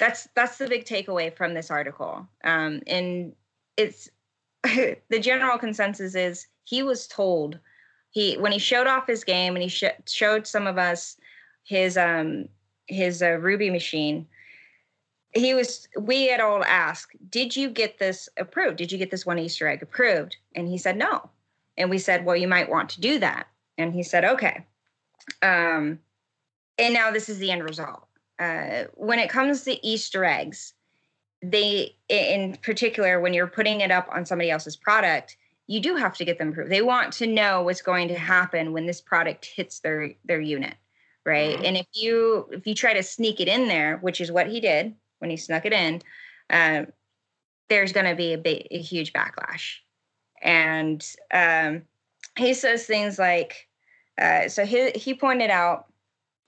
That's 0.00 0.28
that's 0.34 0.56
the 0.56 0.66
big 0.66 0.86
takeaway 0.86 1.32
from 1.32 1.54
this 1.54 1.70
article. 1.70 2.26
Um, 2.42 2.80
and 2.86 3.34
it's 3.76 4.08
the 4.64 5.20
general 5.20 5.58
consensus 5.58 6.14
is 6.14 6.48
he 6.64 6.82
was 6.82 7.06
told 7.06 7.58
he 8.10 8.36
when 8.38 8.50
he 8.50 8.58
showed 8.58 8.86
off 8.86 9.06
his 9.06 9.22
game 9.22 9.54
and 9.54 9.62
he 9.62 9.68
sh- 9.68 9.84
showed 10.06 10.46
some 10.46 10.66
of 10.66 10.78
us 10.78 11.16
his 11.64 11.96
um 11.96 12.48
his 12.86 13.22
uh, 13.22 13.38
Ruby 13.40 13.70
machine, 13.70 14.26
he 15.32 15.54
was 15.54 15.86
we 15.98 16.28
had 16.28 16.40
all 16.40 16.64
asked, 16.64 17.16
"Did 17.30 17.54
you 17.54 17.68
get 17.70 17.98
this 17.98 18.28
approved? 18.38 18.78
Did 18.78 18.90
you 18.90 18.98
get 18.98 19.10
this 19.10 19.26
one 19.26 19.38
Easter 19.38 19.68
egg 19.68 19.82
approved?" 19.82 20.36
And 20.56 20.66
he 20.66 20.78
said 20.78 20.96
no. 20.96 21.28
And 21.76 21.90
we 21.90 21.98
said, 21.98 22.24
"Well, 22.24 22.36
you 22.36 22.48
might 22.48 22.70
want 22.70 22.88
to 22.90 23.00
do 23.00 23.18
that." 23.18 23.46
And 23.76 23.92
he 23.92 24.02
said, 24.02 24.24
"Okay." 24.24 24.64
Um, 25.42 26.00
and 26.78 26.94
now 26.94 27.10
this 27.10 27.28
is 27.28 27.38
the 27.38 27.50
end 27.50 27.62
result. 27.62 28.06
Uh, 28.40 28.84
when 28.94 29.18
it 29.18 29.28
comes 29.30 29.62
to 29.64 29.86
Easter 29.86 30.24
eggs, 30.24 30.72
they, 31.42 31.96
in 32.08 32.56
particular, 32.62 33.20
when 33.20 33.34
you're 33.34 33.46
putting 33.46 33.80
it 33.82 33.90
up 33.90 34.08
on 34.12 34.24
somebody 34.26 34.50
else's 34.50 34.76
product, 34.76 35.36
you 35.66 35.80
do 35.80 35.94
have 35.94 36.16
to 36.16 36.24
get 36.24 36.38
them 36.38 36.48
approved. 36.48 36.70
They 36.70 36.82
want 36.82 37.12
to 37.14 37.26
know 37.26 37.62
what's 37.62 37.82
going 37.82 38.08
to 38.08 38.18
happen 38.18 38.72
when 38.72 38.86
this 38.86 39.00
product 39.00 39.44
hits 39.44 39.80
their 39.80 40.14
their 40.24 40.40
unit 40.40 40.74
right 41.26 41.58
Mhm. 41.58 41.64
and 41.66 41.76
if 41.76 41.86
you 41.92 42.48
if 42.50 42.66
you 42.66 42.74
try 42.74 42.94
to 42.94 43.02
sneak 43.02 43.40
it 43.40 43.48
in 43.48 43.68
there 43.68 43.98
which 43.98 44.20
is 44.20 44.32
what 44.32 44.46
he 44.46 44.60
did 44.60 44.94
when 45.18 45.30
he 45.30 45.36
snuck 45.36 45.66
it 45.66 45.72
in 45.72 46.00
um, 46.50 46.86
there's 47.68 47.92
going 47.92 48.06
to 48.06 48.16
be 48.16 48.32
a, 48.32 48.38
big, 48.38 48.66
a 48.70 48.78
huge 48.78 49.12
backlash 49.12 49.76
and 50.42 51.06
um, 51.32 51.82
he 52.36 52.54
says 52.54 52.86
things 52.86 53.18
like 53.18 53.68
uh, 54.20 54.48
so 54.48 54.64
he, 54.64 54.90
he 54.90 55.14
pointed 55.14 55.50
out 55.50 55.89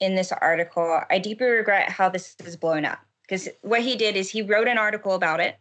in 0.03 0.15
this 0.15 0.33
article 0.33 1.01
i 1.11 1.19
deeply 1.19 1.47
regret 1.47 1.91
how 1.91 2.09
this 2.09 2.37
is 2.45 2.57
blown 2.57 2.85
up 2.85 2.99
because 3.23 3.49
what 3.63 3.81
he 3.81 3.97
did 3.97 4.17
is 4.17 4.29
he 4.29 4.43
wrote 4.43 4.69
an 4.69 4.79
article 4.79 5.15
about 5.15 5.41
it 5.41 5.57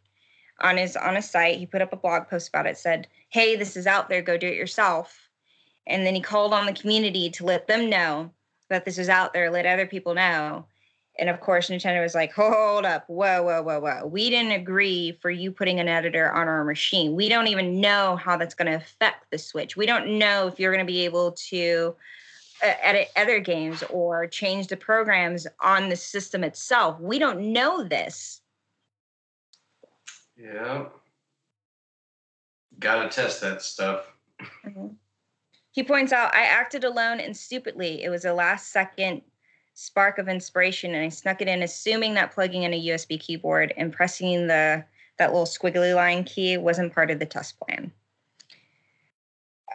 on 0.59 0.77
his 0.77 0.95
on 0.97 1.15
his 1.15 1.29
site 1.29 1.57
he 1.57 1.65
put 1.65 1.81
up 1.81 1.93
a 1.93 1.97
blog 1.97 2.27
post 2.27 2.49
about 2.49 2.65
it 2.65 2.77
said 2.77 3.07
hey 3.29 3.55
this 3.55 3.77
is 3.77 3.87
out 3.87 4.09
there 4.09 4.21
go 4.21 4.37
do 4.37 4.47
it 4.47 4.55
yourself 4.55 5.29
and 5.87 6.05
then 6.05 6.15
he 6.15 6.21
called 6.21 6.53
on 6.53 6.65
the 6.65 6.73
community 6.73 7.29
to 7.31 7.45
let 7.45 7.67
them 7.67 7.89
know 7.89 8.31
that 8.69 8.85
this 8.85 8.97
was 8.97 9.09
out 9.09 9.33
there, 9.33 9.51
let 9.51 9.65
other 9.65 9.85
people 9.85 10.13
know. 10.13 10.65
And 11.19 11.29
of 11.29 11.41
course, 11.41 11.69
Nintendo 11.69 12.01
was 12.01 12.15
like, 12.15 12.31
hold 12.31 12.85
up, 12.85 13.03
whoa, 13.07 13.43
whoa, 13.43 13.61
whoa, 13.61 13.79
whoa. 13.79 14.05
We 14.07 14.29
didn't 14.29 14.53
agree 14.53 15.17
for 15.21 15.29
you 15.29 15.51
putting 15.51 15.79
an 15.79 15.89
editor 15.89 16.31
on 16.31 16.47
our 16.47 16.63
machine. 16.63 17.15
We 17.15 17.27
don't 17.27 17.47
even 17.47 17.81
know 17.81 18.15
how 18.15 18.37
that's 18.37 18.55
going 18.55 18.71
to 18.71 18.77
affect 18.77 19.29
the 19.29 19.37
Switch. 19.37 19.75
We 19.75 19.85
don't 19.85 20.17
know 20.17 20.47
if 20.47 20.59
you're 20.59 20.73
going 20.73 20.85
to 20.85 20.91
be 20.91 21.03
able 21.03 21.33
to 21.49 21.95
edit 22.61 23.09
other 23.15 23.39
games 23.39 23.83
or 23.89 24.27
change 24.27 24.67
the 24.67 24.77
programs 24.77 25.47
on 25.61 25.89
the 25.89 25.95
system 25.95 26.43
itself. 26.43 26.99
We 26.99 27.19
don't 27.19 27.53
know 27.53 27.83
this. 27.83 28.41
yeah. 30.37 30.85
Gotta 32.79 33.09
test 33.09 33.41
that 33.41 33.61
stuff. 33.61 34.11
He 35.71 35.83
points 35.83 36.11
out, 36.11 36.35
I 36.35 36.43
acted 36.43 36.83
alone 36.83 37.19
and 37.19 37.35
stupidly. 37.35 38.03
It 38.03 38.09
was 38.09 38.25
a 38.25 38.33
last 38.33 38.71
second 38.71 39.21
spark 39.73 40.17
of 40.17 40.27
inspiration, 40.27 40.93
and 40.93 41.05
I 41.05 41.09
snuck 41.09 41.41
it 41.41 41.47
in, 41.47 41.63
assuming 41.63 42.13
that 42.15 42.31
plugging 42.31 42.63
in 42.63 42.73
a 42.73 42.87
USB 42.87 43.19
keyboard 43.19 43.73
and 43.77 43.93
pressing 43.93 44.47
the 44.47 44.83
that 45.17 45.31
little 45.31 45.45
squiggly 45.45 45.95
line 45.95 46.23
key 46.23 46.57
wasn't 46.57 46.93
part 46.93 47.11
of 47.11 47.19
the 47.19 47.25
test 47.25 47.59
plan. 47.59 47.91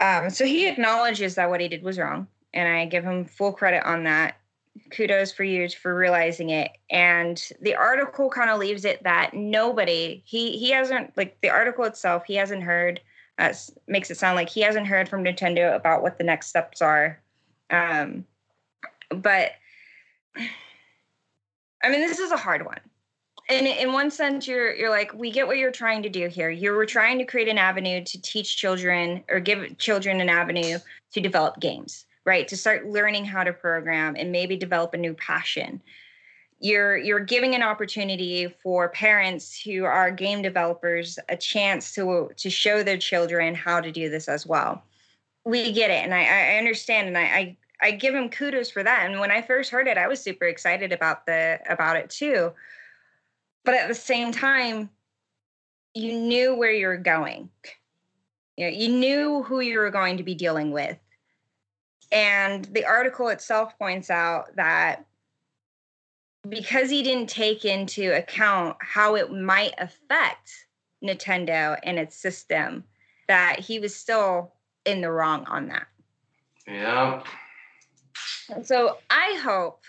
Um, 0.00 0.28
so 0.28 0.44
he 0.44 0.66
acknowledges 0.66 1.36
that 1.36 1.48
what 1.48 1.60
he 1.60 1.68
did 1.68 1.82
was 1.82 1.98
wrong, 1.98 2.26
and 2.56 2.66
I 2.66 2.86
give 2.86 3.04
him 3.04 3.24
full 3.24 3.52
credit 3.52 3.86
on 3.86 4.04
that. 4.04 4.38
Kudos 4.90 5.32
for 5.32 5.44
you 5.44 5.68
for 5.68 5.96
realizing 5.96 6.50
it. 6.50 6.72
And 6.90 7.42
the 7.60 7.74
article 7.74 8.28
kind 8.28 8.50
of 8.50 8.58
leaves 8.58 8.84
it 8.84 9.02
that 9.04 9.32
nobody 9.34 10.22
he 10.26 10.58
he 10.58 10.70
hasn't 10.70 11.16
like 11.16 11.40
the 11.40 11.50
article 11.50 11.84
itself 11.84 12.24
he 12.26 12.34
hasn't 12.34 12.62
heard 12.62 13.00
uh, 13.38 13.52
makes 13.86 14.10
it 14.10 14.16
sound 14.16 14.36
like 14.36 14.48
he 14.48 14.62
hasn't 14.62 14.86
heard 14.86 15.08
from 15.08 15.24
Nintendo 15.24 15.74
about 15.76 16.02
what 16.02 16.18
the 16.18 16.24
next 16.24 16.48
steps 16.48 16.80
are. 16.82 17.20
Um, 17.70 18.24
but 19.10 19.52
I 20.36 21.90
mean, 21.90 22.00
this 22.00 22.18
is 22.18 22.32
a 22.32 22.36
hard 22.36 22.64
one. 22.64 22.80
And 23.48 23.66
in 23.66 23.92
one 23.92 24.10
sense, 24.10 24.48
you're 24.48 24.74
you're 24.74 24.90
like, 24.90 25.14
we 25.14 25.30
get 25.30 25.46
what 25.46 25.58
you're 25.58 25.70
trying 25.70 26.02
to 26.02 26.08
do 26.08 26.28
here. 26.28 26.50
You 26.50 26.72
were 26.72 26.86
trying 26.86 27.18
to 27.18 27.24
create 27.24 27.48
an 27.48 27.58
avenue 27.58 28.02
to 28.04 28.22
teach 28.22 28.56
children 28.56 29.22
or 29.28 29.38
give 29.38 29.78
children 29.78 30.20
an 30.20 30.28
avenue 30.28 30.78
to 31.12 31.20
develop 31.20 31.60
games, 31.60 32.05
right? 32.26 32.46
To 32.48 32.56
start 32.56 32.86
learning 32.86 33.24
how 33.24 33.44
to 33.44 33.52
program 33.52 34.16
and 34.16 34.30
maybe 34.30 34.56
develop 34.56 34.92
a 34.92 34.98
new 34.98 35.14
passion. 35.14 35.80
You're 36.58 36.96
you're 36.96 37.20
giving 37.20 37.54
an 37.54 37.62
opportunity 37.62 38.48
for 38.62 38.88
parents 38.90 39.58
who 39.60 39.84
are 39.84 40.10
game 40.10 40.42
developers 40.42 41.18
a 41.28 41.36
chance 41.36 41.94
to 41.94 42.30
to 42.36 42.50
show 42.50 42.82
their 42.82 42.98
children 42.98 43.54
how 43.54 43.80
to 43.80 43.92
do 43.92 44.10
this 44.10 44.28
as 44.28 44.46
well. 44.46 44.82
We 45.44 45.72
get 45.72 45.90
it, 45.90 46.04
and 46.04 46.12
I, 46.12 46.54
I 46.54 46.58
understand, 46.58 47.08
and 47.08 47.16
I, 47.16 47.22
I 47.22 47.56
I 47.82 47.90
give 47.92 48.14
him 48.14 48.30
kudos 48.30 48.70
for 48.70 48.82
that. 48.82 49.06
And 49.08 49.20
when 49.20 49.30
I 49.30 49.42
first 49.42 49.70
heard 49.70 49.86
it, 49.86 49.98
I 49.98 50.08
was 50.08 50.20
super 50.20 50.46
excited 50.46 50.92
about 50.92 51.26
the 51.26 51.60
about 51.68 51.96
it 51.96 52.10
too 52.10 52.52
but 53.66 53.74
at 53.74 53.88
the 53.88 53.94
same 53.94 54.32
time 54.32 54.88
you 55.92 56.12
knew 56.14 56.54
where 56.54 56.70
you 56.70 56.86
were 56.86 56.96
going 56.96 57.50
you 58.56 58.64
know 58.64 58.70
you 58.74 58.88
knew 58.88 59.42
who 59.42 59.60
you 59.60 59.78
were 59.78 59.90
going 59.90 60.16
to 60.16 60.22
be 60.22 60.34
dealing 60.34 60.70
with 60.70 60.96
and 62.12 62.64
the 62.66 62.84
article 62.84 63.28
itself 63.28 63.78
points 63.78 64.10
out 64.10 64.54
that 64.56 65.06
because 66.48 66.90
he 66.90 67.02
didn't 67.02 67.28
take 67.28 67.64
into 67.64 68.16
account 68.16 68.76
how 68.80 69.16
it 69.16 69.32
might 69.32 69.74
affect 69.78 70.66
Nintendo 71.02 71.78
and 71.82 71.98
its 71.98 72.16
system, 72.16 72.84
that 73.28 73.58
he 73.58 73.78
was 73.78 73.94
still 73.94 74.52
in 74.84 75.00
the 75.00 75.10
wrong 75.10 75.44
on 75.46 75.68
that. 75.68 75.86
Yeah. 76.66 77.22
So 78.62 78.98
I 79.10 79.40
hope 79.42 79.82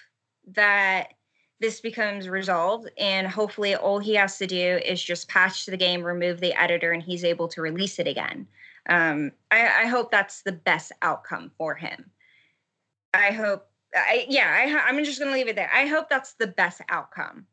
that 0.54 1.14
this 1.60 1.82
becomes 1.82 2.30
resolved 2.30 2.90
and 2.98 3.28
hopefully 3.28 3.76
all 3.76 4.00
he 4.00 4.16
has 4.16 4.38
to 4.38 4.48
do 4.48 4.80
is 4.86 5.04
just 5.04 5.28
patch 5.28 5.66
the 5.66 5.78
game 5.78 6.04
remove 6.04 6.40
the 6.40 6.54
editor 6.54 6.92
and 6.92 7.02
he's 7.02 7.24
able 7.24 7.48
to 7.50 7.62
release 7.62 7.98
it 8.00 8.08
again 8.08 8.48
um, 8.90 9.32
I, 9.52 9.84
I, 9.84 9.86
hope 9.88 10.12
that's 10.12 10.44
the 10.44 10.52
best 10.52 10.92
outcome 11.02 11.52
for 11.58 11.76
him 11.76 12.10
i 13.14 13.32
hope 13.32 13.68
I, 13.96 14.26
yeah 14.30 14.82
I, 14.86 14.90
i'm 14.90 15.04
just 15.04 15.20
going 15.20 15.32
to 15.32 15.38
leave 15.38 15.48
it 15.48 15.56
there 15.56 15.72
i 15.74 15.86
hope 15.86 16.10
that's 16.10 16.34
the 16.34 16.48
best 16.48 16.82
outcome 16.90 17.46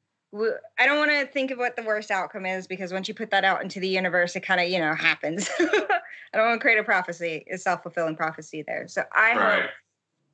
i 0.79 0.87
don't 0.87 0.99
want 0.99 1.11
to 1.11 1.27
think 1.27 1.51
of 1.51 1.59
what 1.59 1.77
the 1.77 1.83
worst 1.83 2.11
outcome 2.11 2.47
is 2.47 2.67
because 2.67 2.93
once 2.93 3.09
you 3.09 3.15
put 3.15 3.31
that 3.31 3.45
out 3.45 3.63
into 3.63 3.81
the 3.81 3.89
universe 3.89 4.35
it 4.37 4.41
kind 4.41 4.61
of 4.61 4.69
you 4.69 4.79
know 4.79 4.95
happens 4.95 5.49
i 5.61 6.01
don't 6.35 6.49
want 6.49 6.61
to 6.61 6.65
create 6.65 6.79
a 6.79 6.85
prophecy 6.85 7.45
a 7.53 7.59
self-fulfilling 7.59 8.17
prophecy 8.17 8.63
there 8.67 8.87
so 8.89 9.03
i 9.15 9.37
right. 9.37 9.63
hope 9.63 9.71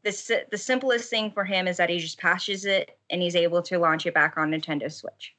the 0.03 0.45
the 0.51 0.59
simplest 0.59 1.11
thing 1.11 1.31
for 1.31 1.45
him 1.45 1.69
is 1.69 1.77
that 1.77 1.91
he 1.91 1.99
just 1.99 2.19
patches 2.19 2.65
it 2.65 2.99
and 3.11 3.21
he's 3.21 3.37
able 3.37 3.63
to 3.63 3.79
launch 3.79 4.07
it 4.07 4.15
back 4.15 4.37
on 4.37 4.51
Nintendo 4.51 4.91
Switch. 4.91 5.35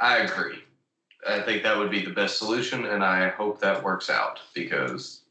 I 0.00 0.18
agree. 0.18 0.62
I 1.26 1.40
think 1.40 1.62
that 1.62 1.76
would 1.76 1.90
be 1.90 2.04
the 2.04 2.12
best 2.12 2.38
solution, 2.38 2.86
and 2.86 3.04
I 3.04 3.28
hope 3.28 3.60
that 3.60 3.82
works 3.82 4.10
out 4.10 4.40
because 4.54 5.22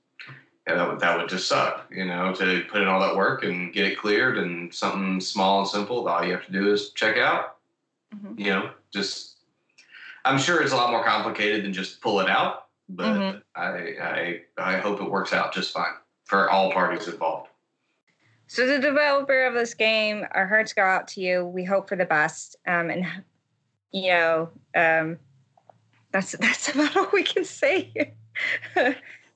yeah, 0.67 0.75
that 0.75 0.87
would 0.87 0.99
that 0.99 1.17
would 1.17 1.29
just 1.29 1.47
suck, 1.47 1.85
you 1.91 2.05
know, 2.05 2.33
to 2.35 2.63
put 2.69 2.81
in 2.81 2.87
all 2.87 3.01
that 3.01 3.15
work 3.15 3.43
and 3.43 3.73
get 3.73 3.85
it 3.85 3.97
cleared 3.97 4.37
and 4.37 4.73
something 4.73 5.19
small 5.19 5.59
and 5.59 5.67
simple. 5.67 6.07
All 6.07 6.23
you 6.23 6.31
have 6.31 6.45
to 6.45 6.51
do 6.51 6.71
is 6.71 6.91
check 6.91 7.17
out. 7.17 7.57
Mm-hmm. 8.15 8.39
You 8.39 8.49
know, 8.51 8.69
just 8.91 9.37
I'm 10.25 10.37
sure 10.37 10.61
it's 10.61 10.71
a 10.71 10.75
lot 10.75 10.91
more 10.91 11.03
complicated 11.03 11.65
than 11.65 11.73
just 11.73 12.01
pull 12.01 12.21
it 12.21 12.29
out, 12.29 12.67
but 12.87 13.17
mm-hmm. 13.17 13.37
I 13.55 14.41
I 14.57 14.75
I 14.75 14.77
hope 14.77 15.01
it 15.01 15.09
works 15.09 15.33
out 15.33 15.53
just 15.53 15.73
fine 15.73 15.93
for 16.23 16.49
all 16.49 16.71
parties 16.71 17.07
involved. 17.07 17.49
So 18.47 18.67
the 18.67 18.79
developer 18.79 19.45
of 19.45 19.53
this 19.53 19.73
game, 19.73 20.25
our 20.31 20.47
hearts 20.47 20.73
go 20.73 20.83
out 20.83 21.07
to 21.09 21.21
you. 21.21 21.45
We 21.45 21.63
hope 21.63 21.89
for 21.89 21.95
the 21.95 22.05
best. 22.05 22.55
Um, 22.67 22.89
and 22.89 23.05
you 23.91 24.09
know, 24.09 24.49
um, 24.75 25.17
that's 26.13 26.31
that's 26.33 26.69
about 26.73 26.95
all 26.95 27.09
we 27.11 27.23
can 27.23 27.43
say. 27.43 28.13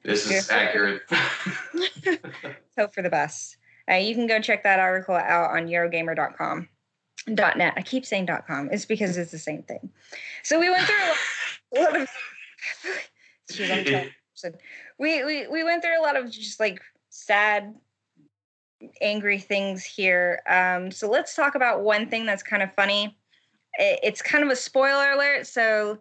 this 0.03 0.31
is 0.31 0.49
accurate. 0.51 1.01
hope 2.77 2.93
for 2.93 3.01
the 3.01 3.09
best. 3.09 3.57
Uh, 3.89 3.95
you 3.95 4.15
can 4.15 4.27
go 4.27 4.39
check 4.39 4.63
that 4.63 4.79
article 4.79 5.15
out 5.15 5.51
on 5.51 5.67
Eurogamer.com. 5.67 6.69
.net. 7.27 7.73
I 7.75 7.81
keep 7.81 8.05
saying 8.05 8.29
.com. 8.47 8.69
It's 8.71 8.85
because 8.85 9.17
it's 9.17 9.31
the 9.31 9.37
same 9.37 9.63
thing. 9.63 9.89
So 10.43 10.59
we 10.59 10.69
went 10.69 10.83
through 10.83 10.95
a 11.75 11.81
lot, 11.81 12.01
of. 12.01 12.07
we, 14.97 15.25
we 15.25 15.47
we 15.47 15.63
went 15.63 15.81
through 15.81 15.99
a 15.99 16.03
lot 16.03 16.15
of 16.15 16.31
just 16.31 16.59
like 16.59 16.81
sad 17.09 17.75
angry 19.01 19.39
things 19.39 19.83
here. 19.83 20.41
Um, 20.47 20.91
so 20.91 21.09
let's 21.09 21.35
talk 21.35 21.55
about 21.55 21.81
one 21.81 22.09
thing 22.09 22.25
that's 22.25 22.43
kind 22.43 22.63
of 22.63 22.73
funny. 22.75 23.17
It's 23.79 24.21
kind 24.21 24.43
of 24.43 24.49
a 24.49 24.55
spoiler 24.55 25.11
alert. 25.11 25.47
So, 25.47 25.99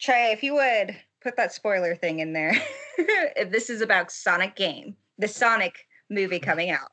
Trey, 0.00 0.32
if 0.32 0.42
you 0.42 0.54
would 0.54 0.96
put 1.22 1.36
that 1.36 1.52
spoiler 1.52 1.94
thing 1.94 2.20
in 2.20 2.32
there. 2.32 2.54
if 2.98 3.50
this 3.50 3.70
is 3.70 3.80
about 3.80 4.10
Sonic 4.10 4.56
game, 4.56 4.96
the 5.18 5.28
Sonic 5.28 5.86
movie 6.08 6.40
coming 6.40 6.70
out. 6.70 6.90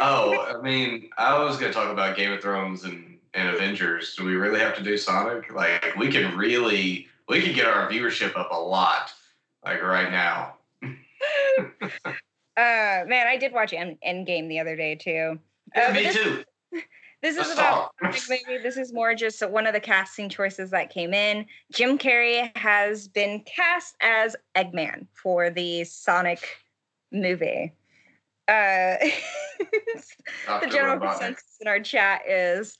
oh, 0.00 0.38
I 0.58 0.62
mean, 0.62 1.10
I 1.18 1.38
was 1.42 1.56
going 1.56 1.72
to 1.72 1.78
talk 1.78 1.90
about 1.90 2.16
Game 2.16 2.32
of 2.32 2.40
Thrones 2.40 2.84
and, 2.84 3.18
and 3.34 3.48
Avengers. 3.48 4.14
Do 4.16 4.24
we 4.24 4.36
really 4.36 4.60
have 4.60 4.76
to 4.76 4.82
do 4.82 4.96
Sonic? 4.96 5.52
Like, 5.52 5.94
we 5.96 6.10
can 6.10 6.36
really, 6.36 7.08
we 7.28 7.42
can 7.42 7.54
get 7.54 7.66
our 7.66 7.90
viewership 7.90 8.36
up 8.38 8.50
a 8.52 8.58
lot, 8.58 9.12
like 9.64 9.82
right 9.82 10.10
now. 10.10 10.54
Uh, 12.56 13.02
man, 13.06 13.26
I 13.26 13.36
did 13.36 13.52
watch 13.52 13.72
End 13.72 13.98
Endgame 14.06 14.48
the 14.48 14.60
other 14.60 14.76
day 14.76 14.94
too. 14.94 15.40
Yeah, 15.74 15.88
uh, 15.88 15.92
me 15.92 16.02
this, 16.04 16.14
too. 16.14 16.44
This 17.24 17.38
is 17.38 17.52
about 17.52 17.94
maybe 18.28 18.58
this 18.62 18.76
is 18.76 18.92
more 18.92 19.14
just 19.14 19.40
one 19.48 19.66
of 19.66 19.72
the 19.72 19.80
casting 19.80 20.28
choices 20.28 20.68
that 20.72 20.90
came 20.90 21.14
in. 21.14 21.46
Jim 21.72 21.96
Carrey 21.96 22.54
has 22.54 23.08
been 23.08 23.40
cast 23.46 23.96
as 24.02 24.36
Eggman 24.54 25.06
for 25.14 25.48
the 25.48 25.84
Sonic 25.84 26.46
movie. 27.10 27.72
Uh, 28.46 28.96
the 30.60 30.68
general 30.70 31.00
consensus 31.00 31.56
in 31.62 31.66
our 31.66 31.80
chat 31.80 32.28
is 32.28 32.76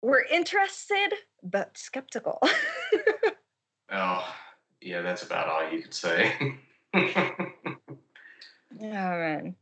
we're 0.00 0.22
interested 0.26 1.14
but 1.42 1.76
skeptical. 1.76 2.38
oh, 3.90 4.32
yeah, 4.80 5.02
that's 5.02 5.24
about 5.24 5.48
all 5.48 5.72
you 5.72 5.82
could 5.82 5.92
say. 5.94 6.56
Oh 8.82 8.86
man. 8.86 9.54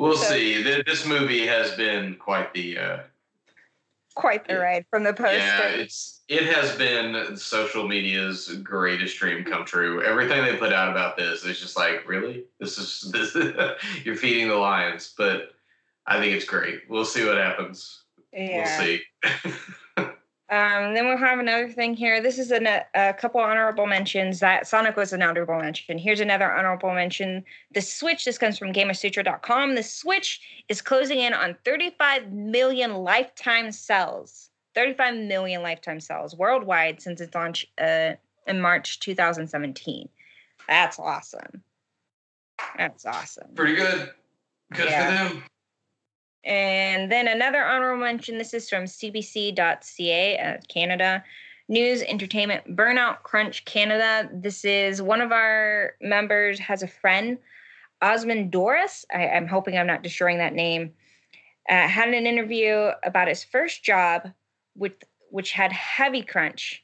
We'll 0.00 0.16
so, 0.16 0.30
see. 0.30 0.62
This 0.62 1.04
movie 1.04 1.46
has 1.46 1.72
been 1.72 2.14
quite 2.14 2.54
the 2.54 2.78
uh, 2.78 2.98
quite 4.14 4.48
the 4.48 4.58
ride 4.58 4.86
from 4.88 5.04
the 5.04 5.12
poster. 5.12 5.36
Yeah, 5.36 5.68
it's 5.68 6.22
it 6.26 6.44
has 6.44 6.74
been 6.74 7.36
social 7.36 7.86
media's 7.86 8.48
greatest 8.62 9.18
dream 9.18 9.44
come 9.44 9.66
true. 9.66 10.02
Everything 10.02 10.42
they 10.42 10.56
put 10.56 10.72
out 10.72 10.90
about 10.90 11.18
this 11.18 11.44
is 11.44 11.60
just 11.60 11.76
like, 11.76 12.08
really, 12.08 12.44
this 12.58 12.78
is 12.78 13.12
this. 13.12 13.36
you're 14.04 14.16
feeding 14.16 14.48
the 14.48 14.54
lions, 14.54 15.12
but 15.18 15.50
I 16.06 16.18
think 16.18 16.34
it's 16.34 16.46
great. 16.46 16.84
We'll 16.88 17.04
see 17.04 17.26
what 17.26 17.36
happens. 17.36 18.04
Yeah. 18.32 18.78
We'll 18.78 18.86
see. 18.86 19.02
Um, 20.50 20.94
then 20.94 21.06
we'll 21.06 21.16
have 21.16 21.38
another 21.38 21.68
thing 21.68 21.94
here. 21.94 22.20
This 22.20 22.36
is 22.36 22.50
a, 22.50 22.84
a 22.94 23.14
couple 23.14 23.40
honorable 23.40 23.86
mentions. 23.86 24.40
That 24.40 24.66
Sonic 24.66 24.96
was 24.96 25.12
an 25.12 25.22
honorable 25.22 25.58
mention. 25.60 25.96
Here's 25.96 26.18
another 26.18 26.50
honorable 26.50 26.92
mention. 26.92 27.44
The 27.72 27.80
Switch, 27.80 28.24
this 28.24 28.36
comes 28.36 28.58
from 28.58 28.72
Gamasutra.com. 28.72 29.76
The 29.76 29.84
Switch 29.84 30.40
is 30.68 30.82
closing 30.82 31.20
in 31.20 31.34
on 31.34 31.56
35 31.64 32.32
million 32.32 32.94
lifetime 32.94 33.70
sales. 33.70 34.50
35 34.74 35.16
million 35.16 35.62
lifetime 35.62 36.00
sales 36.00 36.36
worldwide 36.36 37.00
since 37.00 37.20
its 37.20 37.34
launch 37.34 37.66
uh, 37.80 38.12
in 38.48 38.60
March 38.60 38.98
2017. 39.00 40.08
That's 40.68 40.98
awesome. 40.98 41.62
That's 42.76 43.06
awesome. 43.06 43.48
Pretty 43.54 43.76
good. 43.76 44.10
Good 44.72 44.88
yeah. 44.88 45.28
for 45.28 45.34
them. 45.34 45.44
And 46.44 47.12
then 47.12 47.28
another 47.28 47.62
honorable 47.62 48.02
mention 48.02 48.38
this 48.38 48.54
is 48.54 48.68
from 48.68 48.84
CBC.ca, 48.84 50.38
uh, 50.38 50.56
Canada. 50.68 51.24
News, 51.68 52.02
entertainment, 52.02 52.76
Burnout 52.76 53.22
Crunch 53.22 53.64
Canada. 53.64 54.28
This 54.32 54.64
is 54.64 55.00
one 55.00 55.20
of 55.20 55.30
our 55.30 55.92
members 56.00 56.58
has 56.58 56.82
a 56.82 56.88
friend, 56.88 57.38
Osmond 58.02 58.50
Doris. 58.50 59.04
I, 59.14 59.26
am 59.26 59.46
hoping 59.46 59.78
I'm 59.78 59.86
not 59.86 60.02
destroying 60.02 60.38
that 60.38 60.52
name. 60.52 60.92
Uh, 61.68 61.86
had 61.86 62.08
an 62.08 62.26
interview 62.26 62.90
about 63.04 63.28
his 63.28 63.44
first 63.44 63.84
job, 63.84 64.32
with 64.74 64.94
which 65.30 65.52
had 65.52 65.70
heavy 65.70 66.22
crunch, 66.22 66.82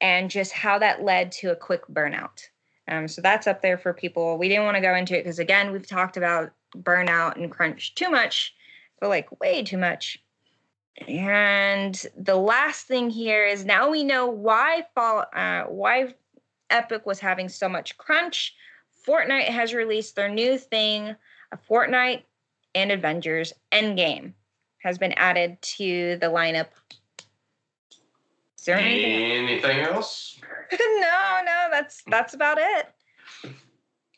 and 0.00 0.30
just 0.30 0.52
how 0.52 0.78
that 0.78 1.02
led 1.02 1.30
to 1.32 1.50
a 1.50 1.56
quick 1.56 1.86
burnout. 1.92 2.40
Um, 2.88 3.08
so 3.08 3.20
that's 3.20 3.46
up 3.46 3.60
there 3.60 3.76
for 3.76 3.92
people. 3.92 4.38
We 4.38 4.48
didn't 4.48 4.64
want 4.64 4.76
to 4.76 4.80
go 4.80 4.94
into 4.94 5.14
it 5.14 5.24
because 5.24 5.40
again, 5.40 5.72
we've 5.72 5.86
talked 5.86 6.16
about 6.16 6.52
burnout 6.74 7.36
and 7.36 7.50
crunch 7.50 7.94
too 7.94 8.08
much 8.08 8.54
but 9.00 9.08
like 9.08 9.40
way 9.40 9.62
too 9.62 9.78
much. 9.78 10.22
And 11.06 12.06
the 12.16 12.36
last 12.36 12.86
thing 12.86 13.10
here 13.10 13.46
is 13.46 13.64
now 13.64 13.90
we 13.90 14.02
know 14.02 14.26
why 14.26 14.86
fall 14.94 15.26
uh, 15.34 15.64
why 15.64 16.14
Epic 16.70 17.04
was 17.04 17.20
having 17.20 17.48
so 17.48 17.68
much 17.68 17.96
crunch, 17.98 18.54
Fortnite 19.06 19.48
has 19.48 19.74
released 19.74 20.16
their 20.16 20.28
new 20.28 20.58
thing, 20.58 21.14
a 21.52 21.56
Fortnite 21.56 22.22
and 22.74 22.90
Avengers 22.90 23.52
Endgame 23.72 24.32
has 24.78 24.98
been 24.98 25.12
added 25.12 25.60
to 25.62 26.16
the 26.20 26.26
lineup. 26.26 26.68
Is 28.58 28.64
there 28.64 28.76
anything? 28.76 29.48
Anything 29.48 29.80
else? 29.80 30.40
no, 30.72 31.40
no, 31.44 31.68
that's 31.70 32.02
that's 32.06 32.34
about 32.34 32.58
it. 32.58 32.86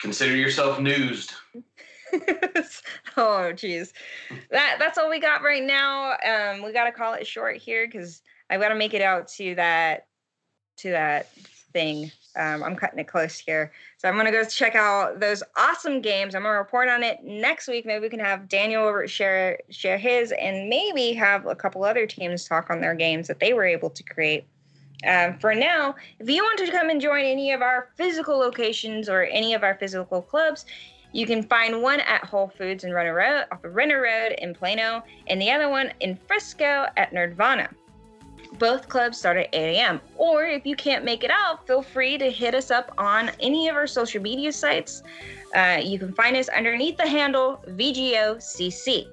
Consider 0.01 0.37
yourself 0.37 0.79
newsed. 0.79 1.35
oh 3.16 3.52
geez 3.52 3.92
that 4.50 4.76
that's 4.78 4.98
all 4.98 5.11
we 5.11 5.20
got 5.20 5.42
right 5.42 5.62
now. 5.62 6.12
Um 6.12 6.62
we 6.62 6.72
got 6.72 6.84
to 6.84 6.92
call 6.92 7.14
it 7.14 7.26
short 7.26 7.56
here 7.56 7.86
because 7.86 8.22
i've 8.50 8.61
got 8.61 8.68
to 8.68 8.74
make 8.74 8.94
it 8.94 9.02
out 9.02 9.28
to 9.28 9.54
that 9.54 10.06
to 10.78 10.90
that 10.90 11.30
thing. 11.72 12.11
Um, 12.36 12.62
i'm 12.62 12.76
cutting 12.76 12.98
it 12.98 13.09
close 13.09 13.38
here. 13.38 13.72
So 13.98 14.09
i'm 14.09 14.16
gonna 14.16 14.30
go 14.30 14.44
check 14.44 14.74
out 14.74 15.20
those 15.20 15.42
awesome 15.56 16.00
games. 16.00 16.34
I'm 16.34 16.42
gonna 16.42 16.59
report 16.59 16.88
on 16.88 17.02
it 17.02 17.22
next 17.24 17.68
week. 17.68 17.84
Maybe 17.84 18.02
we 18.02 18.09
can 18.09 18.20
have 18.20 18.48
daniel 18.48 18.84
over 18.86 19.06
share 19.09 19.59
share 19.70 19.98
his 19.98 20.32
and 20.32 20.68
maybe 20.68 21.12
have 21.14 21.46
a 21.46 21.54
couple 21.54 21.84
other 21.84 22.06
teams 22.06 22.44
talk 22.44 22.70
on 22.70 22.80
their 22.80 22.94
games 22.94 23.26
that 23.28 23.40
they 23.40 23.52
were 23.52 23.64
able 23.64 23.90
to 23.90 24.02
create. 24.02 24.44
Um, 25.06 25.38
for 25.38 25.54
now, 25.54 25.94
if 26.18 26.28
you 26.28 26.42
want 26.42 26.59
to 26.59 26.70
come 26.72 26.90
and 26.90 27.00
join 27.00 27.24
any 27.24 27.52
of 27.52 27.62
our 27.62 27.90
physical 27.96 28.36
locations 28.36 29.09
or 29.09 29.22
any 29.22 29.54
of 29.54 29.62
our 29.62 29.76
physical 29.76 30.20
clubs, 30.20 30.66
you 31.12 31.26
can 31.26 31.42
find 31.42 31.82
one 31.82 32.00
at 32.00 32.24
Whole 32.24 32.48
Foods 32.48 32.84
in 32.84 32.92
Renner 32.92 33.14
Road, 33.14 33.44
off 33.50 33.64
of 33.64 33.74
Renner 33.74 34.02
Road 34.02 34.34
in 34.38 34.54
Plano, 34.54 35.02
and 35.26 35.40
the 35.40 35.50
other 35.50 35.68
one 35.68 35.92
in 36.00 36.18
Frisco 36.26 36.86
at 36.96 37.12
Nerdvana. 37.12 37.68
Both 38.59 38.88
clubs 38.88 39.18
start 39.18 39.36
at 39.36 39.48
8 39.52 39.76
a.m. 39.76 40.00
Or 40.16 40.44
if 40.44 40.66
you 40.66 40.74
can't 40.74 41.04
make 41.04 41.24
it 41.24 41.30
out, 41.30 41.66
feel 41.66 41.82
free 41.82 42.18
to 42.18 42.30
hit 42.30 42.54
us 42.54 42.70
up 42.70 42.92
on 42.98 43.30
any 43.40 43.68
of 43.68 43.76
our 43.76 43.86
social 43.86 44.22
media 44.22 44.52
sites. 44.52 45.02
Uh, 45.54 45.80
you 45.82 45.98
can 45.98 46.12
find 46.12 46.36
us 46.36 46.48
underneath 46.48 46.96
the 46.96 47.06
handle 47.06 47.62
VGOCC. 47.68 49.06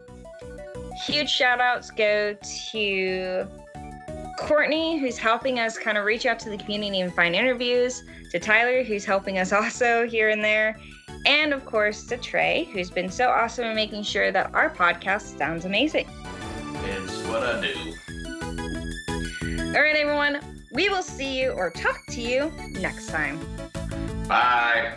Huge 1.05 1.29
shout 1.29 1.59
outs 1.59 1.91
go 1.91 2.35
to 2.71 3.47
Courtney, 4.37 4.97
who's 4.97 5.17
helping 5.17 5.59
us 5.59 5.77
kind 5.77 5.97
of 5.97 6.05
reach 6.05 6.25
out 6.25 6.39
to 6.39 6.49
the 6.49 6.57
community 6.57 7.01
and 7.01 7.13
find 7.13 7.35
interviews, 7.35 8.03
to 8.31 8.39
Tyler, 8.39 8.83
who's 8.83 9.05
helping 9.05 9.37
us 9.37 9.51
also 9.53 10.07
here 10.07 10.29
and 10.29 10.43
there, 10.43 10.77
and 11.25 11.53
of 11.53 11.65
course 11.65 12.05
to 12.05 12.17
Trey, 12.17 12.69
who's 12.71 12.89
been 12.89 13.09
so 13.09 13.29
awesome 13.29 13.65
in 13.65 13.75
making 13.75 14.03
sure 14.03 14.31
that 14.31 14.53
our 14.53 14.69
podcast 14.69 15.37
sounds 15.37 15.65
amazing. 15.65 16.07
It's 16.83 17.21
what 17.27 17.43
I 17.43 17.61
do. 17.61 17.95
All 19.75 19.81
right, 19.81 19.95
everyone, 19.95 20.39
we 20.71 20.89
will 20.89 21.03
see 21.03 21.39
you 21.39 21.51
or 21.51 21.69
talk 21.69 22.05
to 22.07 22.21
you 22.21 22.51
next 22.79 23.07
time. 23.07 23.39
Bye. 24.27 24.93